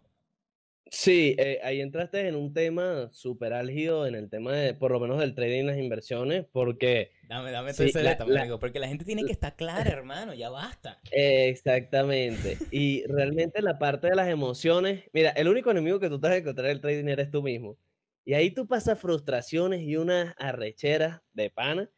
Sí, 0.94 1.34
eh, 1.38 1.58
ahí 1.64 1.80
entraste 1.80 2.28
en 2.28 2.34
un 2.36 2.52
tema 2.52 3.08
súper 3.12 3.54
álgido, 3.54 4.06
en 4.06 4.14
el 4.14 4.28
tema 4.28 4.52
de, 4.52 4.74
por 4.74 4.90
lo 4.92 5.00
menos 5.00 5.18
del 5.18 5.34
trading 5.34 5.60
y 5.60 5.66
las 5.66 5.78
inversiones, 5.78 6.44
porque 6.52 7.12
Dame, 7.26 7.50
dame 7.50 7.72
Sí, 7.72 7.90
la- 7.94 8.18
la- 8.26 8.42
amigo, 8.42 8.58
porque 8.58 8.78
la 8.78 8.88
gente 8.88 9.06
tiene 9.06 9.24
que 9.24 9.32
estar 9.32 9.56
clara, 9.56 9.90
hermano, 9.90 10.34
ya 10.34 10.50
basta. 10.50 10.98
Exactamente. 11.10 12.58
Y 12.70 13.04
realmente 13.06 13.62
la 13.62 13.78
parte 13.78 14.08
de 14.10 14.16
las 14.16 14.28
emociones, 14.28 15.04
mira, 15.14 15.30
el 15.30 15.48
único 15.48 15.70
enemigo 15.70 15.98
que 15.98 16.10
tú 16.10 16.20
te 16.20 16.28
vas 16.28 16.36
a 16.36 16.40
encontrar 16.40 16.66
en 16.66 16.72
el 16.72 16.80
trading 16.82 17.08
eres 17.08 17.30
tú 17.30 17.42
mismo. 17.42 17.78
Y 18.26 18.34
ahí 18.34 18.50
tú 18.50 18.66
pasas 18.68 18.98
frustraciones 19.00 19.80
y 19.80 19.96
unas 19.96 20.34
arrecheras 20.36 21.22
de 21.32 21.48
pana. 21.48 21.90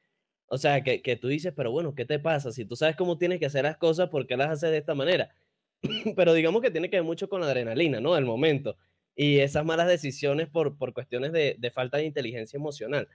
O 0.47 0.57
sea, 0.57 0.85
que, 0.85 1.03
que 1.03 1.17
tú 1.17 1.27
dices, 1.27 1.53
pero 1.57 1.73
bueno, 1.73 1.97
¿qué 1.97 2.05
te 2.05 2.21
pasa? 2.21 2.53
Si 2.53 2.65
tú 2.65 2.77
sabes 2.77 2.95
cómo 2.95 3.19
tienes 3.19 3.41
que 3.41 3.47
hacer 3.47 3.65
las 3.65 3.77
cosas, 3.77 4.09
¿por 4.09 4.29
qué 4.29 4.37
las 4.37 4.51
haces 4.51 4.71
de 4.71 4.79
esta 4.79 4.95
manera? 4.95 5.31
Pero 6.17 6.35
digamos 6.35 6.63
que 6.63 6.71
tiene 6.71 6.91
que 6.91 6.97
ver 6.97 7.05
mucho 7.05 7.29
con 7.29 7.41
la 7.41 7.47
adrenalina, 7.47 8.01
¿no? 8.01 8.15
Del 8.15 8.25
momento. 8.25 8.77
Y 9.15 9.39
esas 9.39 9.65
malas 9.65 9.87
decisiones 9.87 10.49
por, 10.49 10.77
por 10.77 10.93
cuestiones 10.93 11.33
de, 11.33 11.57
de 11.59 11.71
falta 11.71 11.99
de 11.99 12.05
inteligencia 12.05 12.57
emocional. 12.57 13.09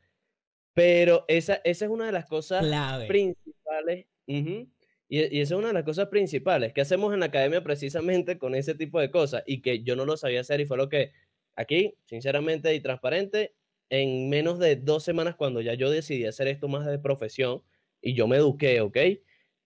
Pero 0.73 1.25
esa, 1.27 1.55
esa 1.63 1.85
es 1.85 1.91
una 1.91 2.05
de 2.05 2.11
las 2.11 2.25
cosas 2.25 2.65
Clave. 2.65 3.07
principales. 3.07 4.05
Y, 4.25 4.69
y 5.09 5.41
esa 5.41 5.55
es 5.55 5.59
una 5.59 5.69
de 5.69 5.73
las 5.73 5.83
cosas 5.83 6.07
principales 6.07 6.71
que 6.71 6.81
hacemos 6.81 7.13
en 7.13 7.19
la 7.21 7.25
academia 7.25 7.63
precisamente 7.63 8.37
con 8.37 8.53
ese 8.53 8.75
tipo 8.75 8.99
de 8.99 9.09
cosas 9.09 9.43
y 9.47 9.61
que 9.61 9.81
yo 9.83 9.95
no 9.95 10.05
lo 10.05 10.15
sabía 10.17 10.41
hacer 10.41 10.61
y 10.61 10.65
fue 10.65 10.77
lo 10.77 10.87
que 10.87 11.11
aquí, 11.55 11.95
sinceramente 12.05 12.73
y 12.75 12.79
transparente, 12.79 13.55
en 13.89 14.29
menos 14.29 14.59
de 14.59 14.75
dos 14.75 15.03
semanas 15.03 15.35
cuando 15.35 15.61
ya 15.61 15.73
yo 15.73 15.89
decidí 15.89 16.25
hacer 16.25 16.47
esto 16.47 16.67
más 16.67 16.85
de 16.85 16.99
profesión 16.99 17.63
y 18.01 18.13
yo 18.13 18.27
me 18.27 18.37
eduqué, 18.37 18.81
¿ok? 18.81 18.97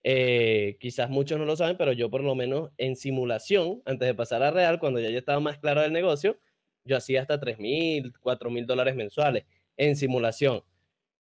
Eh, 0.03 0.77
quizás 0.79 1.09
muchos 1.09 1.39
no 1.39 1.45
lo 1.45 1.55
saben, 1.55 1.77
pero 1.77 1.93
yo 1.93 2.09
por 2.09 2.23
lo 2.23 2.35
menos 2.35 2.71
en 2.77 2.95
simulación, 2.95 3.81
antes 3.85 4.07
de 4.07 4.13
pasar 4.13 4.43
a 4.43 4.51
real, 4.51 4.79
cuando 4.79 4.99
ya 4.99 5.09
yo 5.09 5.17
estaba 5.17 5.39
más 5.39 5.57
claro 5.59 5.81
del 5.81 5.93
negocio, 5.93 6.37
yo 6.83 6.97
hacía 6.97 7.21
hasta 7.21 7.39
3 7.39 7.59
mil, 7.59 8.13
4 8.19 8.49
mil 8.49 8.65
dólares 8.65 8.95
mensuales 8.95 9.45
en 9.77 9.95
simulación. 9.95 10.63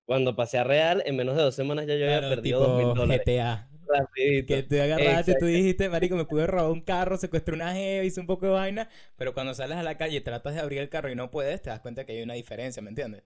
Cuando 0.05 0.35
pasé 0.35 0.57
a 0.57 0.65
real, 0.65 1.01
en 1.05 1.15
menos 1.15 1.37
de 1.37 1.43
dos 1.43 1.55
semanas 1.55 1.87
ya 1.87 1.95
yo 1.95 2.05
había 2.05 2.27
perdido 2.29 2.59
2 2.59 2.77
mil 2.77 2.93
dólares. 2.93 3.23
GTA. 3.25 3.69
Rapidito. 3.87 4.47
Que 4.47 4.63
tú 4.63 4.75
agarraste, 4.75 5.35
tú 5.39 5.45
dijiste, 5.45 5.89
marico, 5.89 6.15
me 6.15 6.25
pude 6.25 6.47
robar 6.47 6.71
un 6.71 6.81
carro, 6.81 7.17
secuestré 7.17 7.53
una 7.53 7.73
jeva, 7.73 8.03
hice 8.03 8.19
un 8.19 8.27
poco 8.27 8.45
de 8.45 8.51
vaina, 8.53 8.89
pero 9.17 9.33
cuando 9.33 9.53
sales 9.53 9.77
a 9.77 9.83
la 9.83 9.97
calle 9.97 10.17
y 10.17 10.21
tratas 10.21 10.55
de 10.55 10.61
abrir 10.61 10.79
el 10.79 10.89
carro 10.89 11.11
y 11.11 11.15
no 11.15 11.31
puedes, 11.31 11.61
te 11.61 11.69
das 11.69 11.79
cuenta 11.79 12.05
que 12.05 12.13
hay 12.13 12.23
una 12.23 12.33
diferencia, 12.33 12.81
¿me 12.81 12.89
entiendes? 12.89 13.23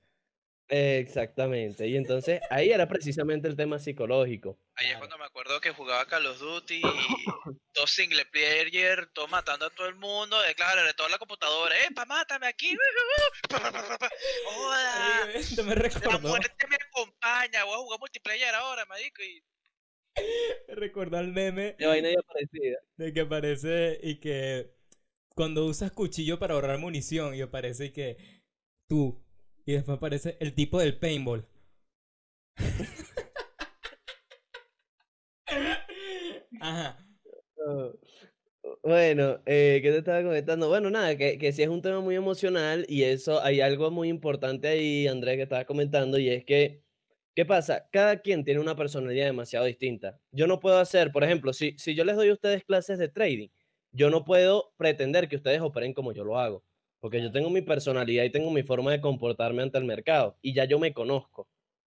Exactamente. 0.70 1.88
Y 1.88 1.96
entonces 1.96 2.42
ahí 2.50 2.72
era 2.72 2.88
precisamente 2.88 3.48
el 3.48 3.56
tema 3.56 3.80
psicológico. 3.80 4.60
Ahí 4.76 4.88
es 4.88 4.98
cuando 4.98 5.18
me 5.18 5.26
acuerdo 5.26 5.60
que 5.62 5.72
jugaba 5.72 6.06
Call 6.06 6.26
of 6.26 6.40
Duty 6.40 6.76
y 6.76 6.82
dos 7.74 7.90
single 7.90 8.26
player, 8.26 9.08
todos 9.14 9.30
matando 9.30 9.66
a 9.66 9.70
todo 9.70 9.88
el 9.88 9.96
mundo, 9.96 10.44
eh, 10.46 10.54
claro, 10.56 10.84
de 10.84 10.94
toda 10.94 11.10
la 11.10 11.18
computadora, 11.18 11.76
¡epa, 11.86 12.06
mátame 12.06 12.48
aquí! 12.48 12.76
¡Joda! 14.46 15.32
Esto 15.34 15.64
me 15.64 15.76
La 15.76 16.18
muerte 16.20 16.68
me 16.70 16.76
acompaña, 16.76 17.64
voy 17.64 17.74
a 17.76 17.78
jugar 17.78 18.00
multiplayer 18.00 18.54
ahora, 18.56 18.86
marico, 18.86 19.24
y 19.24 19.44
me 20.68 20.76
recordó 20.76 21.18
al 21.18 21.28
meme 21.28 21.76
De 21.78 21.88
vaina 21.88 22.10
ya 22.10 22.22
parecida. 22.24 22.80
de 22.98 23.14
que 23.14 23.22
aparece 23.22 24.00
y 24.02 24.20
que 24.20 24.76
cuando 25.36 25.66
usas 25.66 25.92
cuchillo 25.92 26.40
para 26.40 26.56
ahorrar 26.56 26.80
munición 26.80 27.36
y 27.36 27.42
aparece 27.42 27.94
que 27.94 28.18
tú 28.88 29.24
y 29.68 29.74
después 29.74 29.98
aparece 29.98 30.38
el 30.40 30.54
tipo 30.56 30.80
del 30.80 30.98
paintball. 30.98 31.46
Ajá. 36.60 36.98
Oh, 37.66 37.94
Bueno, 38.84 39.42
eh, 39.46 39.80
¿qué 39.84 39.92
te 39.92 39.98
estaba 40.00 40.24
comentando? 40.24 40.70
Bueno, 40.70 40.90
nada, 40.90 41.18
que, 41.18 41.38
que 41.38 41.52
sí 41.54 41.64
es 41.64 41.70
un 41.70 41.82
tema 41.82 42.02
muy 42.02 42.16
emocional 42.16 42.86
y 42.90 43.04
eso, 43.04 43.42
hay 43.44 43.62
algo 43.62 43.92
muy 43.92 44.10
importante 44.10 44.68
ahí, 44.70 45.08
Andrés, 45.08 45.38
que 45.38 45.44
estaba 45.44 45.66
comentando, 45.66 46.20
y 46.20 46.30
es 46.30 46.46
que, 46.46 46.84
¿qué 47.36 47.46
pasa? 47.46 47.90
Cada 47.92 48.22
quien 48.22 48.46
tiene 48.46 48.62
una 48.62 48.76
personalidad 48.76 49.26
demasiado 49.28 49.66
distinta. 49.66 50.20
Yo 50.32 50.48
no 50.48 50.60
puedo 50.62 50.80
hacer, 50.80 51.12
por 51.12 51.24
ejemplo, 51.26 51.54
si, 51.54 51.76
si 51.78 51.96
yo 51.96 52.06
les 52.06 52.16
doy 52.18 52.30
a 52.30 52.34
ustedes 52.34 52.64
clases 52.66 53.00
de 53.00 53.10
trading, 53.10 53.50
yo 53.92 54.10
no 54.10 54.26
puedo 54.26 54.74
pretender 54.78 55.30
que 55.30 55.38
ustedes 55.38 55.62
operen 55.62 55.94
como 55.94 56.14
yo 56.14 56.24
lo 56.24 56.40
hago, 56.40 56.64
porque 57.00 57.22
yo 57.22 57.32
tengo 57.32 57.50
mi 57.50 57.62
personalidad 57.62 58.24
y 58.24 58.32
tengo 58.32 58.52
mi 58.52 58.64
forma 58.64 58.92
de 58.92 59.02
comportarme 59.02 59.64
ante 59.64 59.78
el 59.78 59.86
mercado, 59.86 60.38
y 60.42 60.54
ya 60.54 60.66
yo 60.66 60.80
me 60.80 60.94
conozco. 60.94 61.48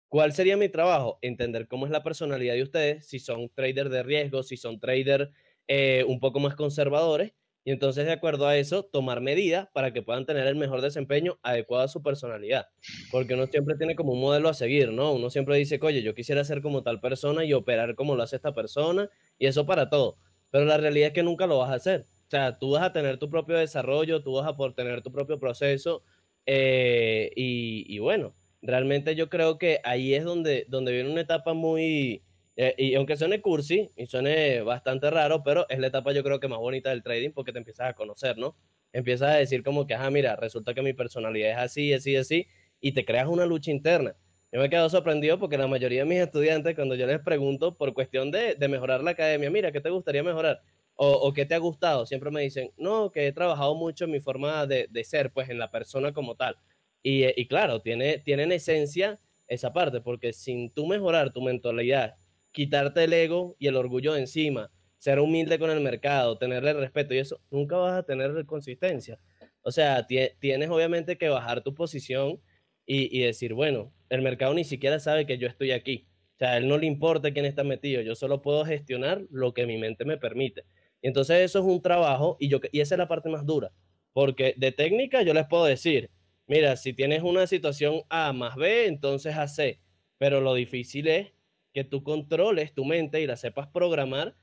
¿Cuál 0.08 0.34
sería 0.34 0.56
mi 0.58 0.70
trabajo? 0.70 1.20
Entender 1.22 1.68
cómo 1.68 1.86
es 1.86 1.92
la 1.92 2.04
personalidad 2.04 2.54
de 2.54 2.64
ustedes, 2.64 3.08
si 3.08 3.20
son 3.20 3.50
traders 3.50 3.90
de 3.92 4.04
riesgo, 4.04 4.44
si 4.44 4.56
son 4.58 4.80
traders 4.80 5.30
eh, 5.68 6.06
un 6.08 6.20
poco 6.20 6.40
más 6.40 6.56
conservadores, 6.56 7.34
y 7.68 7.72
entonces 7.72 8.06
de 8.06 8.12
acuerdo 8.12 8.48
a 8.48 8.56
eso, 8.58 8.84
tomar 8.84 9.22
medidas 9.22 9.68
para 9.74 9.92
que 9.92 10.04
puedan 10.04 10.28
tener 10.28 10.46
el 10.46 10.56
mejor 10.56 10.82
desempeño 10.82 11.40
adecuado 11.42 11.84
a 11.84 11.88
su 11.88 12.04
personalidad. 12.04 12.68
Porque 13.12 13.34
uno 13.34 13.48
siempre 13.48 13.76
tiene 13.76 13.96
como 13.96 14.14
un 14.14 14.22
modelo 14.22 14.50
a 14.50 14.54
seguir, 14.54 14.92
¿no? 14.92 15.12
Uno 15.14 15.32
siempre 15.32 15.58
dice, 15.58 15.80
oye, 15.82 16.04
yo 16.04 16.14
quisiera 16.14 16.44
ser 16.44 16.62
como 16.62 16.84
tal 16.84 17.02
persona 17.02 17.44
y 17.44 17.54
operar 17.54 17.96
como 17.96 18.16
lo 18.16 18.22
hace 18.22 18.36
esta 18.36 18.54
persona, 18.54 19.10
y 19.40 19.48
eso 19.48 19.66
para 19.66 19.90
todo. 19.90 20.18
Pero 20.52 20.66
la 20.66 20.78
realidad 20.78 21.08
es 21.08 21.14
que 21.14 21.24
nunca 21.24 21.48
lo 21.48 21.58
vas 21.58 21.72
a 21.72 21.76
hacer. 21.76 22.06
O 22.28 22.30
sea, 22.30 22.58
tú 22.58 22.72
vas 22.72 22.84
a 22.84 22.94
tener 22.94 23.18
tu 23.20 23.30
propio 23.30 23.58
desarrollo, 23.58 24.24
tú 24.24 24.34
vas 24.34 24.48
a 24.48 24.56
por 24.56 24.74
tener 24.74 25.02
tu 25.02 25.12
propio 25.12 25.40
proceso, 25.40 26.04
eh, 26.46 27.32
y, 27.36 27.98
bueno, 28.00 28.36
realmente 28.62 29.16
yo 29.16 29.30
creo 29.30 29.58
que 29.58 29.80
ahí 29.84 30.14
es 30.14 30.24
donde, 30.24 30.66
donde 30.70 30.92
viene 30.92 31.12
una 31.12 31.22
etapa 31.22 31.54
muy, 31.54 32.24
eh, 32.56 32.74
y 32.78 32.96
aunque 32.96 33.18
suene 33.18 33.42
cursi 33.42 33.90
y 33.96 34.06
suene 34.08 34.62
bastante 34.62 35.10
raro, 35.10 35.44
pero 35.44 35.66
es 35.70 35.80
la 35.80 35.88
etapa 35.88 36.14
yo 36.14 36.24
creo 36.24 36.40
que 36.40 36.48
más 36.48 36.60
bonita 36.60 36.90
del 36.90 37.04
trading 37.04 37.32
porque 37.32 37.52
te 37.52 37.60
empiezas 37.60 37.90
a 37.90 37.94
conocer, 37.94 38.38
¿no? 38.38 38.56
Empiezas 38.94 39.30
a 39.32 39.36
decir 39.38 39.64
como 39.64 39.86
que, 39.88 39.94
ajá, 39.96 40.10
mira, 40.10 40.36
resulta 40.36 40.74
que 40.74 40.82
mi 40.82 40.94
personalidad 40.94 41.52
es 41.52 41.58
así, 41.58 41.94
así, 41.94 42.16
así, 42.16 42.48
y 42.80 42.94
te 42.94 43.06
creas 43.06 43.28
una 43.28 43.46
lucha 43.46 43.72
interna. 43.72 44.16
Yo 44.52 44.62
me 44.62 44.70
quedo 44.70 44.90
sorprendido 44.90 45.38
porque 45.38 45.58
la 45.58 45.68
mayoría 45.68 46.02
de 46.02 46.06
mis 46.10 46.20
estudiantes, 46.20 46.76
cuando 46.76 46.96
yo 46.96 47.06
les 47.08 47.20
pregunto 47.20 47.76
por 47.76 47.94
cuestión 47.94 48.32
de, 48.32 48.56
de 48.56 48.68
mejorar 48.70 49.04
la 49.04 49.12
academia, 49.12 49.50
mira, 49.50 49.72
¿qué 49.72 49.82
te 49.82 49.90
gustaría 49.90 50.24
mejorar? 50.24 50.62
O, 50.98 51.12
o 51.12 51.34
qué 51.34 51.46
te 51.46 51.56
ha 51.56 51.58
gustado, 51.60 52.06
siempre 52.06 52.32
me 52.32 52.42
dicen, 52.42 52.72
no, 52.78 53.12
que 53.12 53.28
he 53.28 53.32
trabajado 53.34 53.76
mucho 53.76 54.06
en 54.06 54.12
mi 54.12 54.20
forma 54.22 54.66
de, 54.66 54.88
ser, 55.04 55.32
pues 55.32 55.50
en 55.50 55.60
la 55.60 55.70
persona 55.72 56.14
como 56.14 56.36
tal. 56.36 56.58
Y, 57.04 57.24
eh, 57.24 57.34
y 57.38 57.48
claro, 57.48 57.82
tiene, 57.82 58.20
tiene 58.20 58.44
en 58.44 58.52
esencia 58.54 59.20
esa 59.48 59.74
parte, 59.74 60.02
porque 60.02 60.34
sin 60.34 60.72
tú 60.72 60.88
mejorar 60.88 61.34
tu 61.34 61.42
mentalidad, 61.42 62.16
quitarte 62.52 63.04
el 63.04 63.14
ego 63.14 63.56
y 63.60 63.68
el 63.68 63.76
orgullo 63.76 64.14
de 64.14 64.22
encima, 64.22 64.72
ser 64.98 65.20
humilde 65.20 65.60
con 65.60 65.70
el 65.70 65.82
mercado, 65.82 66.38
tenerle 66.38 66.74
respeto 66.74 67.14
y 67.14 67.20
eso, 67.20 67.42
nunca 67.52 67.76
vas 67.78 67.94
a 68.00 68.04
tener 68.04 68.46
consistencia. 68.46 69.20
O 69.62 69.72
sea, 69.72 70.08
tie- 70.08 70.36
tienes 70.40 70.70
obviamente 70.70 71.18
que 71.18 71.30
bajar 71.30 71.62
tu 71.62 71.74
posición 71.76 72.42
y, 72.88 73.20
decir, 73.22 73.54
bueno, 73.54 73.94
el 74.10 74.22
mercado 74.22 74.54
ni 74.54 74.64
siquiera 74.64 75.00
sabe 75.00 75.26
que 75.26 75.38
yo 75.38 75.48
estoy 75.48 75.72
aquí. 75.72 76.08
O 76.36 76.38
sea, 76.40 76.58
él 76.58 76.68
no 76.68 76.78
le 76.78 76.86
importa 76.86 77.32
quién 77.32 77.46
está 77.46 77.64
metido, 77.64 78.02
yo 78.02 78.14
solo 78.16 78.42
puedo 78.42 78.64
gestionar 78.66 79.24
lo 79.32 79.54
que 79.54 79.66
mi 79.66 79.78
mente 79.78 80.06
me 80.06 80.18
permite. 80.18 80.64
Y 81.02 81.08
entonces 81.08 81.42
eso 81.42 81.60
es 81.60 81.66
un 81.66 81.82
trabajo 81.82 82.38
y, 82.40 82.48
yo, 82.48 82.60
y 82.72 82.80
esa 82.80 82.96
es 82.96 83.00
la 83.00 83.08
parte 83.08 83.30
más 83.30 83.46
dura, 83.46 83.72
porque 84.14 84.56
de 84.58 84.72
técnica 84.72 85.22
yo 85.22 85.34
les 85.34 85.48
puedo 85.48 85.66
decir, 85.66 86.10
mira, 86.48 86.76
si 86.78 86.94
tienes 86.94 87.24
una 87.24 87.48
situación 87.48 88.02
A 88.10 88.34
más 88.34 88.56
B, 88.56 88.88
entonces 88.88 89.36
a 89.36 89.48
C, 89.48 89.80
pero 90.18 90.42
lo 90.42 90.54
difícil 90.54 91.08
es 91.08 91.34
que 91.74 91.84
tú 91.84 92.04
controles 92.04 92.74
tu 92.74 92.86
mente 92.86 93.22
y 93.22 93.28
la 93.28 93.36
sepas 93.36 93.68
programar 93.68 94.36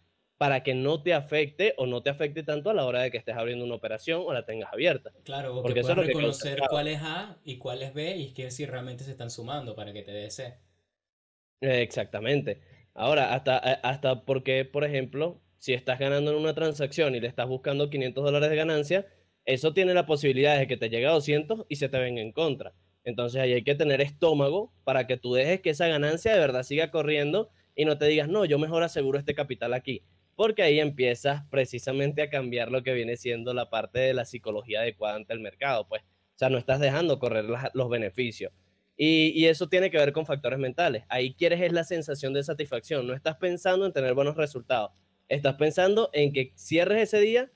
para 0.43 0.63
que 0.63 0.75
no 0.75 1.03
te 1.03 1.15
afecte 1.15 1.73
o 1.77 1.87
no 1.87 2.03
te 2.03 2.11
afecte 2.11 2.43
tanto 2.43 2.69
a 2.69 2.75
la 2.75 2.85
hora 2.85 3.03
de 3.03 3.13
que 3.13 3.17
estés 3.17 3.37
abriendo 3.37 3.65
una 3.65 3.77
operación 3.77 4.23
o 4.25 4.33
la 4.33 4.45
tengas 4.45 4.73
abierta. 4.73 5.13
Claro, 5.25 5.63
porque 5.63 5.81
eso 5.81 5.93
es 5.93 5.99
reconocer 5.99 6.61
cuál 6.69 6.89
es 6.89 7.01
A 7.01 7.39
y 7.45 7.59
cuál 7.59 7.81
es 7.83 7.95
B 7.95 8.17
y 8.17 8.35
que 8.35 8.51
si 8.51 8.67
realmente 8.67 9.05
se 9.05 9.13
están 9.13 9.31
sumando 9.31 9.77
para 9.77 9.93
que 9.93 10.03
te 10.03 10.11
dé 10.11 10.31
C. 10.33 10.59
Exactamente. 11.61 12.61
Ahora, 12.93 13.35
hasta, 13.35 13.59
eh, 13.59 13.79
hasta 13.85 14.25
porque, 14.25 14.65
por 14.65 14.83
ejemplo, 14.83 15.41
si 15.63 15.75
estás 15.75 16.01
ganando 16.01 16.33
en 16.33 16.39
una 16.39 16.55
transacción 16.55 17.15
y 17.15 17.21
le 17.21 17.29
estás 17.29 17.47
buscando 17.47 17.89
500 17.89 18.25
dólares 18.25 18.51
de 18.51 18.57
ganancia, 18.57 19.07
eso 19.45 19.73
tiene 19.73 19.95
la 19.95 20.07
posibilidad 20.07 20.59
de 20.59 20.67
que 20.67 20.77
te 20.77 20.91
llegue 20.91 21.07
a 21.07 21.13
200 21.13 21.67
y 21.69 21.77
se 21.77 21.89
te 21.89 22.01
venga 22.01 22.21
en 22.21 22.33
contra. 22.33 22.75
Entonces 23.05 23.41
ahí 23.41 23.53
hay 23.53 23.63
que 23.63 23.77
tener 23.77 24.01
estómago 24.01 24.73
para 24.83 25.07
que 25.07 25.17
tú 25.17 25.35
dejes 25.35 25.61
que 25.61 25.71
esa 25.71 25.87
ganancia 25.87 26.33
de 26.33 26.41
verdad 26.41 26.65
siga 26.65 26.91
corriendo 26.91 27.49
y 27.77 27.85
no 27.85 27.97
te 27.97 28.07
digas, 28.07 28.29
no, 28.29 28.45
yo 28.45 28.59
mejor 28.59 28.83
aseguro 28.83 29.21
este 29.21 29.37
capital 29.37 29.73
aquí 29.73 30.03
porque 30.35 30.65
ahí 30.65 30.81
empiezas 30.81 31.45
precisamente 31.51 32.23
a 32.23 32.29
cambiar 32.29 32.73
lo 32.73 32.83
que 32.83 32.93
viene 32.95 33.17
siendo 33.17 33.55
la 33.55 33.71
parte 33.71 34.01
de 34.01 34.15
la 34.15 34.25
psicología 34.25 34.81
adecuada 34.81 35.15
ante 35.15 35.33
el 35.33 35.39
mercado, 35.39 35.87
pues. 35.87 36.03
O 36.03 36.39
sea, 36.43 36.49
no 36.49 36.59
estás 36.59 36.81
dejando 36.81 37.21
correr 37.21 37.45
los 37.45 37.89
beneficios. 37.89 38.53
Y, 38.97 39.29
y, 39.37 39.47
eso 39.47 39.69
tiene 39.69 39.91
que 39.91 39.99
ver 39.99 40.13
con 40.13 40.27
factores 40.27 40.59
mentales. 40.59 41.05
Ahí 41.09 41.35
quieres 41.35 41.61
es 41.61 41.73
la 41.73 41.85
sensación 41.85 42.33
de 42.33 42.43
satisfacción. 42.43 43.07
No 43.07 43.15
estás 43.15 43.37
pensando 43.37 43.87
en 43.87 43.93
tener 43.93 44.15
buenos 44.15 44.37
resultados. 44.37 44.91
Estás 45.33 45.55
pensando 45.55 46.11
en 46.13 46.31
que 46.31 46.53
cierres 46.57 47.05
ese 47.05 47.19
día 47.19 47.51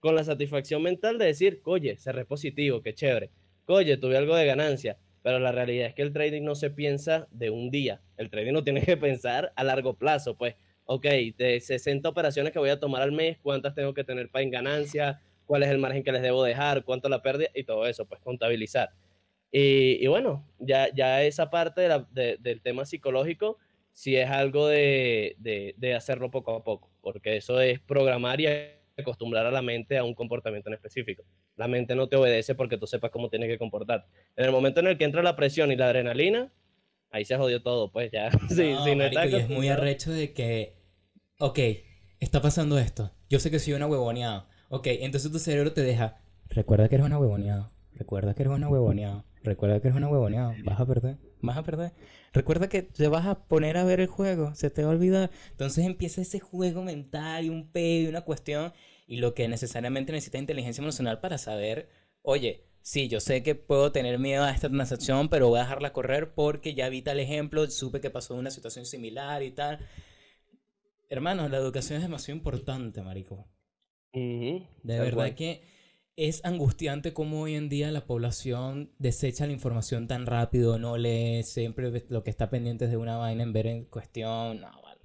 con 0.00 0.14
la 0.14 0.22
satisfacción 0.22 0.82
mental 0.82 1.16
de 1.16 1.24
decir, 1.24 1.62
oye, 1.64 1.96
cerré 1.96 2.26
positivo, 2.26 2.82
qué 2.82 2.92
chévere. 2.92 3.30
Oye, 3.64 3.96
tuve 3.96 4.18
algo 4.18 4.36
de 4.36 4.44
ganancia. 4.44 4.98
Pero 5.22 5.38
la 5.38 5.50
realidad 5.50 5.86
es 5.86 5.94
que 5.94 6.02
el 6.02 6.12
trading 6.12 6.42
no 6.42 6.54
se 6.54 6.68
piensa 6.68 7.28
de 7.30 7.48
un 7.48 7.70
día. 7.70 8.02
El 8.18 8.28
trading 8.28 8.52
no 8.52 8.62
tiene 8.64 8.82
que 8.82 8.98
pensar 8.98 9.50
a 9.56 9.64
largo 9.64 9.94
plazo, 9.94 10.36
pues 10.36 10.56
ok, 10.84 11.06
de 11.38 11.58
60 11.58 12.06
operaciones 12.06 12.52
que 12.52 12.58
voy 12.58 12.68
a 12.68 12.78
tomar 12.78 13.00
al 13.00 13.12
mes, 13.12 13.38
cuántas 13.40 13.74
tengo 13.74 13.94
que 13.94 14.04
tener 14.04 14.28
para 14.28 14.42
en 14.42 14.50
ganancia, 14.50 15.22
cuál 15.46 15.62
es 15.62 15.70
el 15.70 15.78
margen 15.78 16.02
que 16.02 16.12
les 16.12 16.20
debo 16.20 16.44
dejar, 16.44 16.84
cuánto 16.84 17.08
la 17.08 17.22
pérdida 17.22 17.48
y 17.54 17.64
todo 17.64 17.86
eso, 17.86 18.04
pues 18.04 18.20
contabilizar. 18.20 18.90
Y, 19.50 20.06
bueno, 20.06 20.46
ya, 20.58 20.92
ya 20.94 21.22
esa 21.22 21.48
parte 21.48 21.88
del 22.10 22.60
tema 22.60 22.84
psicológico, 22.84 23.56
sí 23.92 24.16
es 24.16 24.28
algo 24.30 24.68
de, 24.68 25.36
de, 25.38 25.94
hacerlo 25.94 26.30
poco 26.30 26.54
a 26.54 26.64
poco, 26.64 26.90
porque 27.00 27.36
eso 27.36 27.60
es 27.60 27.80
programar 27.80 28.40
y 28.40 28.46
acostumbrar 28.98 29.46
a 29.46 29.50
la 29.50 29.62
mente 29.62 29.98
a 29.98 30.04
un 30.04 30.14
comportamiento 30.14 30.68
en 30.68 30.74
específico. 30.74 31.24
La 31.56 31.68
mente 31.68 31.94
no 31.94 32.08
te 32.08 32.16
obedece 32.16 32.54
porque 32.54 32.78
tú 32.78 32.86
sepas 32.86 33.10
cómo 33.10 33.28
tienes 33.28 33.48
que 33.48 33.58
comportar. 33.58 34.06
En 34.36 34.44
el 34.46 34.52
momento 34.52 34.80
en 34.80 34.88
el 34.88 34.98
que 34.98 35.04
entra 35.04 35.22
la 35.22 35.36
presión 35.36 35.70
y 35.72 35.76
la 35.76 35.86
adrenalina, 35.86 36.52
ahí 37.10 37.24
se 37.24 37.36
jodió 37.36 37.62
todo, 37.62 37.92
pues 37.92 38.10
ya. 38.10 38.30
sí, 38.48 38.74
sí, 38.84 38.94
no 38.94 39.06
y 39.06 39.34
es 39.36 39.48
muy 39.48 39.68
arrecho 39.68 40.10
de 40.10 40.32
que, 40.32 40.76
ok, 41.38 41.58
está 42.20 42.40
pasando 42.40 42.78
esto. 42.78 43.12
Yo 43.28 43.38
sé 43.38 43.50
que 43.50 43.58
soy 43.58 43.74
una 43.74 43.86
huevoneada. 43.86 44.48
Ok, 44.68 44.86
entonces 44.86 45.30
tu 45.30 45.38
cerebro 45.38 45.72
te 45.72 45.82
deja, 45.82 46.22
recuerda 46.48 46.88
que 46.88 46.94
eres 46.94 47.06
una 47.06 47.18
huevoneada. 47.18 47.70
Recuerda 47.94 48.34
que 48.34 48.42
eres 48.42 48.54
una 48.54 48.68
huevoneada. 48.68 49.24
Recuerda 49.42 49.80
que 49.80 49.88
eres 49.88 49.96
una 49.96 50.08
huevoneada. 50.08 50.54
Vas 50.64 50.80
a 50.80 50.86
perder. 50.86 51.18
Vas 51.42 51.56
a 51.58 51.64
perder. 51.64 51.92
Recuerda 52.32 52.68
que 52.68 52.82
te 52.82 53.08
vas 53.08 53.26
a 53.26 53.44
poner 53.46 53.76
a 53.76 53.84
ver 53.84 54.00
el 54.00 54.06
juego. 54.06 54.54
Se 54.54 54.70
te 54.70 54.84
va 54.84 54.90
a 54.90 54.94
olvidar. 54.94 55.30
Entonces 55.50 55.84
empieza 55.84 56.22
ese 56.22 56.40
juego 56.40 56.82
mental 56.82 57.44
y 57.44 57.50
un 57.50 57.70
pedo 57.70 58.04
y 58.04 58.06
una 58.06 58.22
cuestión. 58.22 58.72
Y 59.06 59.16
lo 59.16 59.34
que 59.34 59.48
necesariamente 59.48 60.12
necesita 60.12 60.38
inteligencia 60.38 60.80
emocional 60.80 61.20
para 61.20 61.36
saber, 61.38 61.88
oye, 62.22 62.64
sí, 62.80 63.08
yo 63.08 63.20
sé 63.20 63.42
que 63.42 63.56
puedo 63.56 63.90
tener 63.92 64.18
miedo 64.20 64.44
a 64.44 64.52
esta 64.52 64.68
transacción, 64.68 65.28
pero 65.28 65.48
voy 65.48 65.58
a 65.58 65.64
dejarla 65.64 65.92
correr 65.92 66.32
porque 66.32 66.74
ya 66.74 66.88
vi 66.88 67.02
tal 67.02 67.18
ejemplo, 67.18 67.68
supe 67.68 68.00
que 68.00 68.10
pasó 68.10 68.34
una 68.36 68.50
situación 68.50 68.86
similar 68.86 69.42
y 69.42 69.50
tal. 69.50 69.80
Hermanos, 71.10 71.50
la 71.50 71.58
educación 71.58 71.98
es 71.98 72.04
demasiado 72.04 72.38
importante, 72.38 73.02
marico. 73.02 73.48
De 74.12 75.00
verdad 75.00 75.34
que 75.34 75.62
es 76.28 76.44
angustiante 76.44 77.12
cómo 77.12 77.42
hoy 77.42 77.56
en 77.56 77.68
día 77.68 77.90
la 77.90 78.06
población 78.06 78.94
desecha 78.98 79.46
la 79.46 79.52
información 79.52 80.06
tan 80.06 80.26
rápido, 80.26 80.78
no 80.78 80.96
lee, 80.96 81.42
siempre 81.42 82.04
lo 82.08 82.22
que 82.22 82.30
está 82.30 82.48
pendiente 82.48 82.84
es 82.84 82.90
de 82.90 82.96
una 82.96 83.16
vaina 83.16 83.42
en 83.42 83.52
ver 83.52 83.66
en 83.66 83.84
cuestión. 83.86 84.60
No, 84.60 84.82
vale. 84.82 85.00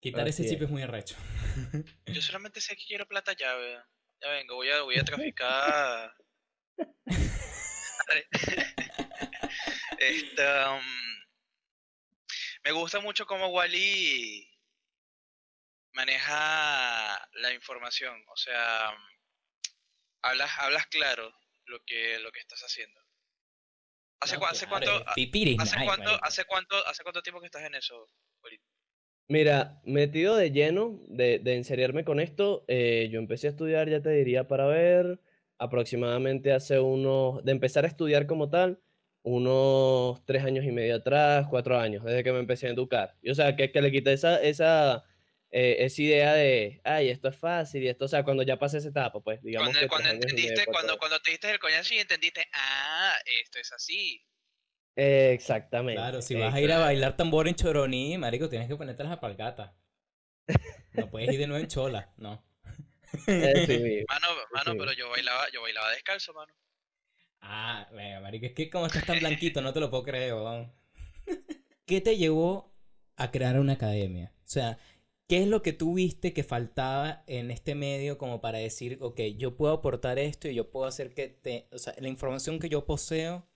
Quitar 0.00 0.28
ese 0.28 0.48
chip 0.48 0.62
es 0.62 0.70
muy 0.70 0.82
arrecho. 0.82 1.16
Yo 2.06 2.22
solamente 2.22 2.60
sé 2.60 2.76
que 2.76 2.84
quiero 2.86 3.08
plata 3.08 3.32
llave. 3.32 3.78
Ya 4.20 4.30
vengo, 4.30 4.54
voy 4.54 4.68
a, 4.68 4.82
voy 4.82 4.98
a 4.98 5.04
traficar. 5.04 6.14
Esta, 9.98 10.74
um, 10.74 10.82
me 12.64 12.72
gusta 12.72 13.00
mucho 13.00 13.26
cómo 13.26 13.48
Wally 13.48 14.53
maneja 15.94 17.28
la 17.34 17.52
información. 17.52 18.22
O 18.28 18.36
sea, 18.36 18.90
hablas, 20.22 20.50
hablas 20.58 20.86
claro 20.86 21.32
lo 21.66 21.80
que, 21.84 22.18
lo 22.18 22.30
que 22.30 22.40
estás 22.40 22.60
haciendo. 22.60 23.00
¿Hace, 24.20 24.36
hace 24.36 24.66
cuánto, 24.66 24.90
hace, 25.06 25.30
cuánto, 25.84 26.24
hace, 26.24 26.44
cuánto, 26.44 26.86
¿Hace 26.86 27.02
cuánto 27.02 27.22
tiempo 27.22 27.40
que 27.40 27.46
estás 27.46 27.64
en 27.64 27.74
eso? 27.74 28.08
Mira, 29.26 29.80
metido 29.84 30.36
de 30.36 30.50
lleno 30.50 31.00
de, 31.08 31.38
de 31.38 32.04
con 32.04 32.20
esto, 32.20 32.64
eh, 32.68 33.08
yo 33.10 33.18
empecé 33.18 33.46
a 33.46 33.50
estudiar, 33.50 33.88
ya 33.88 34.02
te 34.02 34.10
diría, 34.10 34.46
para 34.46 34.66
ver, 34.66 35.18
aproximadamente 35.58 36.52
hace 36.52 36.78
unos, 36.78 37.42
de 37.42 37.52
empezar 37.52 37.84
a 37.84 37.88
estudiar 37.88 38.26
como 38.26 38.50
tal, 38.50 38.82
unos 39.22 40.22
tres 40.26 40.44
años 40.44 40.66
y 40.66 40.72
medio 40.72 40.96
atrás, 40.96 41.46
cuatro 41.48 41.78
años, 41.78 42.04
desde 42.04 42.22
que 42.22 42.32
me 42.32 42.38
empecé 42.38 42.66
a 42.66 42.70
educar. 42.72 43.16
Y, 43.22 43.30
o 43.30 43.34
sea, 43.34 43.56
que, 43.56 43.72
que 43.72 43.80
le 43.80 43.90
quité 43.90 44.12
esa, 44.12 44.42
esa, 44.42 45.04
eh, 45.56 45.84
esa 45.84 46.02
idea 46.02 46.34
de, 46.34 46.80
ay, 46.82 47.10
esto 47.10 47.28
es 47.28 47.36
fácil 47.36 47.84
y 47.84 47.88
esto, 47.88 48.06
o 48.06 48.08
sea, 48.08 48.24
cuando 48.24 48.42
ya 48.42 48.58
pasé 48.58 48.78
esa 48.78 48.88
etapa, 48.88 49.20
pues, 49.20 49.40
digamos 49.40 49.70
cuando, 49.70 49.88
cuando 49.88 50.10
entendiste, 50.10 50.66
cuando, 50.66 50.98
cuando 50.98 51.20
te 51.20 51.30
diste 51.30 51.50
el 51.50 51.60
coñazo 51.60 51.94
y 51.94 51.98
entendiste, 51.98 52.48
ah, 52.52 53.14
esto 53.24 53.58
es 53.60 53.72
así 53.72 54.24
exactamente. 54.96 56.00
Claro, 56.00 56.22
si 56.22 56.34
vas 56.34 56.54
a 56.54 56.60
ir 56.60 56.72
a 56.72 56.78
bailar 56.78 57.16
tambor 57.16 57.48
en 57.48 57.54
Choroní, 57.54 58.16
marico, 58.18 58.48
tienes 58.48 58.68
que 58.68 58.76
ponerte 58.76 59.02
las 59.02 59.12
apalgatas. 59.12 59.72
No 60.92 61.10
puedes 61.10 61.32
ir 61.32 61.38
de 61.38 61.46
nuevo 61.46 61.62
en 61.62 61.68
chola, 61.68 62.12
no. 62.16 62.44
mano, 63.28 64.28
mano, 64.52 64.74
pero 64.78 64.92
yo 64.92 65.08
bailaba, 65.08 65.48
yo 65.52 65.62
bailaba 65.62 65.90
descalzo, 65.90 66.32
mano. 66.34 66.52
Ah, 67.40 67.88
venga, 67.92 68.20
marico, 68.20 68.46
es 68.46 68.52
que 68.52 68.70
como 68.70 68.86
estás 68.86 69.04
tan 69.04 69.18
blanquito, 69.20 69.60
no 69.60 69.72
te 69.72 69.80
lo 69.80 69.90
puedo 69.90 70.04
creer, 70.04 70.34
vamos. 70.34 70.70
¿Qué 71.86 72.00
te 72.00 72.16
llevó 72.16 72.74
a 73.16 73.30
crear 73.30 73.58
una 73.58 73.74
academia? 73.74 74.32
O 74.38 74.48
sea, 74.48 74.78
¿qué 75.26 75.42
es 75.42 75.48
lo 75.48 75.62
que 75.62 75.72
tú 75.72 75.94
viste 75.94 76.32
que 76.32 76.44
faltaba 76.44 77.24
en 77.26 77.50
este 77.50 77.74
medio 77.74 78.18
como 78.18 78.40
para 78.40 78.58
decir, 78.58 78.98
ok, 79.00 79.20
yo 79.38 79.56
puedo 79.56 79.74
aportar 79.74 80.18
esto 80.18 80.48
y 80.48 80.54
yo 80.54 80.70
puedo 80.70 80.86
hacer 80.86 81.14
que 81.14 81.28
te, 81.28 81.68
o 81.72 81.78
sea, 81.78 81.94
la 81.98 82.08
información 82.08 82.58
que 82.58 82.68
yo 82.68 82.86
poseo 82.86 83.46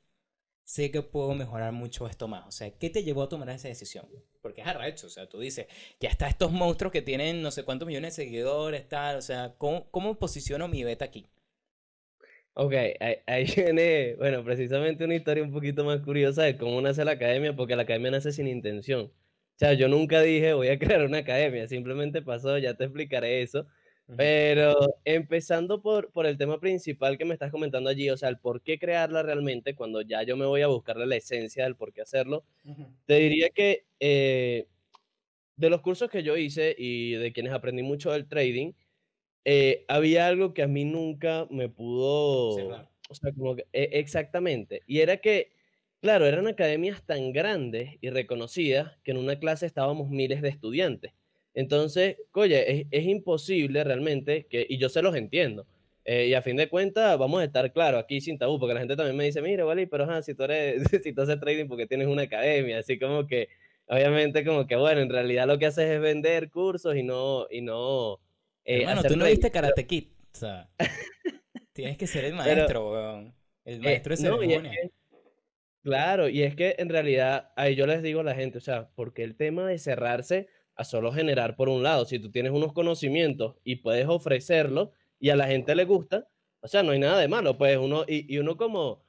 sé 0.64 0.91
que 0.91 1.03
puedo 1.03 1.35
mejorar 1.35 1.73
mucho 1.73 2.07
esto 2.09 2.29
más. 2.29 2.47
O 2.47 2.53
sea, 2.53 2.71
¿qué 2.79 2.91
te 2.91 3.03
llevó 3.05 3.23
a 3.25 3.29
tomar 3.31 3.49
esa 3.51 3.69
decisión? 3.69 4.07
Porque 4.43 4.61
es 4.62 4.66
arrecho, 4.69 5.07
o 5.09 5.11
sea, 5.11 5.29
tú 5.29 5.41
dices, 5.41 5.66
ya 6.01 6.11
está 6.11 6.29
estos 6.29 6.53
monstruos 6.53 6.93
que 6.93 7.03
tienen 7.03 7.43
no 7.43 7.51
sé 7.51 7.64
cuántos 7.64 7.89
millones 7.89 8.16
de 8.16 8.25
seguidores, 8.25 8.89
tal, 8.89 9.16
o 9.16 9.23
sea, 9.23 9.55
¿cómo, 9.59 9.91
cómo 9.91 10.19
posiciono 10.19 10.69
mi 10.69 10.85
beta 10.85 11.07
aquí? 11.07 11.29
Ok, 12.55 12.75
ahí, 13.27 13.47
viene, 13.57 14.14
bueno, 14.16 14.45
precisamente 14.45 15.05
una 15.05 15.14
historia 15.14 15.43
un 15.45 15.53
poquito 15.53 15.85
más 15.85 16.01
curiosa 16.01 16.43
de 16.43 16.57
cómo 16.59 16.81
nace 16.81 17.05
la 17.05 17.12
academia, 17.12 17.55
porque 17.55 17.77
la 17.77 17.83
academia 17.83 18.11
nace 18.11 18.33
sin 18.33 18.49
intención. 18.49 19.12
O 19.59 19.61
sea, 19.61 19.73
yo 19.73 19.89
nunca 19.89 20.23
dije 20.23 20.53
voy 20.53 20.69
a 20.69 20.79
crear 20.79 21.05
una 21.05 21.19
academia, 21.19 21.67
simplemente 21.67 22.23
pasó, 22.23 22.59
ya 22.59 22.75
te 22.75 22.85
explicaré 22.85 23.43
eso. 23.43 23.67
Pero 24.17 24.77
empezando 25.05 25.83
por, 25.83 26.13
por 26.13 26.27
el 26.27 26.39
tema 26.39 26.61
principal 26.61 27.19
que 27.19 27.25
me 27.25 27.35
estás 27.35 27.51
comentando 27.51 27.91
allí, 27.91 28.09
o 28.09 28.17
sea, 28.17 28.29
el 28.29 28.39
por 28.39 28.63
qué 28.63 28.79
crearla 28.79 29.25
realmente, 29.25 29.75
cuando 29.75 30.01
ya 30.01 30.23
yo 30.23 30.37
me 30.37 30.47
voy 30.47 30.63
a 30.63 30.69
buscarle 30.69 31.07
la 31.07 31.17
esencia 31.17 31.65
del 31.65 31.75
por 31.75 31.93
qué 31.93 32.03
hacerlo, 32.03 32.45
te 33.05 33.15
diría 33.17 33.51
que 33.51 33.85
eh, 33.99 34.69
de 35.57 35.71
los 35.71 35.81
cursos 35.81 36.09
que 36.09 36.23
yo 36.23 36.37
hice 36.37 36.77
y 36.79 37.15
de 37.15 37.33
quienes 37.33 37.53
aprendí 37.53 37.83
mucho 37.83 38.13
del 38.13 38.29
trading, 38.29 38.75
eh, 39.45 39.85
había 39.89 40.29
algo 40.29 40.55
que 40.55 40.63
a 40.63 40.69
mí 40.69 40.85
nunca 40.85 41.49
me 41.51 41.69
pudo, 41.69 42.87
o 43.11 43.15
sea, 43.15 43.33
como 43.33 43.57
que, 43.57 43.67
e, 43.73 43.91
exactamente, 43.95 44.83
y 44.87 45.01
era 45.01 45.19
que, 45.19 45.53
claro, 46.01 46.26
eran 46.26 46.46
academias 46.46 47.03
tan 47.05 47.32
grandes 47.32 47.96
y 48.01 48.11
reconocidas 48.11 48.96
que 49.05 49.11
en 49.12 49.18
una 49.18 49.38
clase 49.38 49.66
estábamos 49.66 50.11
miles 50.11 50.42
de 50.42 50.49
estudiantes. 50.49 51.12
Entonces, 51.55 52.16
oye, 52.32 52.86
es, 52.90 53.05
imposible 53.05 53.82
realmente, 53.82 54.46
que, 54.49 54.66
y 54.68 54.78
yo 54.78 54.88
se 54.88 55.03
los 55.03 55.16
entiendo. 55.16 55.66
Eh, 56.05 56.28
y 56.28 56.34
a 56.34 56.40
fin 56.40 56.57
de 56.57 56.68
cuentas, 56.68 57.18
vamos 57.18 57.40
a 57.40 57.44
estar 57.44 57.72
claros 57.72 58.03
aquí 58.03 58.20
sin 58.20 58.38
tabú, 58.38 58.59
porque 58.59 58.74
la 58.74 58.80
gente 58.80 58.96
también 58.96 59.16
me 59.16 59.24
dice, 59.24 59.42
mira, 59.42 59.64
vale, 59.64 59.86
pero 59.86 60.22
si 60.22 60.34
tú 60.34 60.44
eres, 60.44 60.82
si 61.03 61.12
tú 61.12 61.22
haces 61.22 61.40
trading 61.40 61.66
porque 61.66 61.86
tienes 61.86 62.07
una 62.07 62.22
academia, 62.22 62.78
así 62.78 62.99
como 62.99 63.26
que, 63.26 63.49
obviamente, 63.88 64.44
como 64.44 64.66
que, 64.66 64.76
bueno, 64.76 65.01
en 65.01 65.11
realidad 65.11 65.46
lo 65.46 65.59
que 65.59 65.66
haces 65.66 65.90
es 65.90 66.01
vender 66.01 66.51
cursos 66.51 66.96
y 66.96 67.03
no, 67.03 67.46
y 67.51 67.61
no. 67.61 68.20
Eh, 68.64 68.82
Hermano, 68.82 69.03
tú 69.03 69.16
no 69.16 69.24
viste 69.24 69.51
Karate 69.51 69.86
Kid, 69.86 70.05
o 70.32 70.36
sea, 70.36 70.68
tienes 71.72 71.99
que 71.99 72.07
ser 72.07 72.24
el 72.24 72.34
maestro, 72.34 72.92
weón. 72.92 73.34
El 73.64 73.78
eh, 73.78 73.80
maestro 73.80 74.12
de 74.12 74.16
ceremonia. 74.16 74.72
Claro, 75.83 76.29
y 76.29 76.43
es 76.43 76.55
que 76.55 76.76
en 76.79 76.89
realidad, 76.89 77.51
ahí 77.57 77.74
yo 77.74 77.87
les 77.87 78.03
digo 78.03 78.20
a 78.20 78.24
la 78.24 78.35
gente, 78.35 78.59
o 78.59 78.61
sea, 78.61 78.91
porque 78.95 79.24
el 79.24 79.37
tema 79.37 79.66
de 79.66 79.79
cerrarse 79.79 80.49
a 80.74 80.85
solo 80.85 81.12
generar 81.12 81.57
por 81.57 81.68
un 81.68 81.83
lado. 81.83 82.05
Si 82.05 82.18
tú 82.20 82.31
tienes 82.31 82.53
unos 82.53 82.72
conocimientos 82.72 83.57
y 83.64 83.76
puedes 83.76 84.07
ofrecerlo 84.07 84.93
y 85.18 85.31
a 85.31 85.37
la 85.37 85.49
gente 85.49 85.74
le 85.74 85.85
gusta, 85.85 86.29
o 86.61 86.68
sea, 86.68 86.83
no 86.83 86.93
hay 86.93 87.01
nada 87.01 87.18
de 87.18 87.29
malo, 87.29 87.59
pues 87.59 87.76
uno, 87.79 88.05
y, 88.07 88.33
y 88.33 88.39
uno 88.39 88.57
como, 88.57 89.05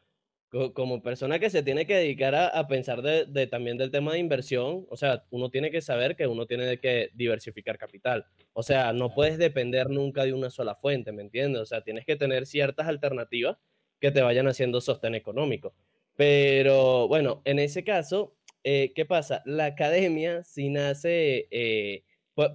como 0.74 1.04
persona 1.04 1.38
que 1.38 1.52
se 1.52 1.62
tiene 1.62 1.86
que 1.86 1.96
dedicar 1.96 2.34
a, 2.34 2.68
pensar 2.68 3.04
de, 3.04 3.48
también 3.48 3.78
del 3.78 3.92
tema 3.92 4.14
de 4.14 4.20
inversión, 4.20 4.88
o 4.90 4.98
sea, 4.98 5.24
uno 5.30 5.52
tiene 5.52 5.70
que 5.70 5.82
saber 5.82 6.16
que 6.16 6.26
uno 6.26 6.48
tiene 6.48 6.80
que 6.80 7.12
diversificar 7.14 7.78
capital. 7.78 8.26
O 8.54 8.64
sea, 8.64 8.92
no 8.92 9.14
puedes 9.14 9.38
depender 9.38 9.92
nunca 9.92 10.26
de 10.26 10.34
una 10.34 10.50
sola 10.50 10.74
fuente, 10.74 11.12
¿me 11.12 11.22
entiendes? 11.22 11.62
O 11.62 11.66
sea, 11.68 11.82
tienes 11.82 12.04
que 12.04 12.16
tener 12.16 12.48
ciertas 12.48 12.88
alternativas 12.88 13.58
que 14.00 14.12
te 14.12 14.22
vayan 14.24 14.48
haciendo 14.48 14.82
sostén 14.82 15.14
económico. 15.14 15.76
Pero 16.20 17.08
bueno, 17.08 17.42
en 17.46 17.60
ese 17.60 17.86
caso, 17.86 18.36
eh, 18.66 18.92
¿qué 18.94 19.06
pasa? 19.06 19.42
La 19.46 19.68
academia 19.68 20.44
sí 20.44 20.70
nace, 20.70 21.48
eh, 21.50 22.04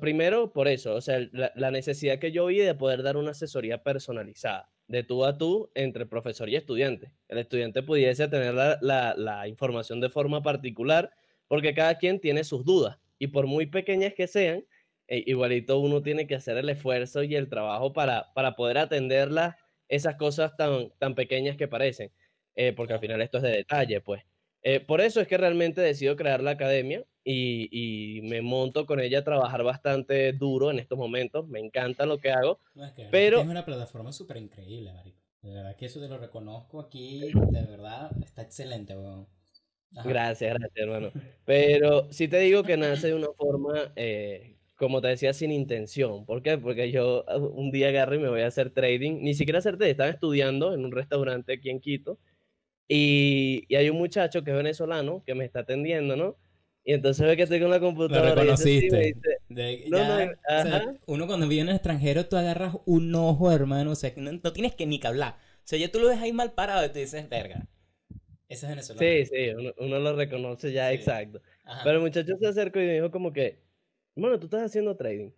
primero 0.02 0.52
por 0.52 0.68
eso, 0.68 0.94
o 0.94 1.00
sea, 1.00 1.18
la, 1.32 1.70
necesidad 1.70 2.18
que 2.18 2.30
yo 2.30 2.44
vi 2.44 2.58
de 2.58 2.74
poder 2.74 3.02
dar 3.02 3.16
una 3.16 3.30
asesoría 3.30 3.82
personalizada, 3.82 4.70
de 4.86 5.02
tú 5.02 5.24
a 5.24 5.38
tú, 5.38 5.70
entre 5.74 6.04
profesor 6.04 6.50
y 6.50 6.56
estudiante. 6.56 7.12
El 7.26 7.38
estudiante 7.38 7.82
pudiese 7.82 8.28
tener 8.28 8.52
la, 8.52 9.44
información 9.48 9.98
de 9.98 10.10
forma 10.10 10.42
particular, 10.42 11.10
porque 11.48 11.72
cada 11.72 11.96
quien 11.96 12.20
tiene 12.20 12.44
sus 12.44 12.66
dudas, 12.66 12.98
y 13.18 13.28
por 13.28 13.46
muy 13.46 13.64
pequeñas 13.64 14.12
que 14.12 14.26
sean, 14.26 14.66
eh, 15.08 15.24
igualito 15.26 15.78
uno 15.78 16.02
tiene 16.02 16.26
que 16.26 16.34
hacer 16.34 16.58
el 16.58 16.68
esfuerzo 16.68 17.22
y 17.22 17.34
el 17.34 17.48
trabajo 17.48 17.94
para, 17.94 18.30
para 18.34 18.56
poder 18.56 18.76
atenderlas, 18.76 19.56
esas 19.88 20.16
cosas 20.16 20.54
tan, 20.58 20.90
tan 20.98 21.14
pequeñas 21.14 21.56
que 21.56 21.66
parecen, 21.66 22.12
porque 22.76 22.92
al 22.92 23.00
final 23.00 23.20
esto 23.20 23.38
es 23.38 23.42
de 23.42 23.50
detalle, 23.50 24.00
pues. 24.00 24.22
Eh, 24.66 24.80
por 24.80 25.02
eso 25.02 25.20
es 25.20 25.28
que 25.28 25.36
realmente 25.36 25.82
decido 25.82 26.16
crear 26.16 26.42
la 26.42 26.52
academia 26.52 27.04
y, 27.22 28.20
me 28.24 28.40
monto 28.40 28.86
con 28.86 28.98
ella 28.98 29.18
a 29.18 29.24
trabajar 29.24 29.62
bastante 29.62 30.32
duro 30.32 30.70
en 30.70 30.78
estos 30.78 30.98
momentos. 30.98 31.46
Me 31.46 31.60
encanta 31.60 32.06
lo 32.06 32.18
que 32.18 32.30
hago. 32.30 32.58
es 32.76 32.92
que 32.92 33.06
pero 33.10 33.40
es 33.40 33.46
una 33.46 33.66
plataforma 33.66 34.10
súper 34.10 34.38
increíble, 34.38 34.92
Marico. 34.92 35.20
De 35.42 35.52
verdad 35.52 35.76
que 35.76 35.84
eso 35.84 36.00
te 36.00 36.08
lo 36.08 36.16
reconozco 36.16 36.80
aquí. 36.80 37.30
De 37.50 37.62
verdad, 37.62 38.10
está 38.22 38.40
excelente, 38.40 38.96
weón. 38.96 39.28
Gracias, 39.90 40.54
gracias, 40.54 40.76
hermano. 40.76 41.12
Pero 41.44 42.10
sí 42.10 42.26
te 42.26 42.38
digo 42.38 42.62
que 42.62 42.78
nace 42.78 43.08
de 43.08 43.14
una 43.14 43.28
forma, 43.36 43.92
eh, 43.96 44.56
como 44.76 45.02
te 45.02 45.08
decía, 45.08 45.34
sin 45.34 45.52
intención. 45.52 46.24
¿Por 46.24 46.42
qué? 46.42 46.56
Porque 46.56 46.90
yo 46.90 47.26
uh, 47.28 47.38
un 47.38 47.70
día 47.70 47.88
agarro 47.88 48.14
y 48.14 48.18
me 48.18 48.30
voy 48.30 48.40
a 48.40 48.46
hacer 48.46 48.70
trading. 48.70 49.20
Ni 49.20 49.34
siquiera 49.34 49.58
hacer 49.58 49.76
trading, 49.76 49.92
estaba 49.92 50.10
estudiando 50.10 50.72
en 50.72 50.86
un 50.86 50.90
restaurante 50.90 51.52
aquí 51.52 51.68
en 51.68 51.80
Quito 51.80 52.18
y, 52.88 53.64
y, 53.68 53.76
hay 53.76 53.90
un 53.90 53.98
muchacho 53.98 54.44
que 54.44 54.50
es 54.50 54.56
venezolano 54.56 55.22
que 55.24 55.34
me 55.34 55.44
está 55.44 55.60
atendiendo, 55.60 56.16
¿no? 56.16 56.36
Y 56.84 56.92
entonces 56.92 57.26
ve 57.26 57.36
que 57.36 57.44
estoy 57.44 57.60
con 57.60 57.70
la 57.70 57.80
computadora. 57.80 58.30
Lo 58.30 58.34
reconociste. 58.34 59.16
uno 61.06 61.26
cuando 61.26 61.48
viene 61.48 61.70
al 61.70 61.76
extranjero, 61.76 62.26
tú 62.26 62.36
agarras 62.36 62.76
un 62.84 63.14
ojo, 63.14 63.50
hermano. 63.50 63.92
O 63.92 63.94
sea, 63.94 64.12
no, 64.16 64.32
no, 64.32 64.52
tienes 64.52 64.74
que 64.74 64.84
ni 64.84 65.00
que 65.00 65.06
hablar. 65.06 65.36
O 65.58 65.66
sea, 65.66 65.78
ya 65.78 65.90
tú 65.90 65.98
lo 65.98 66.08
ves 66.08 66.20
ahí 66.20 66.34
mal 66.34 66.52
parado 66.52 66.84
y 66.84 66.90
te 66.90 66.98
dices, 66.98 67.26
verga. 67.30 67.66
Ese 68.48 68.66
es 68.66 68.70
venezolano. 68.70 69.00
Sí, 69.00 69.24
sí, 69.24 69.48
uno, 69.56 69.72
uno 69.78 69.98
lo 69.98 70.14
reconoce 70.14 70.72
ya, 70.72 70.92
exacto. 70.92 71.40
Pero 71.82 71.96
el 71.96 72.02
muchacho 72.02 72.36
se 72.38 72.46
acercó 72.46 72.78
y 72.80 72.86
me 72.86 72.94
dijo 72.94 73.10
como 73.10 73.32
que, 73.32 73.60
bueno, 74.14 74.38
tú 74.38 74.46
estás 74.46 74.64
haciendo 74.64 74.94
trading. 74.94 75.30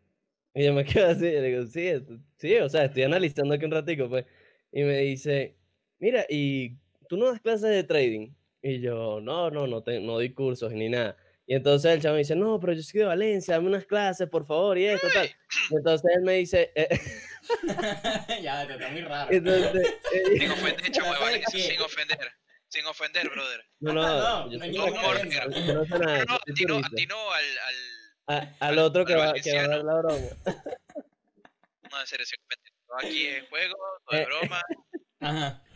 Y 0.53 0.65
yo 0.65 0.75
me 0.75 0.85
quedo 0.85 1.07
así, 1.09 1.27
y 1.27 1.31
le 1.31 1.43
digo, 1.43 1.67
sí, 1.67 1.91
sí, 2.39 2.57
o 2.57 2.69
sea, 2.69 2.87
estoy 2.87 3.05
analizando 3.05 3.55
aquí 3.55 3.65
un 3.65 3.71
ratico, 3.71 4.09
pues. 4.09 4.25
Y 4.73 4.83
me 4.83 4.99
dice, 4.99 5.55
mira, 6.01 6.27
¿y 6.29 6.79
¿tú 7.09 7.17
no 7.17 7.31
das 7.31 7.41
clases 7.41 7.71
de 7.71 7.85
trading? 7.85 8.35
Y 8.63 8.81
yo, 8.81 9.21
no, 9.21 9.51
no, 9.51 9.67
no, 9.67 9.81
no 9.81 10.13
doy 10.13 10.35
cursos 10.35 10.73
ni 10.73 10.89
nada. 10.89 11.17
Y 11.47 11.55
entonces 11.55 11.93
el 11.93 12.03
chavo 12.03 12.15
me 12.15 12.19
dice, 12.19 12.35
no, 12.35 12.59
pero 12.59 12.73
yo 12.73 12.83
soy 12.83 13.01
de 13.01 13.07
Valencia, 13.07 13.55
dame 13.55 13.69
unas 13.69 13.87
clases, 13.87 14.29
por 14.29 14.45
favor, 14.45 14.77
y 14.77 14.87
esto, 14.87 15.07
tal. 15.15 15.31
Y 15.71 15.77
entonces 15.77 16.11
él 16.17 16.23
me 16.23 16.33
dice... 16.35 16.73
Eh, 16.75 16.89
ya, 18.43 18.67
te 18.67 18.73
está 18.73 18.89
muy 18.89 19.03
raro. 19.03 19.33
Entonces, 19.33 19.95
eh, 20.13 20.39
sin 20.39 20.51
ofender, 20.51 20.91
chavo 20.91 21.13
de 21.13 21.21
Valencia, 21.21 21.61
sin 21.61 21.81
ofender. 21.81 22.33
Sin 22.69 22.87
ofender, 22.87 23.31
brother. 23.31 23.65
No, 23.79 23.93
no, 23.93 24.03
no, 24.03 24.51
yo 24.51 24.59
no, 24.59 24.67
no, 24.67 24.81
no, 24.91 25.85
no, 25.85 26.25
no, 26.25 26.35
a 26.35 26.41
ti 26.53 26.65
no, 26.65 26.79
a 26.79 26.91
ti 26.91 27.07
no, 27.07 27.33
al... 27.33 27.45
al, 28.27 28.57
al 28.59 28.79
otro 28.81 29.05
que 29.05 29.15
va, 29.15 29.33
que 29.35 29.55
va 29.55 29.63
a 29.63 29.69
dar 29.69 29.85
la 29.85 29.95
broma. 29.99 30.19
No, 31.93 32.01
en 32.01 32.07
serio, 32.07 32.27
sin 32.27 32.41
ofender. 32.41 32.73
Aquí 32.99 33.27
es 33.29 33.49
juego, 33.49 33.77
no 34.11 34.19
es 34.19 34.23
eh, 34.23 34.27
broma. 34.27 34.63
Ajá. 35.21 35.63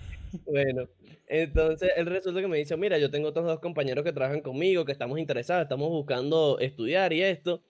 Bueno, 0.47 0.89
entonces 1.31 1.93
él 1.97 2.07
resulta 2.07 2.41
que 2.41 2.49
me 2.49 2.59
dice, 2.59 2.77
mira, 2.77 2.99
yo 2.99 3.11
tengo 3.11 3.29
otros 3.29 3.47
dos 3.47 3.61
compañeros 3.61 4.05
que 4.05 4.13
trabajan 4.13 4.41
conmigo, 4.41 4.85
que 4.85 4.93
estamos 4.93 5.19
interesados, 5.19 5.63
estamos 5.63 5.89
buscando 5.89 6.59
estudiar 6.59 7.13
y 7.13 7.23
esto. 7.23 7.63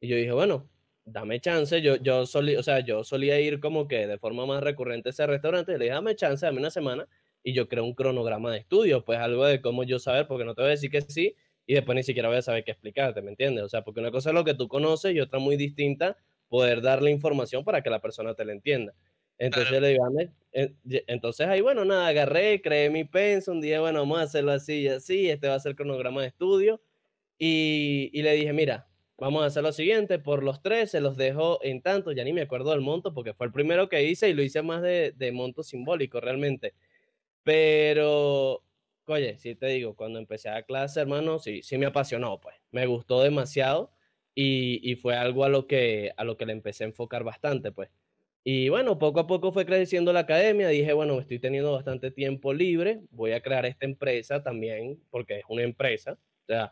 Y 0.00 0.08
yo 0.08 0.16
dije, 0.16 0.32
bueno, 0.32 0.68
dame 1.04 1.40
chance. 1.40 1.80
Yo, 1.82 1.96
yo, 1.96 2.26
solía, 2.26 2.58
o 2.60 2.62
sea, 2.62 2.80
yo 2.80 3.04
solía 3.04 3.40
ir 3.40 3.60
como 3.60 3.88
que 3.88 4.06
de 4.06 4.18
forma 4.18 4.46
más 4.46 4.62
recurrente 4.62 5.08
a 5.08 5.12
ese 5.12 5.26
restaurante. 5.26 5.72
Y 5.72 5.78
le 5.78 5.84
dije, 5.86 5.94
dame 5.94 6.16
chance, 6.16 6.44
dame 6.44 6.58
una 6.58 6.70
semana. 6.70 7.08
Y 7.42 7.54
yo 7.54 7.68
creo 7.68 7.84
un 7.84 7.94
cronograma 7.94 8.52
de 8.52 8.58
estudio, 8.58 9.04
pues 9.04 9.18
algo 9.20 9.46
de 9.46 9.60
cómo 9.62 9.84
yo 9.84 9.98
saber, 10.00 10.26
porque 10.26 10.44
no 10.44 10.54
te 10.54 10.62
voy 10.62 10.68
a 10.68 10.70
decir 10.72 10.90
que 10.90 11.00
sí 11.02 11.36
y 11.66 11.74
después 11.74 11.96
ni 11.96 12.02
siquiera 12.04 12.28
voy 12.28 12.38
a 12.38 12.42
saber 12.42 12.64
qué 12.64 12.70
explicarte, 12.70 13.22
¿me 13.22 13.30
entiendes? 13.30 13.64
O 13.64 13.68
sea, 13.68 13.82
porque 13.82 14.00
una 14.00 14.10
cosa 14.10 14.30
es 14.30 14.34
lo 14.34 14.44
que 14.44 14.54
tú 14.54 14.68
conoces 14.68 15.14
y 15.14 15.20
otra 15.20 15.40
muy 15.40 15.56
distinta, 15.56 16.16
poder 16.48 16.80
darle 16.80 17.10
información 17.10 17.64
para 17.64 17.82
que 17.82 17.90
la 17.90 18.00
persona 18.00 18.34
te 18.34 18.44
la 18.44 18.52
entienda. 18.52 18.94
Entonces 19.38 19.80
le 19.80 19.88
digo, 19.88 20.06
entonces 20.52 21.46
ahí, 21.46 21.60
bueno, 21.60 21.84
nada, 21.84 22.08
agarré, 22.08 22.62
creé 22.62 22.88
mi 22.90 23.04
penso, 23.04 23.52
un 23.52 23.60
día, 23.60 23.80
bueno, 23.80 24.00
vamos 24.00 24.20
a 24.20 24.22
hacerlo 24.22 24.52
así 24.52 24.82
y 24.82 24.88
así, 24.88 25.28
este 25.28 25.48
va 25.48 25.54
a 25.54 25.60
ser 25.60 25.70
el 25.70 25.76
cronograma 25.76 26.22
de 26.22 26.28
estudio. 26.28 26.80
Y, 27.38 28.10
y, 28.14 28.22
le 28.22 28.32
dije, 28.32 28.52
mira, 28.54 28.88
vamos 29.18 29.42
a 29.42 29.46
hacer 29.46 29.62
lo 29.62 29.72
siguiente, 29.72 30.18
por 30.18 30.42
los 30.42 30.62
tres 30.62 30.90
se 30.90 31.00
los 31.00 31.16
dejo 31.18 31.58
en 31.62 31.82
tanto, 31.82 32.12
ya 32.12 32.24
ni 32.24 32.32
me 32.32 32.42
acuerdo 32.42 32.70
del 32.70 32.80
monto, 32.80 33.12
porque 33.12 33.34
fue 33.34 33.46
el 33.46 33.52
primero 33.52 33.88
que 33.90 34.02
hice 34.04 34.30
y 34.30 34.34
lo 34.34 34.42
hice 34.42 34.62
más 34.62 34.80
de, 34.82 35.12
de 35.16 35.32
monto 35.32 35.62
simbólico 35.62 36.20
realmente. 36.20 36.74
Pero, 37.44 38.64
oye, 39.06 39.38
sí 39.38 39.54
te 39.54 39.66
digo, 39.68 39.94
cuando 39.96 40.18
empecé 40.18 40.48
a 40.50 40.62
clase, 40.62 41.00
hermano, 41.00 41.38
sí, 41.38 41.62
sí 41.62 41.78
me 41.78 41.86
apasionó, 41.86 42.40
pues, 42.40 42.56
me 42.70 42.86
gustó 42.86 43.22
demasiado 43.22 43.92
y, 44.34 44.80
y 44.90 44.96
fue 44.96 45.16
algo 45.16 45.44
a 45.44 45.48
lo, 45.50 45.66
que, 45.66 46.12
a 46.16 46.24
lo 46.24 46.36
que 46.36 46.46
le 46.46 46.52
empecé 46.52 46.84
a 46.84 46.88
enfocar 46.88 47.24
bastante, 47.24 47.72
pues. 47.72 47.90
Y 48.48 48.68
bueno, 48.68 48.96
poco 48.96 49.18
a 49.18 49.26
poco 49.26 49.50
fue 49.50 49.66
creciendo 49.66 50.12
la 50.12 50.20
academia. 50.20 50.68
Dije, 50.68 50.92
bueno, 50.92 51.18
estoy 51.18 51.40
teniendo 51.40 51.72
bastante 51.72 52.12
tiempo 52.12 52.54
libre. 52.54 53.00
Voy 53.10 53.32
a 53.32 53.40
crear 53.40 53.66
esta 53.66 53.86
empresa 53.86 54.40
también, 54.40 55.00
porque 55.10 55.38
es 55.38 55.44
una 55.48 55.64
empresa. 55.64 56.16
O 56.48 56.70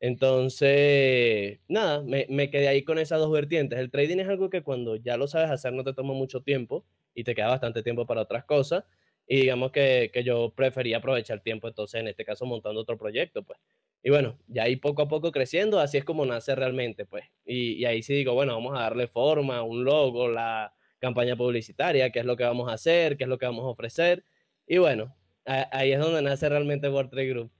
entonces, 0.00 1.60
nada, 1.66 2.02
me, 2.02 2.26
me, 2.28 2.50
quedé 2.50 2.68
ahí 2.68 2.84
con 2.84 2.98
esas 2.98 3.20
dos 3.20 3.32
vertientes. 3.32 3.78
El 3.78 3.90
trading 3.90 4.18
es 4.18 4.28
algo 4.28 4.50
que 4.50 4.62
cuando 4.62 4.96
ya 4.96 5.16
lo 5.16 5.26
sabes 5.26 5.50
hacer 5.50 5.72
no 5.72 5.82
te 5.82 5.94
toma 5.94 6.12
mucho 6.12 6.42
tiempo 6.42 6.84
y 7.14 7.24
te 7.24 7.34
queda 7.34 7.48
bastante 7.48 7.82
tiempo 7.82 8.04
para 8.04 8.20
otras 8.20 8.44
cosas. 8.44 8.84
Y 9.26 9.36
digamos 9.40 9.72
que, 9.72 10.10
que 10.12 10.24
yo 10.24 10.52
prefería 10.54 10.98
aprovechar 10.98 11.38
el 11.38 11.42
tiempo, 11.42 11.68
entonces 11.68 12.02
en 12.02 12.08
este 12.08 12.26
caso 12.26 12.44
montando 12.44 12.82
otro 12.82 12.98
proyecto, 12.98 13.42
pues. 13.44 13.58
Y 14.02 14.10
bueno, 14.10 14.38
ya 14.46 14.64
ahí 14.64 14.76
poco 14.76 15.00
a 15.00 15.08
poco 15.08 15.32
creciendo, 15.32 15.80
así 15.80 15.96
es 15.96 16.04
como 16.04 16.26
nace 16.26 16.54
realmente, 16.54 17.06
pues. 17.06 17.24
Y, 17.46 17.76
y 17.76 17.86
ahí 17.86 18.02
sí 18.02 18.12
digo, 18.12 18.34
bueno, 18.34 18.52
vamos 18.52 18.78
a 18.78 18.82
darle 18.82 19.06
forma, 19.08 19.62
un 19.62 19.84
logo, 19.84 20.28
la, 20.28 20.74
campaña 21.04 21.36
publicitaria, 21.36 22.10
qué 22.10 22.20
es 22.20 22.24
lo 22.24 22.36
que 22.36 22.44
vamos 22.44 22.70
a 22.70 22.74
hacer, 22.74 23.16
qué 23.16 23.24
es 23.24 23.28
lo 23.28 23.38
que 23.38 23.46
vamos 23.46 23.64
a 23.64 23.68
ofrecer. 23.68 24.24
Y 24.66 24.78
bueno, 24.78 25.14
ahí 25.44 25.92
es 25.92 26.00
donde 26.00 26.22
nace 26.22 26.48
realmente 26.48 26.88
World 26.88 27.10
Trade 27.10 27.28
Group. 27.28 27.50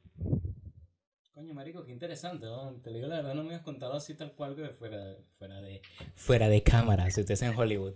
Coño, 1.34 1.52
marico, 1.52 1.84
qué 1.84 1.92
interesante, 1.92 2.46
Te 2.82 2.90
digo 2.90 3.06
la 3.06 3.16
verdad, 3.16 3.34
no 3.34 3.44
me 3.44 3.54
has 3.54 3.62
contado 3.62 3.94
así 3.94 4.14
tal 4.14 4.32
cual 4.32 4.56
que 4.56 4.68
fuera, 4.70 5.16
fuera 5.38 5.60
de 5.60 5.82
fuera 6.14 6.48
de 6.48 6.62
cámara, 6.62 7.10
si 7.10 7.20
usted 7.20 7.34
es 7.34 7.42
en 7.42 7.54
Hollywood. 7.56 7.94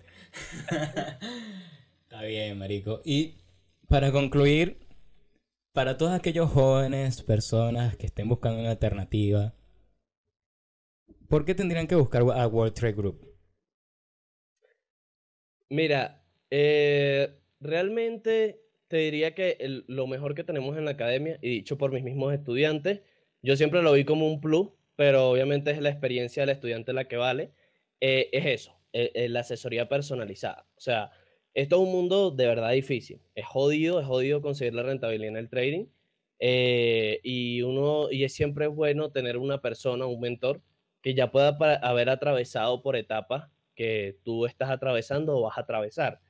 Está 2.02 2.22
bien, 2.22 2.58
marico. 2.58 3.00
Y 3.04 3.36
para 3.88 4.12
concluir, 4.12 4.78
para 5.72 5.96
todos 5.96 6.12
aquellos 6.12 6.50
jóvenes, 6.50 7.22
personas 7.22 7.96
que 7.96 8.06
estén 8.06 8.28
buscando 8.28 8.60
una 8.60 8.72
alternativa, 8.72 9.54
¿por 11.28 11.44
qué 11.44 11.54
tendrían 11.54 11.86
que 11.86 11.94
buscar 11.94 12.22
a 12.22 12.46
World 12.46 12.74
Trade 12.74 12.94
Group? 12.94 13.27
Mira, 15.70 16.24
eh, 16.50 17.38
realmente 17.60 18.62
te 18.88 18.96
diría 18.98 19.34
que 19.34 19.58
lo 19.86 20.06
mejor 20.06 20.34
que 20.34 20.44
tenemos 20.44 20.78
en 20.78 20.86
la 20.86 20.92
academia, 20.92 21.38
y 21.42 21.50
dicho 21.50 21.76
por 21.76 21.92
mis 21.92 22.02
mismos 22.02 22.32
estudiantes, 22.32 23.02
yo 23.42 23.54
siempre 23.56 23.82
lo 23.82 23.92
vi 23.92 24.04
como 24.04 24.26
un 24.26 24.40
plus, 24.40 24.70
pero 24.96 25.28
obviamente 25.30 25.70
es 25.70 25.80
la 25.82 25.90
experiencia 25.90 26.42
del 26.42 26.50
estudiante 26.54 26.92
la 26.94 27.06
que 27.06 27.16
vale, 27.18 27.52
eh, 28.00 28.30
es 28.32 28.46
eso, 28.46 28.80
eh, 28.94 29.28
la 29.28 29.40
asesoría 29.40 29.88
personalizada. 29.88 30.66
O 30.76 30.80
sea, 30.80 31.10
esto 31.52 31.76
es 31.76 31.82
un 31.82 31.92
mundo 31.92 32.30
de 32.30 32.46
verdad 32.46 32.72
difícil, 32.72 33.20
es 33.34 33.44
jodido, 33.46 34.00
es 34.00 34.06
jodido 34.06 34.40
conseguir 34.40 34.74
la 34.74 34.82
rentabilidad 34.84 35.30
en 35.32 35.36
el 35.36 35.50
trading, 35.50 35.86
y 36.40 37.62
uno, 37.62 38.10
y 38.10 38.24
es 38.24 38.32
siempre 38.32 38.68
bueno 38.68 39.10
tener 39.10 39.36
una 39.36 39.60
persona, 39.60 40.06
un 40.06 40.20
mentor, 40.20 40.62
que 41.02 41.14
ya 41.14 41.30
pueda 41.30 41.48
haber 41.82 42.08
atravesado 42.08 42.80
por 42.82 42.96
etapas 42.96 43.50
que 43.78 44.18
tú 44.24 44.44
estás 44.44 44.70
atravesando 44.70 45.36
o 45.36 45.42
vas 45.42 45.56
a 45.56 45.60
atravesar. 45.60 46.20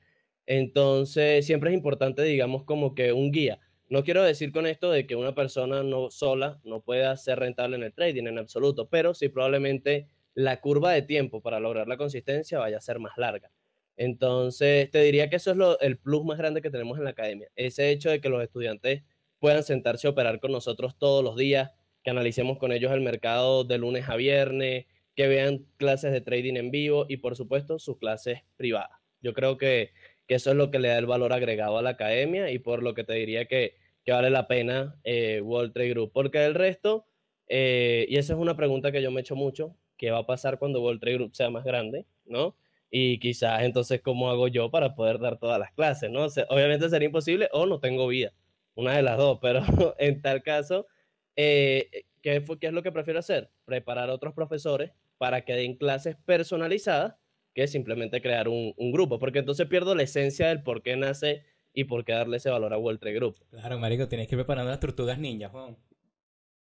Entonces, 0.45 1.47
siempre 1.47 1.71
es 1.71 1.75
importante, 1.75 2.21
digamos, 2.21 2.63
como 2.63 2.93
que 2.93 3.11
un 3.11 3.31
guía. 3.31 3.59
No 3.89 4.03
quiero 4.03 4.21
decir 4.21 4.51
con 4.51 4.67
esto 4.67 4.91
de 4.91 5.07
que 5.07 5.15
una 5.15 5.33
persona 5.33 5.81
no 5.81 6.11
sola 6.11 6.61
no 6.63 6.81
pueda 6.81 7.17
ser 7.17 7.39
rentable 7.39 7.75
en 7.75 7.83
el 7.83 7.93
trading 7.93 8.27
en 8.27 8.37
absoluto, 8.37 8.87
pero 8.87 9.15
sí 9.15 9.29
probablemente 9.29 10.07
la 10.35 10.61
curva 10.61 10.91
de 10.91 11.01
tiempo 11.01 11.41
para 11.41 11.59
lograr 11.59 11.87
la 11.87 11.97
consistencia 11.97 12.59
vaya 12.59 12.77
a 12.77 12.81
ser 12.81 12.99
más 12.99 13.17
larga. 13.17 13.51
Entonces, 13.97 14.91
te 14.91 15.01
diría 15.01 15.27
que 15.31 15.37
eso 15.37 15.49
es 15.49 15.57
lo, 15.57 15.79
el 15.79 15.97
plus 15.97 16.23
más 16.23 16.37
grande 16.37 16.61
que 16.61 16.69
tenemos 16.69 16.99
en 16.99 17.05
la 17.05 17.09
academia, 17.09 17.49
ese 17.55 17.89
hecho 17.89 18.11
de 18.11 18.21
que 18.21 18.29
los 18.29 18.43
estudiantes 18.43 19.01
puedan 19.39 19.63
sentarse 19.63 20.05
a 20.05 20.11
operar 20.11 20.39
con 20.39 20.51
nosotros 20.51 20.99
todos 20.99 21.23
los 21.23 21.35
días, 21.35 21.71
que 22.03 22.11
analicemos 22.11 22.59
con 22.59 22.71
ellos 22.71 22.91
el 22.91 23.01
mercado 23.01 23.63
de 23.63 23.79
lunes 23.79 24.07
a 24.07 24.15
viernes, 24.17 24.85
que 25.19 25.27
vean 25.27 25.65
clases 25.75 26.13
de 26.13 26.21
trading 26.21 26.55
en 26.55 26.71
vivo 26.71 27.05
y 27.09 27.17
por 27.17 27.35
supuesto 27.35 27.77
sus 27.77 27.97
clases 27.97 28.39
privadas. 28.55 29.01
Yo 29.21 29.33
creo 29.33 29.57
que, 29.57 29.91
eso 30.29 30.51
es 30.51 30.55
lo 30.55 30.71
que 30.71 30.79
le 30.79 30.87
da 30.87 30.97
el 30.97 31.07
valor 31.07 31.33
agregado 31.33 31.77
a 31.77 31.81
la 31.81 31.89
academia 31.89 32.51
y 32.51 32.59
por 32.59 32.81
lo 32.83 32.93
que 32.93 33.03
te 33.03 33.15
diría 33.15 33.43
que, 33.43 33.75
vale 34.07 34.29
la 34.29 34.47
pena 34.47 34.97
eh, 35.03 35.41
World 35.41 35.73
Trade 35.73 35.89
Group, 35.89 36.11
porque 36.13 36.45
el 36.45 36.55
resto, 36.55 37.05
eh, 37.49 38.05
y 38.07 38.15
esa 38.15 38.31
es 38.31 38.39
una 38.39 38.55
pregunta 38.55 38.93
que 38.93 39.01
yo 39.01 39.11
me 39.11 39.19
he 39.19 39.21
hecho 39.21 39.35
mucho, 39.35 39.75
¿qué 39.97 40.09
va 40.09 40.19
a 40.19 40.25
pasar 40.25 40.57
cuando 40.57 40.81
World 40.81 41.01
Trade 41.01 41.17
Group 41.17 41.35
sea 41.35 41.49
más 41.49 41.65
grande? 41.65 42.05
¿No? 42.23 42.55
Y 42.89 43.19
quizás 43.19 43.63
entonces, 43.63 43.99
¿cómo 44.01 44.29
hago 44.29 44.47
yo 44.47 44.71
para 44.71 44.95
poder 44.95 45.19
dar 45.19 45.37
todas 45.37 45.59
las 45.59 45.73
clases? 45.73 46.09
¿no? 46.09 46.27
obviamente 46.47 46.89
sería 46.89 47.07
imposible 47.07 47.49
o 47.51 47.65
no 47.65 47.81
tengo 47.81 48.07
vida, 48.07 48.31
una 48.73 48.95
de 48.95 49.01
las 49.01 49.17
dos, 49.17 49.37
pero 49.41 49.65
en 49.99 50.21
tal 50.21 50.43
caso, 50.43 50.87
eh, 51.35 52.05
¿qué, 52.21 52.41
¿qué 52.61 52.67
es 52.67 52.73
lo 52.73 52.83
que 52.83 52.93
prefiero 52.93 53.19
hacer? 53.19 53.49
Preparar 53.65 54.09
a 54.09 54.13
otros 54.13 54.33
profesores 54.33 54.91
para 55.19 55.43
que 55.45 55.53
den 55.53 55.75
clases 55.75 56.15
personalizadas 56.25 57.15
que 57.53 57.67
simplemente 57.67 58.21
crear 58.21 58.47
un, 58.47 58.73
grupo, 58.91 59.19
porque 59.19 59.39
entonces 59.39 59.67
pierdo 59.67 59.93
la 59.93 60.03
esencia 60.03 60.47
del 60.47 60.63
por 60.63 60.81
qué 60.81 60.95
nace 60.95 61.45
y 61.73 61.83
por 61.83 62.05
qué 62.05 62.13
darle 62.13 62.37
ese 62.37 62.49
valor 62.49 62.73
a 62.73 62.77
World 62.77 62.99
Trade 63.01 63.15
Group. 63.15 63.45
Claro, 63.51 63.77
marico, 63.77 64.07
tienes 64.07 64.27
que 64.27 64.35
ir 64.35 64.39
preparando 64.39 64.71
las 64.71 64.79
tortugas 64.79 65.19
ninjas, 65.19 65.51
Juan. 65.51 65.77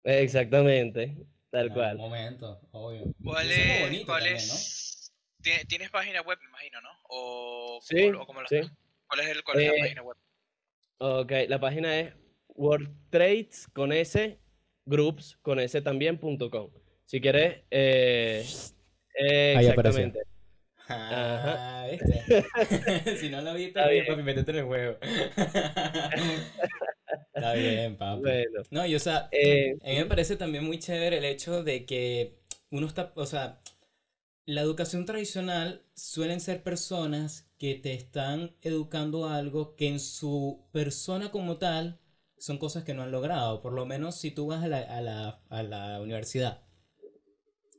Exactamente, 0.04 1.16
tal 1.50 1.72
cual. 1.72 1.96
Un 1.96 2.02
momento, 2.02 2.60
obvio. 2.70 3.12
¿Cuál 3.22 3.50
es? 3.50 4.04
¿cuál 4.04 4.26
es? 4.28 5.12
¿Tienes 5.68 5.90
página 5.90 6.22
web, 6.22 6.38
me 6.40 6.48
imagino, 6.48 6.80
no? 6.80 6.90
O, 7.08 7.80
sí, 7.82 7.96
sí. 8.48 8.60
¿Cuál 9.06 9.20
es, 9.20 9.28
el, 9.28 9.42
cuál 9.42 9.60
es 9.60 9.66
la 9.66 9.74
eh, 9.74 9.80
página 9.80 10.02
web? 10.02 10.16
Ok, 10.98 11.32
la 11.48 11.58
página 11.58 11.98
es 11.98 12.14
World 12.48 13.10
Trades 13.10 13.66
con 13.72 13.92
S, 13.92 14.38
groups 14.86 15.36
con 15.42 15.58
S 15.58 15.80
también.com. 15.82 16.70
Si 17.06 17.20
quieres, 17.20 17.62
eh, 17.70 18.44
exactamente. 19.58 20.20
Ah, 20.88 21.86
si 23.20 23.28
no 23.30 23.40
lo 23.40 23.54
viste, 23.54 23.80
bien, 23.88 24.06
papi, 24.06 24.22
métete 24.22 24.50
en 24.50 24.56
el 24.58 24.64
juego. 24.64 24.98
Está 27.34 27.54
bien, 27.54 27.96
papi. 27.96 28.30
No, 28.70 28.86
y 28.86 28.94
o 28.94 28.98
sea, 28.98 29.28
eh, 29.32 29.76
a 29.82 29.88
mí 29.88 29.96
me 29.96 30.06
parece 30.06 30.36
también 30.36 30.64
muy 30.64 30.78
chévere 30.78 31.18
el 31.18 31.24
hecho 31.24 31.62
de 31.62 31.84
que 31.86 32.38
uno 32.70 32.86
está, 32.86 33.12
o 33.16 33.26
sea, 33.26 33.60
la 34.46 34.60
educación 34.62 35.06
tradicional 35.06 35.84
suelen 35.94 36.40
ser 36.40 36.62
personas 36.62 37.48
que 37.58 37.74
te 37.76 37.94
están 37.94 38.56
educando 38.62 39.28
algo 39.28 39.76
que 39.76 39.88
en 39.88 40.00
su 40.00 40.66
persona 40.72 41.30
como 41.30 41.58
tal 41.58 42.00
son 42.38 42.58
cosas 42.58 42.84
que 42.84 42.94
no 42.94 43.02
han 43.02 43.12
logrado. 43.12 43.62
Por 43.62 43.72
lo 43.72 43.86
menos 43.86 44.16
si 44.16 44.30
tú 44.32 44.46
vas 44.48 44.62
a 44.64 44.68
la, 44.68 44.78
a 44.80 45.00
la, 45.00 45.40
a 45.50 45.62
la 45.62 46.00
universidad 46.00 46.63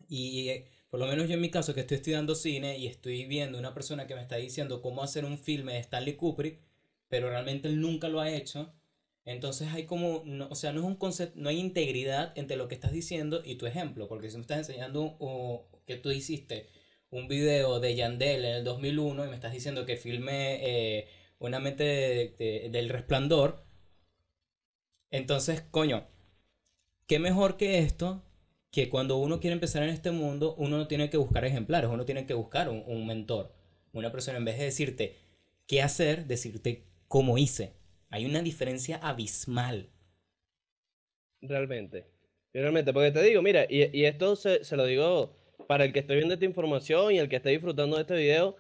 y 0.10 0.49
eh, 0.49 0.66
por 0.89 0.99
lo 0.99 1.08
menos 1.08 1.28
yo 1.28 1.36
en 1.36 1.41
mi 1.41 1.49
caso 1.49 1.74
que 1.74 1.82
estoy 1.82 1.97
estudiando 1.97 2.36
cine 2.36 2.78
y 2.78 2.88
estoy 2.88 3.26
viendo 3.26 3.58
una 3.58 3.74
persona 3.74 4.08
que 4.08 4.16
me 4.16 4.22
está 4.22 4.38
diciendo 4.38 4.82
cómo 4.82 5.03
hacer 5.03 5.26
un 5.26 5.38
filme 5.38 5.74
de 5.74 5.80
Stanley 5.80 6.16
Kubrick, 6.16 6.60
pero 7.10 7.30
realmente 7.30 7.68
él 7.68 7.82
nunca 7.82 8.08
lo 8.08 8.22
ha 8.22 8.32
hecho. 8.32 8.74
Entonces 9.26 9.70
hay 9.74 9.86
como, 9.86 10.24
no, 10.26 10.47
o 10.49 10.56
sea, 10.56 10.72
no 10.72 10.82
es 10.82 10.86
un 10.86 10.95
concepto, 10.95 11.39
no 11.39 11.49
hay 11.49 11.60
integridad 11.60 12.32
entre 12.38 12.58
lo 12.58 12.68
que 12.68 12.76
estás 12.76 12.91
diciendo 12.91 13.41
y 13.43 13.56
tu 13.56 13.66
ejemplo, 13.66 14.08
porque 14.08 14.30
si 14.30 14.38
me 14.38 14.41
estás 14.41 14.60
enseñando 14.60 15.16
o, 15.20 15.68
que 15.86 15.97
tú 15.97 16.12
hiciste 16.12 16.70
un 17.10 17.28
video 17.28 17.80
de 17.80 17.95
Yandel 17.95 18.45
en 18.45 18.56
el 18.58 18.64
2001 18.64 19.26
y 19.26 19.30
me 19.30 19.36
estás 19.36 19.53
diciendo 19.53 19.86
que 19.86 19.97
filme 19.97 20.60
eh, 20.62 21.08
una 21.39 21.60
mente 21.60 22.36
del 22.72 22.89
resplandor, 22.89 23.66
entonces, 25.12 25.62
coño, 25.72 26.08
¿qué 27.08 27.20
mejor 27.20 27.58
que 27.58 27.80
esto 27.80 28.24
que 28.76 28.89
cuando 28.89 29.15
uno 29.15 29.39
quiere 29.39 29.53
empezar 29.53 29.84
en 29.84 29.89
este 29.89 30.11
mundo, 30.11 30.53
uno 30.57 30.78
no 30.78 30.86
tiene 30.86 31.09
que 31.09 31.15
buscar 31.15 31.45
ejemplares, 31.45 31.89
uno 31.89 32.03
tiene 32.03 32.26
que 32.26 32.34
buscar 32.34 32.67
un, 32.67 33.07
mentor, 33.07 33.53
una 33.93 34.11
persona, 34.11 34.38
en 34.38 34.43
vez 34.43 34.57
de 34.57 34.65
decirte 34.65 35.15
qué 35.65 35.82
hacer, 35.82 36.26
decirte 36.26 36.84
cómo 37.07 37.38
hice. 37.38 37.78
Hay 38.09 38.26
una 38.26 38.41
diferencia 38.41 38.97
abismal. 38.97 39.93
Realmente, 41.41 42.11
realmente, 42.51 42.91
porque 42.91 43.11
te 43.11 43.23
digo, 43.23 43.41
mira, 43.41 43.65
y, 43.69 44.03
esto 44.03 44.36
se, 44.36 44.59
lo 44.76 44.86
digo 44.86 45.38
para 45.69 45.86
el 45.86 45.93
que 45.93 45.99
esté 45.99 46.15
viendo 46.15 46.34
esta 46.34 46.45
información 46.45 47.13
y 47.13 47.19
el 47.19 47.30
que 47.30 47.38
esté 47.38 47.51
disfrutando 47.51 47.95
de 47.95 48.01
este 48.01 48.17
video, 48.17 48.57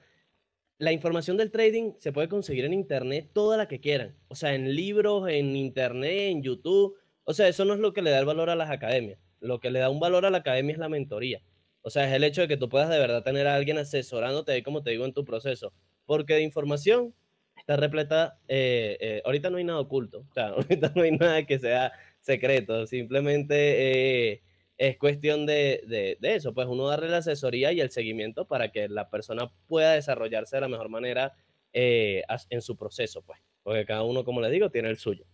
la 0.77 0.93
información 0.93 1.35
del 1.35 1.51
trading 1.51 1.91
se 1.99 2.13
puede 2.13 2.29
conseguir 2.29 2.63
en 2.63 2.71
internet 2.71 3.31
toda 3.33 3.57
la 3.57 3.67
que 3.67 3.81
quieran. 3.81 4.15
O 4.29 4.35
sea, 4.35 4.55
en 4.55 4.75
libros, 4.75 5.27
en 5.27 5.57
internet, 5.57 6.31
en 6.31 6.41
YouTube. 6.41 6.95
O 7.25 7.33
sea, 7.33 7.49
eso 7.49 7.65
no 7.65 7.73
es 7.73 7.81
lo 7.81 7.91
que 7.91 8.01
le 8.01 8.11
da 8.11 8.19
el 8.19 8.25
valor 8.25 8.49
a 8.49 8.55
las 8.55 8.69
academias 8.69 9.19
lo 9.45 9.59
que 9.59 9.71
le 9.71 9.79
da 9.79 9.89
un 9.89 9.99
valor 9.99 10.25
a 10.25 10.29
la 10.29 10.39
academia 10.39 10.73
es 10.73 10.79
la 10.79 10.89
mentoría. 10.89 11.41
O 11.81 11.89
sea, 11.89 12.07
es 12.07 12.13
el 12.13 12.23
hecho 12.23 12.41
de 12.41 12.47
que 12.47 12.57
tú 12.57 12.67
puedas 12.67 12.89
de 12.89 12.97
verdad 12.97 13.23
tener 13.23 13.47
a 13.47 13.55
alguien 13.55 13.77
asesorándote, 13.77 14.63
como 14.63 14.81
te 14.81 14.91
digo, 14.91 15.05
en 15.05 15.13
tu 15.13 15.23
proceso. 15.23 15.71
Porque 16.05 16.33
de 16.33 16.41
información 16.41 17.13
está 17.55 17.77
repleta, 17.77 18.37
eh, 18.47 18.97
eh, 18.99 19.21
ahorita 19.25 19.49
no 19.49 19.57
hay 19.57 19.63
nada 19.63 19.79
oculto, 19.79 20.25
o 20.29 20.33
sea, 20.33 20.47
ahorita 20.49 20.91
no 20.95 21.01
hay 21.01 21.11
nada 21.11 21.45
que 21.45 21.59
sea 21.59 21.91
secreto, 22.21 22.85
simplemente 22.87 24.31
eh, 24.31 24.41
es 24.77 24.97
cuestión 24.97 25.45
de, 25.45 25.81
de, 25.87 26.17
de, 26.19 26.35
eso, 26.35 26.53
pues 26.53 26.67
uno 26.67 26.87
darle 26.87 27.09
la 27.09 27.17
asesoría 27.17 27.71
y 27.71 27.81
el 27.81 27.91
seguimiento 27.91 28.47
para 28.47 28.71
que 28.71 28.89
la 28.89 29.09
persona 29.09 29.51
pueda 29.67 29.93
desarrollarse 29.93 30.57
de 30.57 30.61
la 30.61 30.67
mejor 30.67 30.89
manera 30.89 31.33
en 31.73 32.61
su 32.61 32.77
proceso, 32.77 33.21
pues, 33.23 33.39
porque 33.63 33.85
cada 33.85 34.03
uno, 34.03 34.23
como 34.23 34.41
les 34.41 34.51
digo, 34.51 34.69
tiene 34.69 34.89
el 34.89 34.97
suyo. 34.97 35.25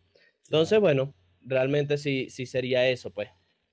Entonces, 0.46 0.80
bueno, 0.80 1.14
realmente 1.42 1.98
sí, 1.98 2.30
sí 2.30 2.48
sería 2.48 2.90
eso, 2.90 3.12
pues, 3.12 3.30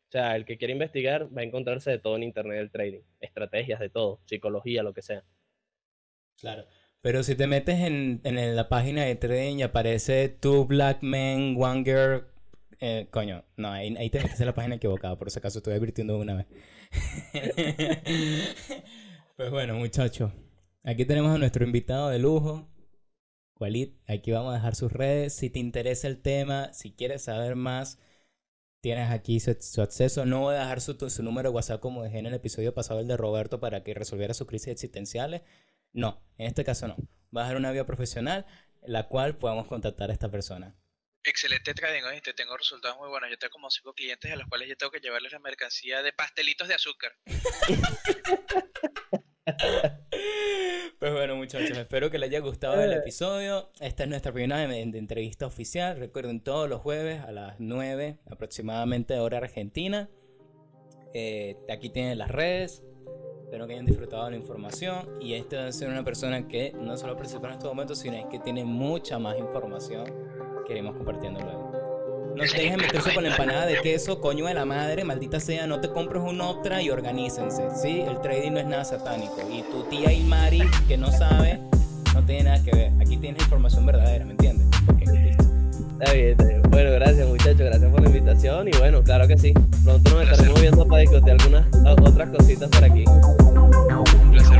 o 0.08 0.10
sea, 0.10 0.36
el 0.36 0.46
que 0.46 0.56
quiere 0.56 0.72
investigar 0.72 1.28
va 1.36 1.42
a 1.42 1.44
encontrarse 1.44 1.90
de 1.90 1.98
todo 1.98 2.16
en 2.16 2.22
Internet 2.22 2.56
del 2.58 2.70
trading, 2.70 3.02
estrategias 3.20 3.78
de 3.78 3.90
todo, 3.90 4.20
psicología, 4.24 4.82
lo 4.82 4.94
que 4.94 5.02
sea. 5.02 5.22
Claro. 6.40 6.64
Pero 7.02 7.22
si 7.22 7.34
te 7.34 7.46
metes 7.46 7.80
en, 7.80 8.20
en 8.24 8.56
la 8.56 8.68
página 8.68 9.04
de 9.04 9.14
trading 9.16 9.58
y 9.58 9.62
aparece 9.62 10.28
Two 10.28 10.64
Black 10.64 11.02
Men, 11.02 11.56
One 11.58 11.84
Girl, 11.84 12.26
eh, 12.80 13.08
coño, 13.10 13.44
no, 13.56 13.70
ahí, 13.70 13.94
ahí 13.98 14.08
te 14.08 14.20
metes 14.20 14.40
en 14.40 14.46
la 14.46 14.54
página 14.54 14.76
equivocada, 14.76 15.18
por 15.18 15.30
si 15.30 15.38
acaso 15.38 15.58
estoy 15.58 15.74
advirtiendo 15.74 16.18
una 16.18 16.34
vez. 16.34 16.46
pues 19.36 19.50
bueno, 19.50 19.74
muchachos, 19.74 20.32
aquí 20.84 21.04
tenemos 21.04 21.34
a 21.34 21.38
nuestro 21.38 21.66
invitado 21.66 22.08
de 22.08 22.18
lujo, 22.18 22.66
Walid. 23.60 23.90
Aquí 24.06 24.30
vamos 24.30 24.52
a 24.52 24.56
dejar 24.56 24.74
sus 24.74 24.92
redes. 24.92 25.34
Si 25.34 25.50
te 25.50 25.58
interesa 25.58 26.08
el 26.08 26.22
tema, 26.22 26.72
si 26.72 26.92
quieres 26.92 27.22
saber 27.22 27.56
más, 27.56 27.98
tienes 28.80 29.10
aquí 29.10 29.40
su, 29.40 29.82
acceso. 29.82 30.24
No 30.24 30.40
voy 30.40 30.56
a 30.56 30.60
dejar 30.60 30.80
su, 30.80 31.10
su, 31.10 31.22
número 31.22 31.50
de 31.50 31.54
WhatsApp 31.54 31.80
como 31.80 32.02
dejé 32.02 32.18
en 32.18 32.26
el 32.26 32.34
episodio 32.34 32.74
pasado, 32.74 33.00
el 33.00 33.08
de 33.08 33.16
Roberto, 33.16 33.60
para 33.60 33.82
que 33.82 33.94
resolviera 33.94 34.34
sus 34.34 34.46
crisis 34.46 34.68
existenciales. 34.68 35.42
No, 35.92 36.22
en 36.36 36.46
este 36.46 36.64
caso 36.64 36.88
no. 36.88 36.96
Va 37.36 37.42
a 37.42 37.44
dejar 37.44 37.56
una 37.56 37.72
vía 37.72 37.86
profesional, 37.86 38.46
la 38.82 39.08
cual 39.08 39.38
podamos 39.38 39.66
contactar 39.66 40.10
a 40.10 40.12
esta 40.12 40.30
persona. 40.30 40.76
Excelente 41.24 41.74
trading, 41.74 42.02
te 42.22 42.32
tengo 42.32 42.56
resultados 42.56 42.96
muy 42.98 43.08
buenos. 43.08 43.28
Yo 43.28 43.38
tengo 43.38 43.52
como 43.52 43.70
cinco 43.70 43.92
clientes 43.92 44.32
a 44.32 44.36
los 44.36 44.48
cuales 44.48 44.68
yo 44.68 44.76
tengo 44.76 44.90
que 44.90 45.00
llevarles 45.00 45.32
la 45.32 45.40
mercancía 45.40 46.02
de 46.02 46.12
pastelitos 46.12 46.68
de 46.68 46.74
azúcar. 46.74 47.12
Pues 50.98 51.12
bueno, 51.12 51.36
muchachos, 51.36 51.78
espero 51.78 52.10
que 52.10 52.18
les 52.18 52.28
haya 52.28 52.40
gustado 52.40 52.82
el 52.82 52.92
episodio. 52.92 53.70
Esta 53.78 54.02
es 54.02 54.08
nuestra 54.08 54.32
primera 54.32 54.64
entrevista 54.76 55.46
oficial. 55.46 55.96
Recuerden, 55.96 56.40
todos 56.40 56.68
los 56.68 56.80
jueves 56.80 57.22
a 57.22 57.30
las 57.30 57.60
9 57.60 58.18
aproximadamente 58.28 59.14
de 59.14 59.20
hora 59.20 59.38
argentina. 59.38 60.08
Eh, 61.14 61.56
aquí 61.70 61.90
tienen 61.90 62.18
las 62.18 62.32
redes. 62.32 62.82
Espero 63.44 63.68
que 63.68 63.74
hayan 63.74 63.86
disfrutado 63.86 64.24
de 64.24 64.32
la 64.32 64.36
información. 64.38 65.08
Y 65.20 65.34
esta 65.34 65.58
va 65.58 65.68
a 65.68 65.72
ser 65.72 65.88
una 65.88 66.04
persona 66.04 66.48
que 66.48 66.72
no 66.72 66.96
solo 66.96 67.14
participa 67.14 67.46
en 67.46 67.52
estos 67.52 67.68
momentos, 67.68 68.00
sino 68.00 68.28
que 68.28 68.40
tiene 68.40 68.64
mucha 68.64 69.20
más 69.20 69.38
información 69.38 70.04
que 70.66 70.72
iremos 70.72 70.96
compartiendo 70.96 71.38
luego. 71.40 71.67
No 72.36 72.46
se 72.46 72.56
dejen 72.56 72.76
meterse 72.76 73.12
con 73.14 73.24
la 73.24 73.30
empanada 73.30 73.66
de 73.66 73.80
queso, 73.80 74.20
coño 74.20 74.46
de 74.46 74.54
la 74.54 74.64
madre, 74.64 75.04
maldita 75.04 75.40
sea, 75.40 75.66
no 75.66 75.80
te 75.80 75.88
compres 75.88 76.22
un 76.22 76.40
otra 76.40 76.80
y 76.82 76.90
organícense, 76.90 77.64
¿sí? 77.80 78.00
El 78.00 78.20
trading 78.20 78.52
no 78.52 78.60
es 78.60 78.66
nada 78.66 78.84
satánico. 78.84 79.36
Y 79.50 79.62
tu 79.62 79.82
tía 79.84 80.10
Mari, 80.24 80.62
que 80.86 80.96
no 80.96 81.10
sabe, 81.10 81.60
no 82.14 82.24
tiene 82.24 82.44
nada 82.44 82.62
que 82.62 82.70
ver. 82.70 82.92
Aquí 83.00 83.16
tienes 83.16 83.42
información 83.42 83.86
verdadera, 83.86 84.24
¿me 84.24 84.32
entiendes? 84.32 84.66
Ok, 84.88 85.00
listo. 85.00 85.44
Está 86.00 86.12
bien, 86.12 86.28
está 86.30 86.44
bien. 86.44 86.62
Bueno, 86.70 86.90
gracias 86.92 87.28
muchachos, 87.28 87.60
gracias 87.60 87.90
por 87.90 88.00
la 88.00 88.08
invitación 88.08 88.68
y 88.68 88.70
bueno, 88.78 89.02
claro 89.02 89.26
que 89.26 89.36
sí. 89.36 89.52
Pronto 89.82 90.10
nos 90.10 90.30
estaremos 90.30 90.60
viendo 90.60 90.86
para 90.86 91.00
discutir 91.00 91.32
algunas 91.32 91.66
otras 92.00 92.30
cositas 92.30 92.68
por 92.68 92.84
aquí. 92.84 93.04
Un 93.06 94.30
placer, 94.30 94.58